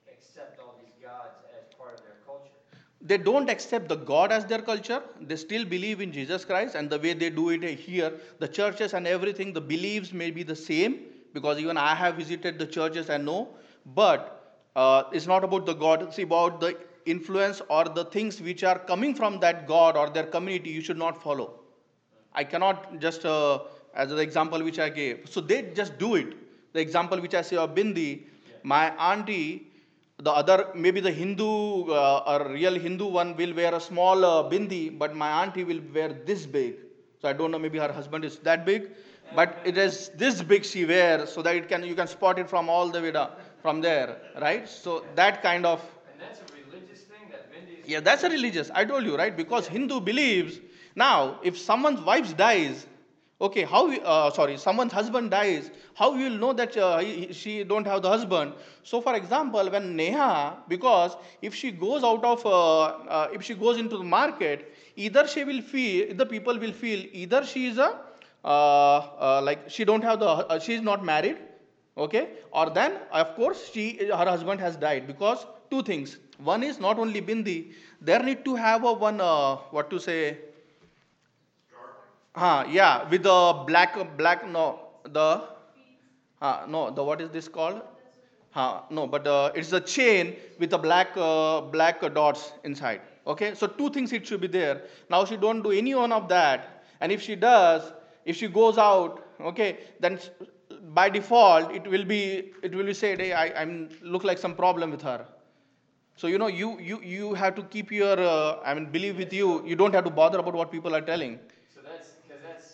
accept 0.07 0.59
all 0.59 0.75
these 0.85 0.93
gods 1.01 1.41
as 1.57 1.65
part 1.79 1.95
of 1.95 2.01
their 2.05 2.17
culture? 2.27 2.53
They 3.01 3.17
don't 3.17 3.49
accept 3.49 3.89
the 3.89 3.95
God 3.95 4.31
as 4.31 4.45
their 4.45 4.61
culture. 4.61 5.01
They 5.19 5.35
still 5.35 5.65
believe 5.65 5.99
in 5.99 6.11
Jesus 6.11 6.45
Christ, 6.45 6.75
and 6.75 6.91
the 6.91 6.99
way 6.99 7.13
they 7.13 7.31
do 7.31 7.49
it 7.49 7.63
here, 7.63 8.13
the 8.37 8.47
churches 8.47 8.93
and 8.93 9.07
everything, 9.07 9.51
the 9.51 9.61
beliefs 9.61 10.13
may 10.13 10.29
be 10.29 10.43
the 10.43 10.55
same 10.55 10.99
because 11.33 11.57
even 11.57 11.75
I 11.75 11.95
have 11.95 12.17
visited 12.17 12.59
the 12.59 12.67
churches 12.67 13.09
and 13.09 13.25
know, 13.25 13.49
but 13.95 14.61
uh, 14.75 15.05
it's 15.11 15.25
not 15.25 15.43
about 15.43 15.65
the 15.65 15.73
God. 15.73 16.03
It's 16.03 16.19
about 16.19 16.61
the 16.61 16.77
influence 17.05 17.61
or 17.69 17.85
the 17.85 18.05
things 18.05 18.41
which 18.41 18.63
are 18.63 18.79
coming 18.79 19.13
from 19.13 19.39
that 19.39 19.67
God 19.67 19.97
or 19.97 20.09
their 20.09 20.25
community, 20.25 20.69
you 20.69 20.81
should 20.81 20.97
not 20.97 21.21
follow. 21.21 21.59
I 22.33 22.43
cannot 22.43 22.99
just, 22.99 23.25
uh, 23.25 23.59
as 23.93 24.09
the 24.09 24.17
example 24.17 24.63
which 24.63 24.79
I 24.79 24.89
gave. 24.89 25.29
So 25.29 25.41
they 25.41 25.71
just 25.73 25.97
do 25.97 26.15
it. 26.15 26.33
The 26.73 26.79
example 26.79 27.19
which 27.21 27.35
I 27.35 27.41
say 27.41 27.57
of 27.57 27.75
Bindi, 27.75 28.21
yeah. 28.21 28.55
my 28.63 28.89
auntie, 29.11 29.67
the 30.19 30.31
other, 30.31 30.67
maybe 30.73 30.99
the 30.99 31.11
Hindu 31.11 31.91
uh, 31.91 32.23
or 32.25 32.51
real 32.51 32.75
Hindu 32.75 33.07
one 33.07 33.35
will 33.35 33.53
wear 33.53 33.75
a 33.75 33.79
small 33.79 34.23
uh, 34.23 34.49
bindi, 34.49 34.97
but 34.97 35.15
my 35.15 35.43
auntie 35.43 35.63
will 35.63 35.81
wear 35.93 36.13
this 36.13 36.45
big. 36.45 36.75
So 37.21 37.27
I 37.27 37.33
don't 37.33 37.51
know, 37.51 37.59
maybe 37.59 37.79
her 37.79 37.91
husband 37.91 38.23
is 38.23 38.37
that 38.39 38.65
big, 38.65 38.91
but 39.35 39.57
it 39.65 39.77
is 39.77 40.09
this 40.15 40.41
big 40.41 40.63
she 40.63 40.85
wears 40.85 41.31
so 41.31 41.41
that 41.41 41.55
it 41.55 41.67
can 41.67 41.83
you 41.83 41.95
can 41.95 42.07
spot 42.07 42.39
it 42.39 42.49
from 42.49 42.69
all 42.69 42.89
the 42.89 43.01
way 43.01 43.13
from 43.61 43.81
there, 43.81 44.17
right? 44.39 44.67
So 44.67 45.03
that 45.15 45.41
kind 45.41 45.65
of 45.65 45.81
yeah, 47.85 47.99
that's 47.99 48.23
a 48.23 48.29
religious. 48.29 48.69
I 48.73 48.85
told 48.85 49.03
you, 49.05 49.15
right? 49.17 49.35
Because 49.35 49.67
Hindu 49.67 49.99
believes 50.01 50.59
now, 50.95 51.39
if 51.43 51.57
someone's 51.57 52.01
wife 52.01 52.35
dies, 52.37 52.85
okay, 53.41 53.63
how? 53.63 53.91
Uh, 53.91 54.29
sorry, 54.31 54.57
someone's 54.57 54.93
husband 54.93 55.31
dies. 55.31 55.71
How 55.95 56.13
you 56.15 56.29
will 56.29 56.37
know 56.37 56.53
that 56.53 56.77
uh, 56.77 56.99
he, 56.99 57.33
she 57.33 57.63
don't 57.63 57.85
have 57.87 58.01
the 58.03 58.09
husband? 58.09 58.53
So, 58.83 59.01
for 59.01 59.15
example, 59.15 59.69
when 59.71 59.95
Neha, 59.95 60.57
because 60.67 61.17
if 61.41 61.55
she 61.55 61.71
goes 61.71 62.03
out 62.03 62.23
of, 62.23 62.45
uh, 62.45 62.81
uh, 62.83 63.27
if 63.33 63.43
she 63.43 63.55
goes 63.55 63.77
into 63.77 63.97
the 63.97 64.03
market, 64.03 64.73
either 64.95 65.27
she 65.27 65.43
will 65.43 65.61
feel, 65.61 66.13
the 66.15 66.25
people 66.25 66.57
will 66.59 66.73
feel 66.73 67.03
either 67.11 67.43
she 67.45 67.67
is 67.67 67.77
a 67.77 67.99
uh, 68.43 68.97
uh, 69.27 69.41
like 69.43 69.69
she 69.69 69.85
don't 69.85 70.03
have 70.03 70.19
the, 70.19 70.59
she 70.59 70.73
is 70.75 70.81
not 70.81 71.03
married, 71.03 71.37
okay, 71.97 72.29
or 72.51 72.69
then 72.69 72.93
of 73.11 73.35
course 73.35 73.71
she 73.71 73.97
her 74.07 74.25
husband 74.29 74.59
has 74.59 74.75
died 74.75 75.07
because 75.07 75.45
two 75.71 75.81
things 75.81 76.17
one 76.39 76.63
is 76.63 76.79
not 76.79 76.99
only 76.99 77.21
bindi, 77.21 77.73
there 78.01 78.21
need 78.21 78.43
to 78.45 78.55
have 78.55 78.83
a 78.83 78.93
one, 78.93 79.21
uh, 79.21 79.55
what 79.71 79.89
to 79.89 79.99
say, 79.99 80.37
uh, 82.35 82.65
yeah, 82.69 83.07
with 83.09 83.23
the 83.23 83.63
black, 83.67 83.95
black, 84.17 84.47
no, 84.47 84.79
the, 85.03 85.43
uh, 86.41 86.65
no, 86.67 86.89
the, 86.89 87.03
what 87.03 87.21
is 87.21 87.29
this 87.29 87.47
called? 87.47 87.81
Uh, 88.55 88.81
no, 88.89 89.07
but 89.07 89.25
uh, 89.25 89.51
it's 89.55 89.73
a 89.73 89.81
chain 89.81 90.35
with 90.59 90.69
the 90.69 90.77
black, 90.77 91.09
uh, 91.15 91.61
black 91.61 92.01
dots 92.13 92.53
inside. 92.63 93.01
Okay, 93.25 93.55
so 93.55 93.67
two 93.67 93.89
things 93.89 94.11
it 94.13 94.27
should 94.27 94.41
be 94.41 94.47
there. 94.47 94.81
Now 95.09 95.25
she 95.25 95.37
don't 95.37 95.61
do 95.61 95.71
any 95.71 95.95
one 95.95 96.11
of 96.11 96.27
that, 96.29 96.83
and 96.99 97.11
if 97.11 97.21
she 97.21 97.35
does, 97.35 97.93
if 98.25 98.35
she 98.35 98.47
goes 98.47 98.77
out, 98.77 99.25
okay, 99.39 99.79
then 99.99 100.19
by 100.93 101.09
default 101.09 101.71
it 101.71 101.87
will 101.87 102.03
be 102.03 102.51
it 102.61 102.75
will 102.75 102.85
be 102.85 102.93
said, 102.93 103.19
hey, 103.21 103.31
I 103.31 103.61
I'm 103.61 103.89
look 104.01 104.23
like 104.23 104.37
some 104.37 104.55
problem 104.55 104.91
with 104.91 105.01
her. 105.01 105.25
So 106.15 106.27
you 106.27 106.37
know, 106.37 106.47
you 106.47 106.79
you 106.79 107.01
you 107.01 107.33
have 107.33 107.55
to 107.55 107.63
keep 107.63 107.91
your 107.91 108.17
uh, 108.19 108.59
I 108.63 108.73
mean 108.73 108.85
believe 108.95 109.17
with 109.17 109.33
you. 109.33 109.65
You 109.65 109.75
don't 109.75 109.93
have 109.93 110.05
to 110.05 110.09
bother 110.21 110.39
about 110.39 110.53
what 110.53 110.71
people 110.71 110.95
are 110.95 111.01
telling. 111.01 111.39
So 111.73 111.81
that's 111.81 112.13
because 112.21 112.41
that's 112.41 112.67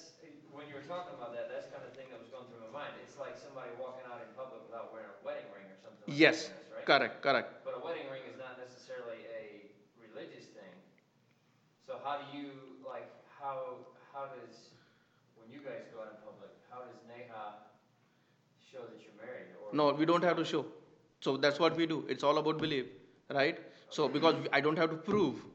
when 0.52 0.68
you 0.68 0.76
were 0.76 0.88
talking 0.88 1.16
about 1.18 1.34
that. 1.34 1.48
That's 1.52 1.68
kind 1.72 1.84
of 1.88 1.94
thing 1.96 2.08
that 2.12 2.20
was 2.20 2.30
going 2.30 2.46
through 2.52 2.62
my 2.70 2.84
mind. 2.84 2.94
It's 3.04 3.18
like 3.18 3.36
somebody 3.40 3.72
walking 3.80 4.06
out 4.12 4.22
in 4.22 4.30
public 4.36 4.62
without 4.68 4.92
wearing 4.94 5.08
a 5.10 5.18
wedding 5.26 5.48
ring 5.56 5.68
or 5.72 5.80
something. 5.80 6.04
Like 6.08 6.20
yes. 6.20 6.52
This, 6.52 6.52
right? 6.76 6.86
Correct. 6.86 7.16
Correct. 7.24 7.50
But 7.64 7.80
a 7.80 7.82
wedding 7.86 8.08
ring 8.12 8.24
is 8.28 8.38
not 8.38 8.60
necessarily 8.60 9.24
a 9.32 9.72
religious 10.04 10.52
thing. 10.54 10.74
So 11.88 11.98
how 12.04 12.20
do 12.22 12.26
you 12.38 12.52
like 12.86 13.08
how 13.40 13.88
how 14.14 14.28
does 14.36 14.56
when 15.40 15.48
you 15.50 15.64
guys 15.64 15.88
go 15.96 16.04
out 16.04 16.12
in 16.14 16.20
public? 16.28 16.52
How 16.70 16.84
does 16.86 17.00
Neha 17.08 17.66
show 18.72 18.84
that 18.92 19.00
you're 19.02 19.18
married, 19.18 19.50
or? 19.58 19.72
No, 19.76 19.92
we 19.94 20.06
don't 20.06 20.24
have 20.24 20.38
to 20.38 20.46
show. 20.46 20.66
So 21.22 21.38
that's 21.38 21.60
what 21.60 21.76
we 21.76 21.86
do. 21.86 22.06
It's 22.08 22.24
all 22.24 22.38
about 22.38 22.58
belief, 22.58 22.86
right? 23.34 23.60
So 23.90 24.08
because 24.08 24.36
I 24.52 24.62
don't 24.62 24.78
have 24.78 24.90
to 24.92 24.96
prove. 24.96 25.46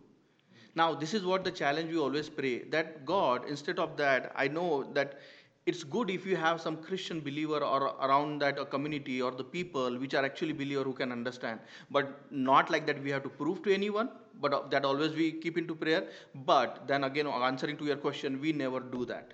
Now 0.75 0.95
this 0.95 1.15
is 1.15 1.25
what 1.25 1.45
the 1.45 1.51
challenge 1.51 1.93
we 1.93 1.99
always 1.99 2.29
pray 2.29 2.63
that 2.71 3.05
God, 3.07 3.49
instead 3.49 3.79
of 3.79 3.97
that, 3.97 4.33
I 4.35 4.49
know 4.49 4.85
that 4.93 5.21
it's 5.67 5.83
good 5.83 6.11
if 6.11 6.27
you 6.27 6.37
have 6.37 6.61
some 6.61 6.77
Christian 6.77 7.21
believer 7.21 7.59
or 7.65 7.95
around 8.07 8.41
that 8.41 8.59
a 8.59 8.67
community 8.67 9.23
or 9.23 9.31
the 9.31 9.45
people 9.45 9.97
which 9.99 10.13
are 10.15 10.25
actually 10.25 10.53
believer 10.53 10.83
who 10.83 10.93
can 10.93 11.11
understand. 11.11 11.61
But 11.91 12.31
not 12.31 12.71
like 12.71 12.87
that 12.87 13.03
we 13.03 13.11
have 13.11 13.23
to 13.23 13.31
prove 13.31 13.63
to 13.63 13.73
anyone. 13.73 14.11
But 14.41 14.53
uh, 14.53 14.63
that 14.71 14.85
always 14.85 15.15
we 15.15 15.33
keep 15.33 15.57
into 15.57 15.75
prayer. 15.75 16.09
But 16.35 16.87
then 16.87 17.05
again, 17.05 17.27
answering 17.27 17.79
to 17.79 17.85
your 17.85 17.97
question, 17.97 18.41
we 18.41 18.53
never 18.53 18.81
do 18.81 19.07
that 19.07 19.33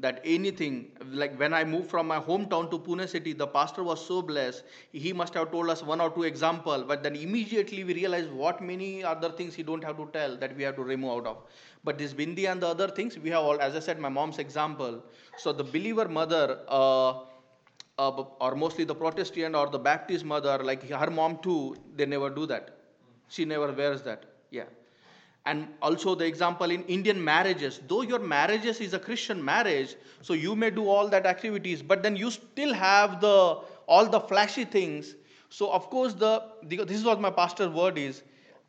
that 0.00 0.20
anything 0.24 0.90
like 1.20 1.38
when 1.38 1.54
i 1.54 1.62
moved 1.64 1.88
from 1.90 2.06
my 2.12 2.18
hometown 2.28 2.68
to 2.70 2.78
pune 2.86 3.08
city 3.08 3.32
the 3.32 3.46
pastor 3.46 3.82
was 3.84 4.04
so 4.04 4.20
blessed. 4.22 4.64
He 4.92 5.12
must 5.12 5.34
have 5.34 5.50
told 5.52 5.70
us 5.70 5.82
one 5.82 6.00
or 6.00 6.10
two 6.10 6.24
example 6.24 6.84
but 6.86 7.02
then 7.02 7.14
immediately 7.16 7.84
we 7.84 7.94
realized 7.94 8.30
what 8.32 8.60
many 8.60 9.04
other 9.04 9.30
things 9.30 9.54
he 9.54 9.62
don't 9.62 9.84
have 9.84 9.96
to 9.98 10.08
tell 10.12 10.36
that 10.38 10.56
we 10.56 10.64
have 10.64 10.76
to 10.76 10.82
remove 10.82 11.10
out 11.18 11.26
of. 11.26 11.36
But 11.84 11.98
this 11.98 12.12
bindi 12.12 12.50
and 12.50 12.60
the 12.60 12.68
other 12.68 12.88
things 12.88 13.18
we 13.18 13.30
have 13.30 13.42
all 13.44 13.60
as 13.60 13.76
i 13.76 13.80
said 13.80 14.00
my 14.00 14.08
mom's 14.08 14.38
example. 14.38 15.02
So 15.36 15.52
the 15.52 15.64
believer 15.64 16.08
mother 16.08 16.58
uh, 16.68 17.10
uh, 17.98 18.10
or 18.40 18.54
mostly 18.56 18.84
the 18.84 18.94
protestant 18.94 19.54
or 19.54 19.68
the 19.68 19.78
baptist 19.78 20.24
mother 20.24 20.58
like 20.62 20.88
her 20.88 21.10
mom 21.10 21.38
too 21.38 21.76
they 21.96 22.06
never 22.06 22.30
do 22.30 22.46
that. 22.46 22.78
She 23.28 23.44
never 23.44 23.72
wears 23.72 24.02
that. 24.02 24.24
Yeah 24.50 24.64
and 25.46 25.68
also 25.82 26.14
the 26.14 26.24
example 26.24 26.70
in 26.70 26.82
indian 26.84 27.22
marriages. 27.22 27.80
Though 27.86 28.02
your 28.02 28.18
marriages 28.18 28.80
is 28.80 28.94
a 28.94 28.98
christian 28.98 29.44
marriage 29.44 29.96
so 30.22 30.32
you 30.32 30.56
may 30.56 30.70
do 30.70 30.88
all 30.88 31.08
that 31.08 31.26
activities 31.26 31.82
but 31.82 32.02
then 32.02 32.16
you 32.16 32.30
still 32.30 32.72
have 32.72 33.20
the 33.20 33.60
all 33.86 34.06
the 34.06 34.20
flashy 34.20 34.64
things. 34.64 35.14
So 35.50 35.70
of 35.70 35.90
course 35.90 36.14
the, 36.14 36.42
this 36.62 36.98
is 36.98 37.04
what 37.04 37.20
my 37.20 37.30
pastor 37.30 37.70
word 37.70 37.98
is. 37.98 38.22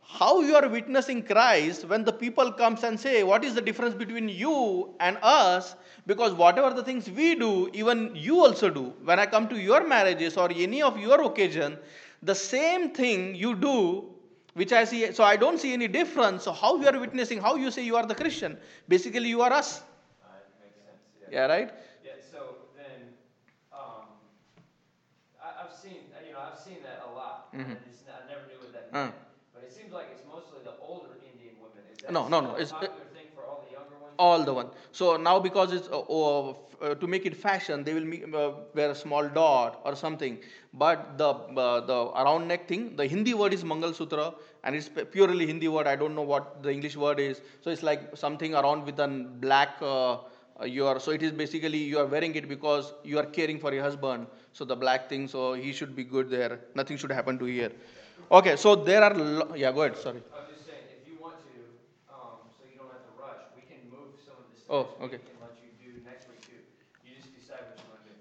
How 0.07 0.41
you 0.41 0.55
are 0.55 0.67
witnessing 0.67 1.23
christ 1.23 1.85
when 1.85 2.03
the 2.03 2.11
people 2.13 2.51
comes 2.51 2.83
and 2.83 2.99
say 2.99 3.23
what 3.23 3.43
is 3.43 3.55
the 3.55 3.61
difference 3.61 3.95
between 3.95 4.29
you 4.29 4.93
and 4.99 5.17
us? 5.23 5.75
Because 6.05 6.33
whatever 6.33 6.75
the 6.75 6.83
things 6.83 7.09
we 7.09 7.35
do 7.35 7.69
even 7.73 8.11
you 8.15 8.41
also 8.41 8.69
do. 8.69 8.93
When 9.03 9.17
i 9.17 9.25
come 9.25 9.47
to 9.47 9.57
your 9.57 9.87
marriages 9.87 10.37
or 10.37 10.51
any 10.51 10.81
of 10.81 10.99
your 10.99 11.23
occasion 11.23 11.77
the 12.21 12.35
same 12.35 12.89
thing 12.91 13.35
you 13.35 13.55
do 13.55 14.14
which 14.55 14.71
I 14.73 14.85
see. 14.85 15.11
So 15.13 15.23
I 15.23 15.35
don't 15.35 15.59
see 15.59 15.73
any 15.73 15.87
difference. 15.87 16.43
So 16.43 16.51
how 16.51 16.77
you 16.79 16.87
are 16.87 16.99
witnessing? 16.99 17.39
How 17.41 17.55
you 17.55 17.71
say 17.71 17.83
you 17.83 17.95
are 17.97 18.05
the 18.05 18.15
Christian? 18.15 18.57
Basically, 18.87 19.29
you 19.29 19.41
are 19.41 19.51
us. 19.53 19.79
Uh, 19.79 19.83
sense, 20.59 20.73
yeah. 21.29 21.47
Yeah, 21.47 21.53
right. 21.53 21.69
Yeah, 22.03 22.11
so 22.31 22.39
then, 22.75 23.13
um, 23.73 24.07
I, 25.43 25.63
I've 25.63 25.73
seen, 25.75 26.07
uh, 26.15 26.25
you 26.25 26.33
know, 26.33 26.39
I've 26.41 26.59
seen 26.59 26.77
that 26.83 27.03
a 27.05 27.11
lot. 27.15 27.51
Mhm. 27.53 27.59
And 27.61 27.77
I 28.09 28.27
never 28.31 28.47
knew 28.47 28.59
what 28.63 28.73
that 28.73 28.89
Uh. 28.91 28.97
meant. 29.05 29.15
But 29.53 29.63
it 29.63 29.73
seems 29.73 29.91
like 29.93 30.07
it's 30.13 30.23
mostly 30.27 30.59
the 30.63 30.75
older 30.81 31.13
Indian 31.31 31.55
women. 31.61 31.83
Is 31.93 32.01
that 32.03 32.11
No, 32.13 32.27
no, 32.27 32.39
no, 32.41 32.49
a 32.51 32.53
it's- 32.55 32.71
popular 32.71 32.93
thing 33.13 33.27
for 33.35 33.43
all 33.43 33.59
the 33.67 33.71
younger 33.75 33.95
ones? 33.99 34.15
All 34.17 34.43
the 34.43 34.53
one. 34.53 34.69
So 34.93 35.17
now 35.17 35.39
because 35.39 35.73
it's 35.73 35.87
uh, 35.89 35.99
uh, 36.81 36.95
to 36.95 37.07
make 37.07 37.25
it 37.25 37.35
fashion, 37.35 37.83
they 37.83 37.93
will 37.93 38.05
me- 38.05 38.23
uh, 38.33 38.51
wear 38.73 38.89
a 38.91 38.95
small 38.95 39.27
dot 39.27 39.81
or 39.85 39.95
something. 39.95 40.37
But 40.73 41.17
the 41.17 41.29
uh, 41.29 41.79
the 41.91 41.97
around 42.21 42.47
neck 42.47 42.67
thing, 42.67 42.95
the 42.95 43.05
Hindi 43.07 43.33
word 43.33 43.53
is 43.53 43.63
Mangal 43.63 43.93
Sutra, 43.93 44.33
and 44.63 44.75
it's 44.75 44.89
purely 45.11 45.45
Hindi 45.47 45.67
word. 45.67 45.87
I 45.87 45.95
don't 45.95 46.15
know 46.15 46.21
what 46.33 46.61
the 46.63 46.71
English 46.71 46.95
word 46.97 47.19
is. 47.19 47.41
So 47.61 47.69
it's 47.69 47.83
like 47.83 48.15
something 48.15 48.55
around 48.55 48.85
with 48.85 48.99
a 48.99 49.07
black. 49.47 49.77
Uh, 49.81 50.17
uh, 50.61 50.65
you 50.65 50.85
are 50.87 50.99
so 50.99 51.11
it 51.11 51.21
is 51.21 51.31
basically 51.31 51.77
you 51.77 51.99
are 51.99 52.05
wearing 52.05 52.33
it 52.35 52.47
because 52.47 52.93
you 53.03 53.19
are 53.19 53.25
caring 53.25 53.59
for 53.59 53.73
your 53.73 53.83
husband. 53.83 54.27
So 54.53 54.63
the 54.65 54.75
black 54.75 55.09
thing, 55.09 55.27
so 55.27 55.53
he 55.53 55.73
should 55.73 55.95
be 55.95 56.03
good 56.03 56.29
there. 56.29 56.59
Nothing 56.75 56.97
should 56.97 57.11
happen 57.11 57.37
to 57.39 57.45
here. 57.45 57.71
Okay, 58.31 58.55
so 58.55 58.75
there 58.75 59.03
are 59.03 59.13
lo- 59.13 59.53
yeah. 59.55 59.71
Go 59.71 59.81
ahead. 59.81 59.97
Sorry. 59.97 60.21
I 60.33 60.39
was 60.39 60.49
just 60.55 60.65
saying, 60.65 60.85
if 61.01 61.07
you 61.11 61.17
want 61.21 61.35
to, 61.43 61.51
um, 62.13 62.39
so 62.57 62.63
you 62.71 62.77
don't 62.79 62.89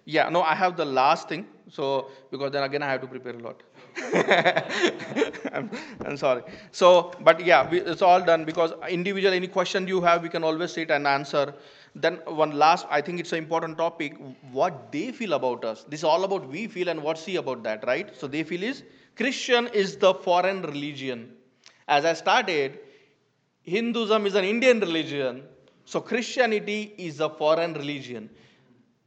Yeah, 0.05 0.29
no, 0.29 0.43
I 0.43 0.55
have 0.55 0.77
the 0.77 0.85
last 0.85 1.29
thing. 1.29 1.47
So, 1.71 2.11
because 2.31 2.53
then 2.53 2.63
again 2.63 2.83
I 2.83 2.91
have 2.91 3.01
to 3.01 3.07
prepare 3.07 3.35
a 3.35 3.39
lot. 3.39 3.63
I'm, 5.53 5.71
I'm 6.05 6.17
sorry. 6.17 6.43
So, 6.73 7.13
but 7.21 7.45
yeah, 7.45 7.69
we, 7.71 7.81
it's 7.81 8.03
all 8.03 8.21
done 8.21 8.45
because 8.45 8.73
individual, 8.89 9.33
any 9.33 9.49
question 9.49 9.89
you 9.89 10.03
have, 10.03 10.23
we 10.23 10.29
can 10.29 10.45
always 10.45 10.73
sit 10.73 10.91
and 10.91 11.07
answer. 11.07 11.55
Then 11.95 12.17
one 12.27 12.51
last, 12.53 12.87
I 12.91 13.01
think 13.01 13.21
it's 13.21 13.33
an 13.33 13.39
important 13.39 13.79
topic, 13.79 14.17
what 14.53 14.93
they 14.93 15.11
feel 15.13 15.33
about 15.33 15.65
us. 15.65 15.85
This 15.85 16.01
is 16.01 16.05
all 16.05 16.25
about 16.25 16.47
we 16.49 16.67
feel 16.67 16.89
and 16.89 17.03
what 17.03 17.17
see 17.19 17.37
about 17.37 17.63
that, 17.63 17.87
right? 17.87 18.15
So 18.19 18.27
they 18.27 18.43
feel 18.43 18.63
is 18.63 18.83
Christian 19.17 19.69
is 19.69 19.97
the 19.97 20.13
foreign 20.13 20.63
religion. 20.63 21.31
As 21.89 22.05
I 22.05 22.13
started, 22.15 22.79
Hinduism 23.63 24.27
is 24.27 24.35
an 24.35 24.45
Indian 24.45 24.81
religion, 24.81 25.43
so 25.85 26.01
Christianity 26.01 26.95
is 26.99 27.21
a 27.21 27.29
foreign 27.31 27.73
religion. 27.75 28.29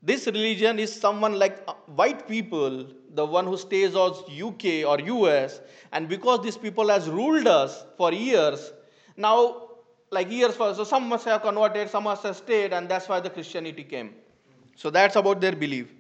This 0.08 0.26
religion 0.26 0.80
is 0.80 0.94
someone 0.94 1.38
like 1.38 1.62
uh, 1.68 1.74
white 2.02 2.30
people, 2.30 2.88
the 3.14 3.26
one 3.26 3.46
who 3.46 3.58
stays 3.58 3.94
on 3.94 4.12
UK 4.42 4.88
or 4.88 5.02
US, 5.02 5.60
and 5.92 6.08
because 6.08 6.42
these 6.42 6.56
people 6.56 6.88
has 6.88 7.10
ruled 7.10 7.46
us 7.46 7.84
for 7.98 8.14
years, 8.14 8.72
now 9.18 9.64
like 10.10 10.32
years 10.32 10.56
for 10.56 10.74
so 10.74 10.86
some 10.86 11.10
must 11.10 11.26
have 11.26 11.42
converted, 11.42 11.90
some 11.90 12.06
must 12.06 12.24
have 12.24 12.38
stayed, 12.38 12.72
and 12.72 12.88
that's 12.88 13.10
why 13.10 13.20
the 13.20 13.30
Christianity 13.30 13.84
came. 13.84 14.16
So 14.78 14.90
that's 14.90 15.18
about 15.18 15.42
their 15.42 15.52
belief. 15.52 15.94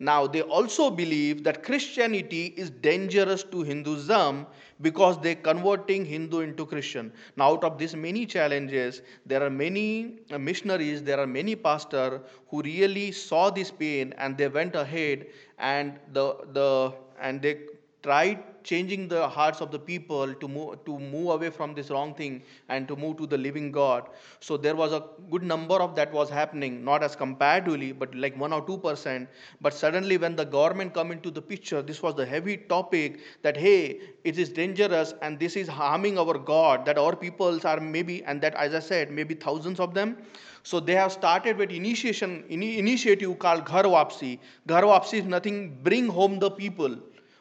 Now, 0.00 0.28
they 0.28 0.42
also 0.42 0.90
believe 0.90 1.42
that 1.44 1.64
Christianity 1.64 2.54
is 2.56 2.70
dangerous 2.70 3.42
to 3.44 3.62
Hinduism 3.62 4.46
because 4.80 5.20
they're 5.20 5.34
converting 5.34 6.04
Hindu 6.04 6.40
into 6.40 6.66
Christian. 6.66 7.12
Now, 7.36 7.46
out 7.50 7.64
of 7.64 7.78
these 7.78 7.96
many 7.96 8.24
challenges, 8.24 9.02
there 9.26 9.42
are 9.42 9.50
many 9.50 10.20
uh, 10.30 10.38
missionaries, 10.38 11.02
there 11.02 11.18
are 11.18 11.26
many 11.26 11.56
pastors 11.56 12.20
who 12.48 12.62
really 12.62 13.10
saw 13.10 13.50
this 13.50 13.72
pain 13.72 14.14
and 14.18 14.38
they 14.38 14.46
went 14.46 14.76
ahead 14.76 15.26
and 15.58 15.98
the, 16.12 16.36
the 16.52 16.94
and 17.20 17.42
they 17.42 17.62
tried 18.04 18.38
changing 18.70 19.08
the 19.08 19.28
hearts 19.36 19.60
of 19.64 19.70
the 19.74 19.78
people 19.78 20.32
to 20.42 20.48
move 20.54 20.72
to 20.86 20.98
move 20.98 21.28
away 21.34 21.50
from 21.58 21.74
this 21.78 21.90
wrong 21.94 22.14
thing 22.20 22.34
and 22.68 22.88
to 22.88 22.96
move 23.02 23.16
to 23.20 23.26
the 23.34 23.38
living 23.46 23.68
god 23.76 24.08
so 24.40 24.56
there 24.56 24.76
was 24.80 24.92
a 24.92 25.02
good 25.30 25.42
number 25.52 25.78
of 25.86 25.94
that 25.98 26.12
was 26.12 26.28
happening 26.38 26.82
not 26.88 27.02
as 27.08 27.14
comparatively 27.22 27.90
but 27.92 28.14
like 28.24 28.36
1 28.46 28.52
or 28.52 28.62
2% 28.66 29.26
but 29.60 29.74
suddenly 29.74 30.16
when 30.24 30.36
the 30.36 30.44
government 30.56 30.92
come 30.94 31.10
into 31.16 31.30
the 31.30 31.42
picture 31.52 31.82
this 31.82 32.02
was 32.02 32.14
the 32.14 32.26
heavy 32.34 32.56
topic 32.74 33.20
that 33.42 33.56
hey 33.56 34.00
it 34.24 34.38
is 34.38 34.48
dangerous 34.60 35.14
and 35.22 35.38
this 35.38 35.56
is 35.56 35.68
harming 35.68 36.18
our 36.18 36.36
god 36.52 36.84
that 36.84 36.98
our 36.98 37.14
peoples 37.24 37.64
are 37.64 37.80
maybe 37.80 38.22
and 38.24 38.40
that 38.40 38.54
as 38.66 38.74
i 38.74 38.82
said 38.90 39.10
maybe 39.10 39.34
thousands 39.34 39.80
of 39.80 39.94
them 39.94 40.16
so 40.62 40.80
they 40.80 40.94
have 40.94 41.12
started 41.12 41.56
with 41.56 41.70
initiation 41.70 42.42
ini- 42.50 42.76
initiative 42.78 43.38
called 43.38 43.64
Ghar 43.64 43.84
Wapsi. 43.84 44.38
Ghar 44.66 44.82
Wapsi 44.82 45.20
is 45.20 45.24
nothing 45.24 45.78
bring 45.82 46.08
home 46.08 46.38
the 46.40 46.50
people. 46.50 46.96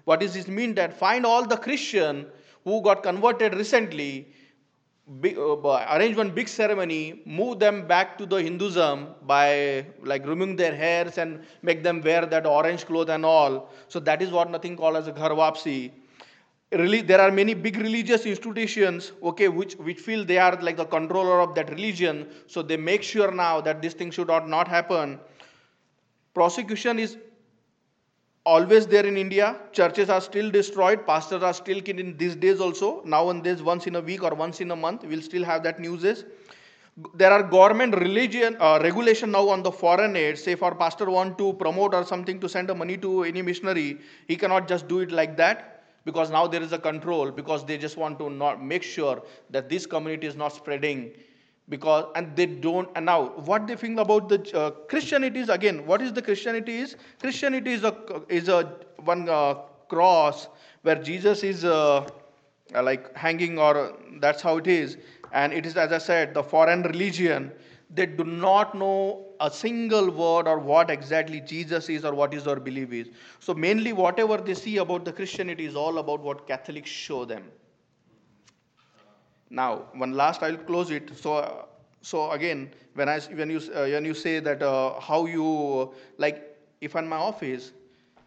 What 0.07 0.21
does 0.21 0.33
this 0.33 0.47
mean? 0.47 0.73
That 0.75 0.93
find 0.97 1.25
all 1.25 1.45
the 1.45 1.57
Christian 1.57 2.27
who 2.63 2.81
got 2.81 3.03
converted 3.03 3.53
recently, 3.55 4.27
big, 5.19 5.37
uh, 5.37 5.85
arrange 5.93 6.15
one 6.15 6.31
big 6.31 6.47
ceremony, 6.47 7.21
move 7.25 7.59
them 7.59 7.85
back 7.87 8.17
to 8.19 8.25
the 8.25 8.37
Hinduism 8.37 9.07
by 9.23 9.85
like 10.01 10.25
removing 10.25 10.55
their 10.55 10.73
hairs 10.73 11.17
and 11.17 11.43
make 11.61 11.83
them 11.83 12.01
wear 12.01 12.25
that 12.25 12.45
orange 12.45 12.85
cloth 12.85 13.09
and 13.09 13.25
all. 13.25 13.69
So 13.89 13.99
that 13.99 14.21
is 14.21 14.31
what 14.31 14.49
nothing 14.49 14.77
called 14.77 14.95
as 14.95 15.07
a 15.07 15.11
Ghar 15.11 15.31
Wapsi 15.31 15.91
really 16.71 17.01
there 17.01 17.21
are 17.21 17.31
many 17.31 17.53
big 17.53 17.77
religious 17.77 18.25
institutions 18.25 19.13
okay 19.23 19.47
which 19.47 19.75
which 19.75 19.99
feel 19.99 20.25
they 20.25 20.37
are 20.37 20.55
like 20.61 20.75
the 20.75 20.83
controller 20.85 21.39
of 21.39 21.55
that 21.55 21.69
religion 21.69 22.27
so 22.45 22.61
they 22.61 22.75
make 22.75 23.03
sure 23.03 23.31
now 23.31 23.61
that 23.61 23.81
this 23.81 23.93
thing 23.93 24.11
should 24.11 24.27
not, 24.27 24.49
not 24.49 24.67
happen 24.67 25.17
prosecution 26.33 26.99
is 26.99 27.17
always 28.53 28.87
there 28.87 29.05
in 29.11 29.17
india. 29.17 29.47
Churches 29.79 30.09
are 30.15 30.21
still 30.21 30.49
destroyed. 30.57 31.05
Pastors 31.05 31.43
are 31.43 31.53
still 31.53 31.81
killed 31.81 31.99
in 31.99 32.17
these 32.17 32.35
days 32.35 32.59
also. 32.67 32.89
Now 33.05 33.29
and 33.29 33.43
then 33.43 33.63
once 33.63 33.87
in 33.87 33.95
a 34.01 34.01
week 34.09 34.23
or 34.23 34.33
once 34.43 34.61
in 34.61 34.71
a 34.71 34.75
month 34.75 35.03
we'll 35.03 35.25
still 35.29 35.45
have 35.51 35.63
that 35.63 35.79
news 35.79 36.03
is. 36.03 36.25
There 37.13 37.31
are 37.31 37.43
government 37.43 37.95
religion 37.95 38.57
uh, 38.59 38.79
regulation 38.81 39.31
now 39.31 39.47
on 39.49 39.63
the 39.63 39.71
foreign 39.71 40.15
aid. 40.15 40.37
Say 40.39 40.55
for 40.55 40.73
pastor 40.75 41.09
want 41.17 41.37
to 41.37 41.53
promote 41.53 41.93
or 41.93 42.05
something 42.05 42.39
to 42.39 42.49
send 42.49 42.69
a 42.75 42.75
money 42.83 42.97
to 43.07 43.23
any 43.23 43.41
missionary 43.41 43.89
he 44.27 44.35
cannot 44.35 44.67
just 44.67 44.87
do 44.87 45.01
it 45.01 45.11
like 45.11 45.37
that 45.37 45.65
because 46.05 46.31
now 46.31 46.47
there 46.47 46.63
is 46.63 46.71
a 46.71 46.79
control 46.79 47.31
because 47.31 47.65
they 47.69 47.77
just 47.77 47.97
want 47.97 48.17
to 48.19 48.29
not 48.29 48.63
make 48.63 48.81
sure 48.81 49.21
that 49.49 49.69
this 49.69 49.85
community 49.85 50.25
is 50.25 50.37
not 50.43 50.53
spreading 50.53 51.11
because 51.69 52.05
and 52.15 52.35
they 52.35 52.45
don't 52.45 52.89
and 52.95 53.05
now 53.05 53.29
what 53.51 53.67
they 53.67 53.75
think 53.75 53.99
about 53.99 54.29
the 54.29 54.39
uh, 54.57 54.71
christianity 54.91 55.39
is 55.39 55.49
again 55.49 55.85
what 55.85 56.01
is 56.01 56.13
the 56.13 56.21
christianity 56.21 56.77
is 56.77 56.95
christianity 57.19 57.73
is 57.73 57.83
a 57.83 57.95
is 58.29 58.47
a 58.47 58.63
one 59.03 59.27
uh, 59.27 59.53
cross 59.89 60.47
where 60.83 60.95
jesus 60.95 61.43
is 61.43 61.65
uh, 61.65 62.07
uh, 62.75 62.83
like 62.83 63.15
hanging 63.15 63.59
or 63.59 63.77
uh, 63.77 63.91
that's 64.21 64.41
how 64.41 64.57
it 64.57 64.67
is 64.67 64.97
and 65.33 65.53
it 65.53 65.65
is 65.65 65.75
as 65.75 65.91
i 65.91 65.97
said 65.97 66.33
the 66.33 66.43
foreign 66.43 66.83
religion 66.83 67.51
they 67.89 68.05
do 68.05 68.23
not 68.23 68.75
know 68.75 69.27
a 69.39 69.49
single 69.49 70.09
word 70.11 70.47
or 70.47 70.59
what 70.59 70.89
exactly 70.89 71.39
Jesus 71.39 71.89
is 71.89 72.03
or 72.03 72.13
what 72.13 72.33
is 72.33 72.47
our 72.47 72.59
belief 72.59 72.91
is. 72.91 73.07
So, 73.39 73.53
mainly, 73.53 73.93
whatever 73.93 74.37
they 74.37 74.55
see 74.55 74.77
about 74.77 75.05
the 75.05 75.13
Christianity 75.13 75.65
is 75.65 75.75
all 75.75 75.99
about 75.99 76.21
what 76.21 76.47
Catholics 76.47 76.89
show 76.89 77.23
them. 77.23 77.43
Now, 79.49 79.85
one 79.93 80.11
last, 80.13 80.43
I'll 80.43 80.57
close 80.57 80.91
it. 80.91 81.17
So, 81.17 81.67
so 82.01 82.31
again, 82.31 82.71
when 82.95 83.09
I 83.09 83.19
when 83.19 83.49
you 83.49 83.61
uh, 83.73 83.85
when 83.85 84.05
you 84.05 84.13
say 84.13 84.39
that 84.39 84.61
uh, 84.61 84.99
how 84.99 85.25
you 85.25 85.93
like 86.17 86.57
if 86.81 86.95
in 86.95 87.07
my 87.07 87.17
office, 87.17 87.71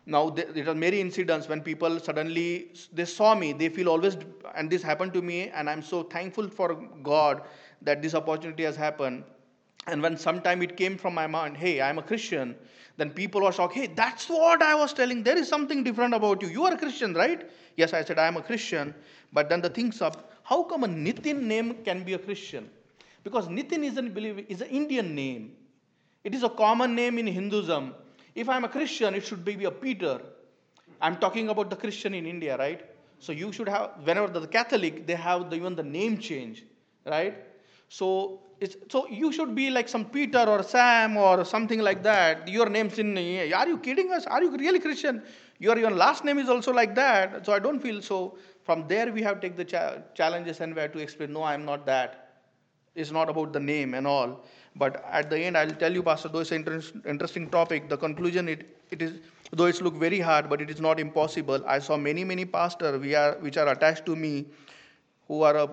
now 0.06 0.30
there 0.30 0.68
are 0.68 0.74
many 0.74 1.00
incidents 1.00 1.48
when 1.48 1.60
people 1.60 2.00
suddenly 2.00 2.72
they 2.92 3.04
saw 3.04 3.34
me, 3.34 3.52
they 3.52 3.68
feel 3.68 3.88
always, 3.88 4.16
and 4.54 4.70
this 4.70 4.82
happened 4.82 5.12
to 5.14 5.22
me, 5.22 5.48
and 5.50 5.68
I'm 5.68 5.82
so 5.82 6.02
thankful 6.02 6.48
for 6.48 6.74
God 7.02 7.42
that 7.82 8.02
this 8.02 8.14
opportunity 8.14 8.64
has 8.64 8.76
happened. 8.76 9.24
And 9.86 10.02
when 10.02 10.16
sometime 10.16 10.62
it 10.62 10.76
came 10.76 10.98
from 10.98 11.14
my 11.14 11.26
mind, 11.26 11.56
hey, 11.56 11.80
I'm 11.80 11.98
a 11.98 12.02
Christian, 12.02 12.54
then 12.96 13.10
people 13.10 13.42
were 13.42 13.52
shocked, 13.52 13.74
hey, 13.74 13.86
that's 13.86 14.28
what 14.28 14.62
I 14.62 14.74
was 14.74 14.92
telling. 14.92 15.22
There 15.22 15.38
is 15.38 15.48
something 15.48 15.82
different 15.82 16.12
about 16.12 16.42
you. 16.42 16.48
You 16.48 16.64
are 16.64 16.74
a 16.74 16.76
Christian, 16.76 17.14
right? 17.14 17.50
Yes, 17.76 17.94
I 17.94 18.04
said, 18.04 18.18
I 18.18 18.26
am 18.26 18.36
a 18.36 18.42
Christian. 18.42 18.94
But 19.32 19.48
then 19.48 19.62
the 19.62 19.70
things 19.70 20.02
up, 20.02 20.29
how 20.50 20.64
come 20.64 20.82
a 20.82 20.88
Nitin 20.88 21.42
name 21.42 21.76
can 21.84 22.02
be 22.02 22.14
a 22.14 22.18
Christian? 22.18 22.68
Because 23.22 23.46
Nitin 23.46 23.84
is, 23.84 23.96
an, 23.96 24.16
is 24.48 24.60
an 24.60 24.68
Indian 24.68 25.14
name. 25.14 25.52
It 26.24 26.34
is 26.34 26.42
a 26.42 26.48
common 26.48 26.96
name 26.96 27.18
in 27.18 27.26
Hinduism. 27.28 27.94
If 28.34 28.48
I'm 28.48 28.64
a 28.64 28.68
Christian, 28.68 29.14
it 29.14 29.24
should 29.24 29.44
be 29.44 29.64
a 29.64 29.70
Peter. 29.70 30.20
I'm 31.00 31.16
talking 31.18 31.50
about 31.50 31.70
the 31.70 31.76
Christian 31.76 32.14
in 32.14 32.26
India, 32.26 32.58
right? 32.58 32.84
So 33.20 33.30
you 33.30 33.52
should 33.52 33.68
have, 33.68 33.90
whenever 34.02 34.26
the 34.40 34.48
Catholic, 34.48 35.06
they 35.06 35.14
have 35.14 35.50
the, 35.50 35.56
even 35.56 35.76
the 35.76 35.84
name 35.84 36.18
change, 36.18 36.64
right? 37.06 37.38
So 37.88 38.40
it's, 38.60 38.76
so 38.88 39.06
you 39.08 39.32
should 39.32 39.54
be 39.54 39.70
like 39.70 39.88
some 39.88 40.04
Peter 40.04 40.44
or 40.46 40.62
Sam 40.62 41.16
or 41.16 41.44
something 41.44 41.80
like 41.80 42.02
that. 42.02 42.48
Your 42.48 42.68
name's 42.68 42.98
in. 42.98 43.16
Are 43.16 43.68
you 43.68 43.78
kidding 43.78 44.12
us? 44.12 44.26
Are 44.26 44.42
you 44.42 44.56
really 44.56 44.80
Christian? 44.80 45.22
Your 45.58 45.78
your 45.78 45.90
last 45.90 46.24
name 46.24 46.38
is 46.38 46.48
also 46.48 46.72
like 46.72 46.94
that. 46.94 47.44
So 47.46 47.52
I 47.52 47.58
don't 47.58 47.80
feel 47.80 48.00
so. 48.02 48.36
From 48.70 48.86
there 48.86 49.10
we 49.12 49.22
have 49.22 49.40
take 49.40 49.56
the 49.56 49.64
cha- 49.64 49.96
challenges 50.14 50.60
and 50.60 50.76
we 50.76 50.80
have 50.80 50.92
to 50.92 51.00
explain. 51.00 51.32
No, 51.32 51.42
I'm 51.42 51.64
not 51.64 51.86
that. 51.86 52.10
It's 52.94 53.10
not 53.10 53.28
about 53.28 53.52
the 53.52 53.58
name 53.58 53.94
and 53.94 54.06
all. 54.06 54.44
But 54.76 55.04
at 55.10 55.28
the 55.28 55.38
end, 55.40 55.58
I'll 55.58 55.72
tell 55.80 55.92
you, 55.92 56.04
Pastor, 56.04 56.28
though 56.28 56.38
it's 56.38 56.52
an 56.52 56.58
inter- 56.58 57.00
interesting 57.04 57.48
topic, 57.50 57.88
the 57.88 57.96
conclusion 57.96 58.48
it, 58.48 58.62
it 58.92 59.02
is 59.02 59.18
though 59.52 59.64
it's 59.64 59.80
look 59.80 59.94
very 59.94 60.20
hard, 60.20 60.48
but 60.48 60.60
it 60.60 60.70
is 60.70 60.80
not 60.80 61.00
impossible. 61.00 61.64
I 61.66 61.80
saw 61.80 61.96
many 61.96 62.22
many 62.22 62.44
pastors 62.44 63.00
we 63.00 63.16
are 63.16 63.32
which 63.46 63.56
are 63.56 63.66
attached 63.72 64.06
to 64.06 64.14
me, 64.14 64.46
who 65.26 65.42
are 65.42 65.68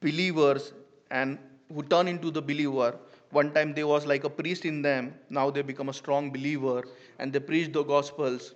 believers 0.00 0.72
and 1.10 1.38
who 1.72 1.82
turn 1.84 2.06
into 2.08 2.30
the 2.30 2.42
believer. 2.42 2.96
One 3.30 3.52
time 3.54 3.72
there 3.74 3.86
was 3.86 4.04
like 4.06 4.24
a 4.24 4.30
priest 4.30 4.66
in 4.66 4.82
them, 4.82 5.14
now 5.30 5.50
they 5.50 5.62
become 5.62 5.88
a 5.88 5.92
strong 6.02 6.30
believer 6.30 6.84
and 7.18 7.32
they 7.32 7.40
preach 7.40 7.72
the 7.72 7.82
gospels 7.82 8.54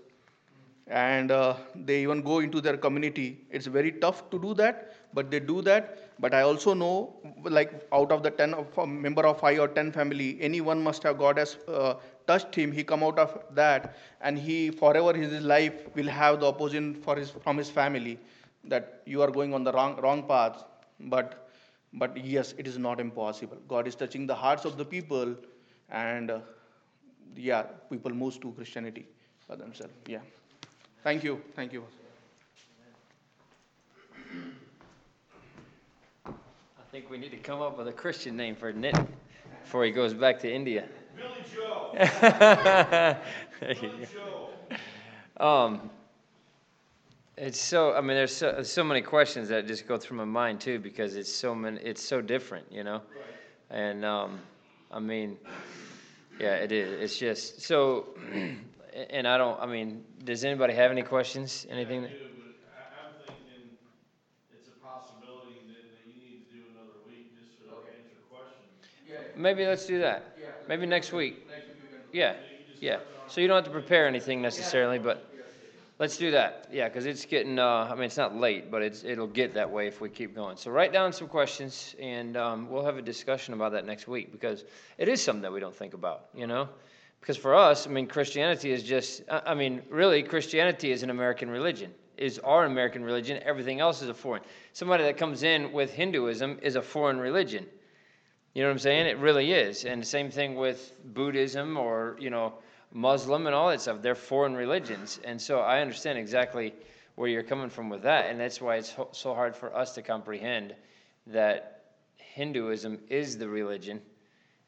and 0.90 1.30
uh, 1.30 1.54
they 1.74 2.02
even 2.02 2.20
go 2.22 2.40
into 2.40 2.60
their 2.60 2.76
community. 2.76 3.46
It's 3.50 3.66
very 3.66 3.92
tough 3.92 4.28
to 4.30 4.38
do 4.40 4.54
that, 4.54 4.94
but 5.14 5.30
they 5.30 5.40
do 5.40 5.62
that. 5.62 5.98
But 6.20 6.34
I 6.34 6.42
also 6.42 6.74
know, 6.74 7.16
like 7.44 7.72
out 7.92 8.12
of 8.12 8.22
the 8.22 8.30
10 8.30 8.54
of, 8.54 8.88
member 8.88 9.24
of 9.26 9.40
five 9.40 9.58
or 9.60 9.68
10 9.68 9.92
family, 9.92 10.38
anyone 10.40 10.82
must 10.82 11.02
have 11.04 11.18
God 11.18 11.38
has 11.38 11.56
uh, 11.68 11.94
touched 12.26 12.54
him. 12.54 12.72
He 12.72 12.82
come 12.84 13.04
out 13.04 13.18
of 13.18 13.38
that, 13.54 13.96
and 14.20 14.38
he 14.38 14.70
forever 14.70 15.14
his 15.14 15.32
life 15.42 15.74
will 15.94 16.08
have 16.08 16.40
the 16.40 16.46
opposition 16.48 16.94
for 16.94 17.16
his 17.16 17.30
from 17.30 17.56
his 17.56 17.70
family 17.70 18.18
that 18.64 19.02
you 19.06 19.22
are 19.22 19.30
going 19.30 19.54
on 19.54 19.64
the 19.64 19.72
wrong 19.72 19.96
wrong 20.00 20.26
path. 20.26 20.64
But 21.00 21.48
but 21.94 22.16
yes, 22.24 22.54
it 22.58 22.66
is 22.66 22.78
not 22.78 23.00
impossible. 23.00 23.58
God 23.68 23.86
is 23.86 23.94
touching 23.94 24.26
the 24.26 24.34
hearts 24.34 24.64
of 24.64 24.76
the 24.76 24.84
people, 24.84 25.36
and 25.88 26.30
uh, 26.30 26.40
yeah, 27.36 27.62
people 27.90 28.12
move 28.12 28.40
to 28.40 28.52
Christianity 28.52 29.06
for 29.46 29.56
themselves. 29.56 29.94
Yeah. 30.06 30.20
Thank 31.02 31.24
you. 31.24 31.40
Thank 31.56 31.72
you. 31.72 31.82
I 36.26 36.32
think 36.92 37.08
we 37.08 37.16
need 37.16 37.30
to 37.30 37.38
come 37.38 37.62
up 37.62 37.78
with 37.78 37.88
a 37.88 37.92
Christian 37.92 38.36
name 38.36 38.54
for 38.54 38.70
Nitin 38.70 39.06
before 39.62 39.84
he 39.84 39.92
goes 39.92 40.12
back 40.12 40.38
to 40.40 40.52
India. 40.52 40.86
Billy 41.16 41.42
Joe. 41.54 41.92
Billy 43.60 44.06
Joe. 44.12 44.50
Um, 45.42 45.90
it's 47.38 47.58
so. 47.58 47.94
I 47.94 48.02
mean, 48.02 48.16
there's 48.16 48.36
so, 48.36 48.62
so 48.62 48.84
many 48.84 49.00
questions 49.00 49.48
that 49.48 49.66
just 49.66 49.88
go 49.88 49.96
through 49.96 50.18
my 50.18 50.26
mind 50.26 50.60
too 50.60 50.78
because 50.78 51.16
it's 51.16 51.32
so 51.32 51.54
many. 51.54 51.80
It's 51.80 52.02
so 52.02 52.20
different, 52.20 52.70
you 52.70 52.84
know. 52.84 53.00
Right. 53.70 53.78
And 53.78 54.04
um, 54.04 54.38
I 54.90 54.98
mean, 54.98 55.38
yeah, 56.38 56.56
it 56.56 56.72
is. 56.72 57.00
It's 57.00 57.18
just 57.18 57.62
so. 57.62 58.08
And 59.10 59.26
I 59.28 59.38
don't. 59.38 59.60
I 59.60 59.66
mean, 59.66 60.04
does 60.24 60.44
anybody 60.44 60.74
have 60.74 60.90
any 60.90 61.02
questions? 61.02 61.66
Anything? 61.70 62.04
I 62.04 62.08
I, 62.08 62.08
I'm 62.08 63.14
thinking 63.26 63.76
it's 64.52 64.68
a 64.68 64.84
possibility 64.84 65.60
that, 65.68 65.82
that 65.94 66.06
you 66.06 66.14
need 66.20 66.46
to 66.48 66.54
do 66.54 66.62
another 66.74 66.98
week 67.06 67.32
just 67.38 67.58
to 67.58 67.74
answer 67.74 68.18
questions. 68.30 69.36
Maybe 69.36 69.66
let's 69.66 69.86
do 69.86 69.98
that. 70.00 70.36
Maybe 70.68 70.86
next 70.86 71.12
week. 71.12 71.46
Yeah, 72.12 72.32
So 72.32 72.38
you 72.38 72.72
just 72.72 72.82
yeah. 72.82 72.98
So 73.28 73.40
you 73.40 73.48
don't 73.48 73.56
have 73.56 73.64
to 73.64 73.70
prepare 73.70 74.06
anything 74.06 74.42
necessarily, 74.42 74.98
but 74.98 75.32
let's 75.98 76.16
do 76.16 76.32
that. 76.32 76.68
Yeah, 76.72 76.88
because 76.88 77.06
it's 77.06 77.24
getting. 77.24 77.58
Uh, 77.58 77.88
I 77.90 77.94
mean, 77.94 78.04
it's 78.04 78.16
not 78.16 78.34
late, 78.36 78.70
but 78.70 78.82
it's 78.82 79.04
it'll 79.04 79.26
get 79.26 79.54
that 79.54 79.70
way 79.70 79.86
if 79.86 80.00
we 80.00 80.08
keep 80.08 80.34
going. 80.34 80.56
So 80.56 80.70
write 80.70 80.92
down 80.92 81.12
some 81.12 81.28
questions, 81.28 81.94
and 82.00 82.36
um, 82.36 82.68
we'll 82.68 82.84
have 82.84 82.98
a 82.98 83.02
discussion 83.02 83.54
about 83.54 83.72
that 83.72 83.86
next 83.86 84.08
week 84.08 84.32
because 84.32 84.64
it 84.98 85.08
is 85.08 85.22
something 85.22 85.42
that 85.42 85.52
we 85.52 85.60
don't 85.60 85.74
think 85.74 85.94
about. 85.94 86.26
You 86.34 86.46
know, 86.48 86.68
because 87.20 87.36
for 87.36 87.54
us, 87.54 87.86
I 87.86 87.90
mean, 87.90 88.06
Christianity 88.06 88.70
is 88.72 88.82
just. 88.82 89.22
I 89.28 89.54
mean, 89.54 89.82
really, 89.90 90.22
Christianity 90.22 90.90
is 90.90 91.02
an 91.02 91.10
American 91.10 91.50
religion. 91.50 91.92
Is 92.16 92.38
our 92.40 92.64
American 92.64 93.02
religion. 93.02 93.40
Everything 93.44 93.80
else 93.80 94.02
is 94.02 94.08
a 94.08 94.14
foreign. 94.14 94.42
Somebody 94.72 95.04
that 95.04 95.16
comes 95.16 95.42
in 95.42 95.72
with 95.72 95.92
Hinduism 95.92 96.58
is 96.62 96.76
a 96.76 96.82
foreign 96.82 97.18
religion. 97.18 97.66
You 98.54 98.62
know 98.62 98.68
what 98.68 98.72
I'm 98.72 98.78
saying? 98.80 99.06
It 99.06 99.18
really 99.18 99.52
is. 99.52 99.84
And 99.84 100.02
the 100.02 100.06
same 100.06 100.30
thing 100.30 100.56
with 100.56 100.92
Buddhism 101.14 101.76
or, 101.76 102.16
you 102.18 102.30
know, 102.30 102.54
Muslim 102.92 103.46
and 103.46 103.54
all 103.54 103.70
that 103.70 103.80
stuff. 103.80 104.02
They're 104.02 104.14
foreign 104.14 104.54
religions. 104.54 105.20
And 105.24 105.40
so 105.40 105.60
I 105.60 105.80
understand 105.80 106.18
exactly 106.18 106.74
where 107.14 107.28
you're 107.28 107.44
coming 107.44 107.70
from 107.70 107.88
with 107.88 108.02
that. 108.02 108.26
And 108.26 108.40
that's 108.40 108.60
why 108.60 108.76
it's 108.76 108.94
so 109.12 109.34
hard 109.34 109.56
for 109.56 109.74
us 109.74 109.94
to 109.94 110.02
comprehend 110.02 110.74
that 111.28 111.84
Hinduism 112.16 112.98
is 113.08 113.38
the 113.38 113.48
religion. 113.48 114.02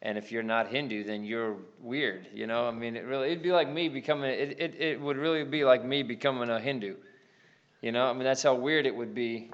And 0.05 0.19
if 0.19 0.33
you're 0.33 0.43
not 0.43 0.67
Hindu, 0.67 1.05
then 1.05 1.23
you're 1.23 1.57
weird. 1.81 2.27
You 2.35 2.49
know, 2.49 2.67
I 2.67 2.73
mean, 2.73 2.97
it 2.97 3.05
really, 3.05 3.29
it'd 3.29 3.43
be 3.43 3.53
like 3.53 3.73
me 3.73 3.89
becoming, 3.89 4.31
it, 4.31 4.57
it, 4.59 4.75
it 4.75 5.01
would 5.01 5.17
really 5.17 5.45
be 5.45 5.65
like 5.65 5.85
me 5.85 6.03
becoming 6.03 6.51
a 6.51 6.59
Hindu. 6.59 6.97
You 7.81 7.93
know, 7.93 8.07
I 8.07 8.13
mean, 8.13 8.25
that's 8.25 8.43
how 8.43 8.57
weird 8.57 8.85
it 8.87 8.97
would 8.97 9.15
be 9.15 9.53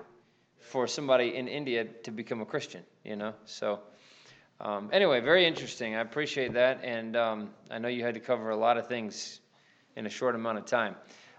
for 0.60 0.86
somebody 0.86 1.36
in 1.36 1.48
India 1.48 1.84
to 2.04 2.10
become 2.10 2.40
a 2.40 2.46
Christian, 2.46 2.82
you 3.04 3.16
know? 3.16 3.34
So, 3.44 3.80
um, 4.58 4.88
anyway, 4.90 5.20
very 5.20 5.46
interesting. 5.46 5.94
I 5.94 6.00
appreciate 6.00 6.54
that. 6.54 6.82
And 6.82 7.14
um, 7.14 7.50
I 7.70 7.78
know 7.78 7.88
you 7.88 8.02
had 8.02 8.14
to 8.14 8.20
cover 8.20 8.48
a 8.48 8.56
lot 8.56 8.78
of 8.78 8.86
things 8.86 9.40
in 9.96 10.06
a 10.06 10.10
short 10.10 10.34
amount 10.34 10.56
of 10.56 10.64
time. 10.64 10.96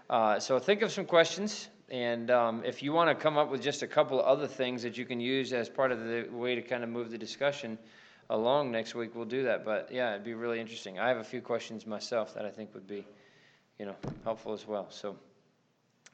Uh, 0.08 0.38
so, 0.38 0.60
think 0.60 0.82
of 0.82 0.92
some 0.92 1.04
questions. 1.04 1.68
And 1.90 2.30
um, 2.30 2.62
if 2.64 2.80
you 2.84 2.92
want 2.92 3.10
to 3.10 3.20
come 3.20 3.36
up 3.36 3.50
with 3.50 3.60
just 3.60 3.82
a 3.82 3.88
couple 3.88 4.20
of 4.20 4.26
other 4.26 4.46
things 4.46 4.84
that 4.84 4.96
you 4.96 5.04
can 5.04 5.18
use 5.18 5.52
as 5.52 5.68
part 5.68 5.90
of 5.90 5.98
the 5.98 6.28
way 6.30 6.54
to 6.54 6.62
kind 6.62 6.84
of 6.84 6.88
move 6.88 7.10
the 7.10 7.18
discussion 7.18 7.76
along 8.30 8.70
next 8.72 8.94
week, 8.94 9.14
we'll 9.14 9.26
do 9.26 9.42
that. 9.42 9.64
But 9.64 9.90
yeah, 9.92 10.12
it'd 10.12 10.24
be 10.24 10.34
really 10.34 10.60
interesting. 10.60 10.98
I 10.98 11.08
have 11.08 11.18
a 11.18 11.24
few 11.24 11.42
questions 11.42 11.86
myself 11.86 12.32
that 12.34 12.46
I 12.46 12.50
think 12.50 12.72
would 12.72 12.86
be, 12.86 13.06
you 13.78 13.84
know, 13.84 13.96
helpful 14.24 14.54
as 14.54 14.66
well. 14.66 14.86
So, 14.90 15.16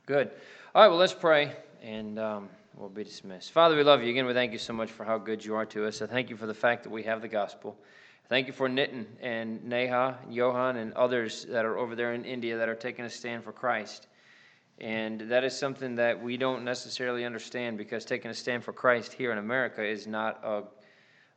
good. 0.06 0.32
All 0.74 0.82
right, 0.82 0.88
well, 0.88 0.98
let's 0.98 1.14
pray. 1.14 1.52
And 1.82 2.18
um, 2.18 2.48
We'll 2.76 2.90
be 2.90 3.04
dismissed. 3.04 3.52
Father, 3.52 3.74
we 3.74 3.82
love 3.82 4.02
you. 4.02 4.10
Again, 4.10 4.26
we 4.26 4.34
thank 4.34 4.52
you 4.52 4.58
so 4.58 4.74
much 4.74 4.90
for 4.90 5.02
how 5.02 5.16
good 5.16 5.42
you 5.42 5.54
are 5.54 5.64
to 5.64 5.86
us. 5.86 6.02
I 6.02 6.06
thank 6.06 6.28
you 6.28 6.36
for 6.36 6.46
the 6.46 6.52
fact 6.52 6.82
that 6.82 6.90
we 6.90 7.04
have 7.04 7.22
the 7.22 7.28
gospel. 7.28 7.74
Thank 8.28 8.48
you 8.48 8.52
for 8.52 8.68
Nitin 8.68 9.06
and 9.22 9.64
Neha, 9.64 10.18
and 10.22 10.34
Johan, 10.34 10.76
and 10.76 10.92
others 10.92 11.46
that 11.48 11.64
are 11.64 11.78
over 11.78 11.94
there 11.94 12.12
in 12.12 12.26
India 12.26 12.58
that 12.58 12.68
are 12.68 12.74
taking 12.74 13.06
a 13.06 13.10
stand 13.10 13.44
for 13.44 13.52
Christ. 13.52 14.08
And 14.78 15.22
that 15.22 15.42
is 15.42 15.58
something 15.58 15.94
that 15.94 16.22
we 16.22 16.36
don't 16.36 16.64
necessarily 16.64 17.24
understand 17.24 17.78
because 17.78 18.04
taking 18.04 18.30
a 18.30 18.34
stand 18.34 18.62
for 18.62 18.74
Christ 18.74 19.14
here 19.14 19.32
in 19.32 19.38
America 19.38 19.82
is 19.82 20.06
not 20.06 20.38
a, 20.44 20.64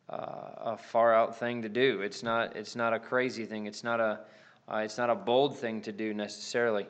uh, 0.09 0.71
a 0.71 0.77
far 0.77 1.13
out 1.13 1.37
thing 1.37 1.61
to 1.61 1.69
do. 1.69 2.01
It's 2.01 2.23
not, 2.23 2.55
it's 2.55 2.75
not 2.75 2.93
a 2.93 2.99
crazy 2.99 3.45
thing. 3.45 3.67
It's 3.67 3.83
not 3.83 3.99
a, 3.99 4.19
uh, 4.71 4.77
it's 4.77 4.97
not 4.97 5.09
a 5.09 5.15
bold 5.15 5.57
thing 5.57 5.81
to 5.81 5.91
do 5.91 6.13
necessarily 6.13 6.87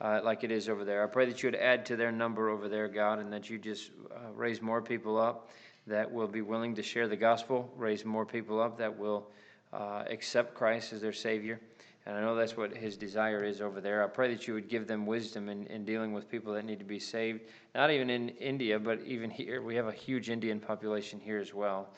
uh, 0.00 0.20
like 0.22 0.44
it 0.44 0.50
is 0.50 0.68
over 0.68 0.84
there. 0.84 1.02
I 1.02 1.06
pray 1.06 1.26
that 1.26 1.42
you 1.42 1.48
would 1.48 1.58
add 1.58 1.86
to 1.86 1.96
their 1.96 2.12
number 2.12 2.48
over 2.50 2.68
there, 2.68 2.88
God, 2.88 3.18
and 3.18 3.32
that 3.32 3.50
you 3.50 3.58
just 3.58 3.90
uh, 4.10 4.32
raise 4.34 4.62
more 4.62 4.80
people 4.80 5.18
up 5.18 5.50
that 5.86 6.10
will 6.10 6.28
be 6.28 6.42
willing 6.42 6.74
to 6.74 6.82
share 6.82 7.08
the 7.08 7.16
gospel, 7.16 7.70
raise 7.76 8.04
more 8.04 8.26
people 8.26 8.60
up 8.60 8.78
that 8.78 8.96
will 8.96 9.26
uh, 9.72 10.04
accept 10.08 10.54
Christ 10.54 10.92
as 10.92 11.00
their 11.00 11.12
Savior. 11.12 11.58
And 12.06 12.16
I 12.16 12.20
know 12.20 12.34
that's 12.34 12.56
what 12.56 12.74
his 12.74 12.96
desire 12.96 13.44
is 13.44 13.60
over 13.60 13.80
there. 13.82 14.02
I 14.02 14.06
pray 14.06 14.32
that 14.32 14.46
you 14.46 14.54
would 14.54 14.68
give 14.68 14.86
them 14.86 15.04
wisdom 15.04 15.48
in, 15.48 15.66
in 15.66 15.84
dealing 15.84 16.12
with 16.12 16.30
people 16.30 16.54
that 16.54 16.64
need 16.64 16.78
to 16.78 16.84
be 16.84 16.98
saved, 16.98 17.42
not 17.74 17.90
even 17.90 18.08
in 18.08 18.30
India, 18.30 18.78
but 18.78 19.00
even 19.04 19.28
here. 19.28 19.60
We 19.60 19.74
have 19.76 19.88
a 19.88 19.92
huge 19.92 20.30
Indian 20.30 20.58
population 20.58 21.20
here 21.20 21.38
as 21.38 21.52
well, 21.52 21.88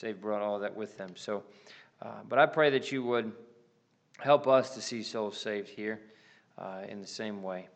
they've 0.00 0.20
brought 0.20 0.42
all 0.42 0.58
that 0.58 0.74
with 0.74 0.96
them. 0.98 1.10
So, 1.14 1.42
uh, 2.02 2.20
but 2.28 2.38
I 2.38 2.46
pray 2.46 2.70
that 2.70 2.92
you 2.92 3.02
would 3.04 3.32
help 4.18 4.46
us 4.46 4.74
to 4.74 4.80
see 4.80 5.02
souls 5.02 5.38
saved 5.38 5.68
here 5.68 6.00
uh, 6.58 6.82
in 6.88 7.00
the 7.00 7.06
same 7.06 7.42
way, 7.42 7.68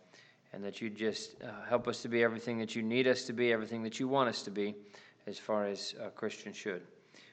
and 0.52 0.64
that 0.64 0.80
you 0.80 0.90
just 0.90 1.42
uh, 1.42 1.48
help 1.68 1.88
us 1.88 2.02
to 2.02 2.08
be 2.08 2.22
everything 2.22 2.58
that 2.58 2.74
you 2.74 2.82
need 2.82 3.06
us 3.06 3.24
to 3.24 3.32
be, 3.32 3.52
everything 3.52 3.82
that 3.82 4.00
you 4.00 4.08
want 4.08 4.28
us 4.28 4.42
to 4.42 4.50
be, 4.50 4.74
as 5.26 5.38
far 5.38 5.66
as 5.66 5.94
a 6.02 6.10
Christian 6.10 6.52
should. 6.52 6.82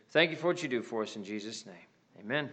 Thank 0.09 0.31
you 0.31 0.37
for 0.37 0.47
what 0.47 0.63
you 0.63 0.69
do 0.69 0.81
for 0.81 1.03
us 1.03 1.15
in 1.15 1.23
Jesus' 1.23 1.65
name. 1.65 1.75
Amen. 2.19 2.49